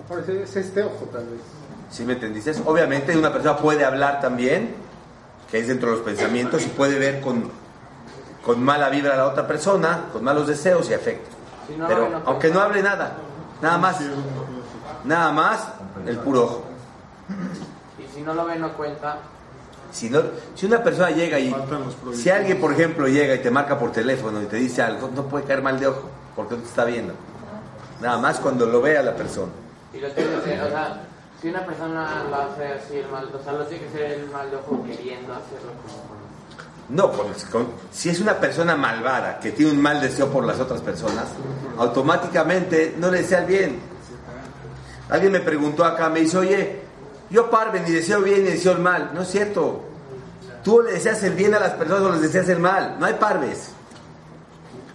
Ah, 0.10 0.16
es 0.28 0.56
este 0.56 0.84
ojo, 0.84 1.06
tal 1.12 1.26
vez. 1.26 1.42
¿Sí 1.90 2.04
me 2.04 2.14
entendiste? 2.14 2.54
Obviamente 2.66 3.18
una 3.18 3.32
persona 3.32 3.58
puede 3.58 3.86
hablar 3.86 4.20
también, 4.20 4.76
que 5.50 5.60
es 5.60 5.68
dentro 5.68 5.90
de 5.90 5.96
los 5.98 6.06
pensamientos, 6.06 6.64
y 6.64 6.68
puede 6.68 7.00
ver 7.00 7.22
con, 7.22 7.50
con 8.46 8.64
mala 8.64 8.90
vibra 8.90 9.14
a 9.14 9.18
la 9.18 9.28
otra 9.28 9.48
persona, 9.48 10.06
con 10.14 10.24
malos 10.24 10.48
deseos 10.48 10.90
y 10.90 10.94
afecto. 10.94 11.36
Si 11.68 11.76
no 11.76 11.84
lo 11.84 11.88
Pero 11.88 12.22
aunque 12.26 12.50
no 12.50 12.60
hable 12.62 12.84
nada, 12.84 13.16
nada 13.62 13.78
más, 13.80 13.98
nada 15.04 15.32
más 15.32 15.68
el 16.06 16.18
puro 16.20 16.44
ojo. 16.44 16.64
Y 17.98 18.16
si 18.16 18.22
no 18.22 18.36
lo 18.36 18.46
ve, 18.46 18.58
no 18.58 18.74
cuenta. 18.74 19.18
Si, 19.92 20.10
no, 20.10 20.22
si 20.54 20.68
una 20.68 20.84
persona 20.84 21.10
llega 21.10 21.40
y... 21.40 21.56
Si 22.14 22.30
alguien, 22.30 22.60
por 22.60 22.72
ejemplo, 22.72 23.08
llega 23.08 23.34
y 23.34 23.40
te 23.40 23.50
marca 23.50 23.80
por 23.80 23.92
teléfono 23.92 24.42
y 24.42 24.46
te 24.46 24.58
dice 24.58 24.84
algo, 24.84 25.10
no 25.16 25.24
puede 25.24 25.46
caer 25.46 25.64
mal 25.64 25.80
de 25.80 25.88
ojo, 25.88 26.10
porque 26.36 26.56
no 26.56 26.62
te 26.62 26.68
está 26.68 26.86
viendo. 26.86 27.14
Nada 28.02 28.18
más 28.18 28.40
cuando 28.40 28.68
lo 28.68 28.82
vea 28.82 29.02
la 29.02 29.16
persona. 29.16 29.52
Y 29.94 30.00
lo 30.00 30.12
tiene 30.12 30.36
que 30.36 30.42
ser, 30.42 30.62
o 30.62 30.70
sea, 30.70 31.02
si 31.42 31.50
una 31.50 31.66
persona 31.66 32.26
lo 32.30 32.36
hace 32.36 32.68
así 32.68 32.98
el 32.98 33.08
mal, 33.08 33.30
o 33.34 33.44
sea, 33.44 33.54
lo 33.54 33.66
tiene 33.66 33.86
que 33.86 33.92
ser 33.92 34.12
el 34.12 34.30
mal 34.30 34.52
de 34.52 34.58
ojo 34.58 34.84
queriendo 34.86 35.34
hacerlo 35.34 35.72
como 35.82 36.15
No, 36.90 37.12
con- 37.12 37.34
con- 37.52 37.68
si 37.92 38.10
es 38.10 38.20
una 38.20 38.36
persona 38.40 38.76
malvada 38.76 39.40
que 39.40 39.52
tiene 39.52 39.72
un 39.72 39.82
mal 39.82 40.00
deseo 40.02 40.30
por 40.30 40.46
las 40.46 40.60
otras 40.60 40.82
personas, 40.82 41.26
automáticamente 41.78 42.96
no 42.98 43.10
le 43.10 43.20
desea 43.24 43.40
el 43.40 43.46
bien. 43.46 43.80
Alguien 45.10 45.32
me 45.32 45.40
preguntó 45.40 45.84
acá, 45.86 46.10
me 46.10 46.20
dice, 46.22 46.38
oye, 46.38 46.82
yo 47.30 47.50
parve 47.50 47.80
ni 47.82 47.92
deseo 47.92 48.22
bien 48.22 48.44
ni 48.44 48.52
deseo 48.52 48.74
el 48.74 48.80
mal. 48.80 49.12
No 49.14 49.22
es 49.24 49.30
cierto. 49.30 49.82
Tú 50.64 50.82
le 50.82 50.94
deseas 50.94 51.22
el 51.24 51.34
bien 51.34 51.54
a 51.56 51.60
las 51.60 51.72
personas 51.72 52.04
o 52.04 52.12
les 52.12 52.22
deseas 52.22 52.50
el 52.50 52.60
mal. 52.60 52.98
No 53.00 53.06
hay 53.06 53.14
parves. 53.16 53.70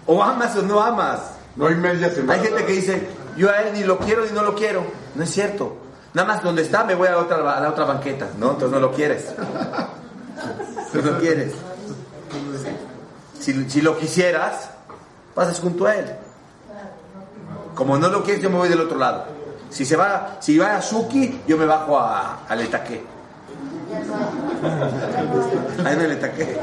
O 0.07 0.23
amas 0.23 0.57
o 0.57 0.63
no 0.63 0.81
amas. 0.81 1.21
No 1.57 1.67
hay 1.67 1.75
medias 1.75 2.13
Hay 2.29 2.41
gente 2.41 2.65
que 2.65 2.73
dice, 2.73 3.09
yo 3.37 3.51
a 3.51 3.63
él 3.63 3.73
ni 3.75 3.83
lo 3.85 3.99
quiero 3.99 4.25
ni 4.25 4.31
no 4.33 4.43
lo 4.43 4.55
quiero. 4.55 4.85
No 5.15 5.25
es 5.25 5.31
cierto. 5.31 5.77
Nada 6.15 6.27
más 6.27 6.43
donde 6.43 6.63
está 6.63 6.83
me 6.85 6.95
voy 6.95 7.09
a 7.09 7.13
la 7.13 7.19
otra, 7.19 7.37
a 7.57 7.61
la 7.61 7.69
otra 7.71 7.85
banqueta. 7.85 8.29
No, 8.39 8.51
entonces 8.53 8.71
no 8.71 8.81
lo 8.81 8.93
quieres. 8.93 9.27
No 10.93 11.19
quieres. 11.19 11.53
Si, 13.41 13.69
si 13.71 13.81
lo 13.81 13.97
quisieras, 13.99 14.71
pasas 15.35 15.59
junto 15.61 15.87
a 15.87 15.97
él. 15.97 16.15
Como 17.75 17.97
no 17.97 18.09
lo 18.09 18.23
quieres, 18.23 18.43
yo 18.43 18.51
me 18.51 18.57
voy 18.57 18.69
del 18.69 18.81
otro 18.81 18.99
lado. 18.99 19.25
Si 19.71 19.85
se 19.85 19.97
va, 19.97 20.37
si 20.41 20.59
va 20.59 20.77
a 20.77 20.83
Suki, 20.83 21.41
yo 21.47 21.57
me 21.57 21.65
bajo 21.65 21.99
a, 21.99 22.45
al 22.49 22.61
etaque. 22.61 23.03
Ahí 25.85 25.95
en 25.95 26.01
el 26.01 26.13
etaque. 26.13 26.61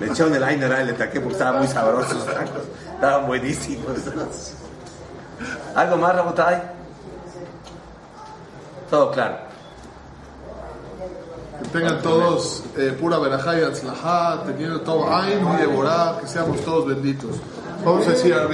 Le 0.00 0.06
echaron 0.06 0.34
el 0.34 0.42
Ainer 0.42 0.72
al 0.72 0.88
etaque 0.88 1.20
porque 1.20 1.34
estaban 1.34 1.58
muy 1.58 1.68
sabrosos. 1.68 2.26
tacos. 2.26 2.62
Estaban 2.94 3.26
buenísimos. 3.26 3.98
¿Algo 5.74 5.96
más, 5.96 6.14
Rabotay? 6.16 6.62
Todo 8.90 9.10
claro. 9.10 9.51
Que 11.62 11.68
tengan 11.68 12.02
todos 12.02 12.64
eh, 12.76 12.96
pura 12.98 13.18
verajá 13.18 13.58
y 13.58 13.62
atzlajá, 13.62 14.42
teniendo 14.44 14.80
todo 14.80 15.12
Ain 15.14 15.40
y 15.54 15.56
Deborah, 15.60 16.18
que 16.20 16.26
seamos 16.26 16.60
todos 16.62 16.86
benditos. 16.86 17.36
Vamos 17.84 18.06
a 18.06 18.10
decir 18.10 18.34
al 18.34 18.48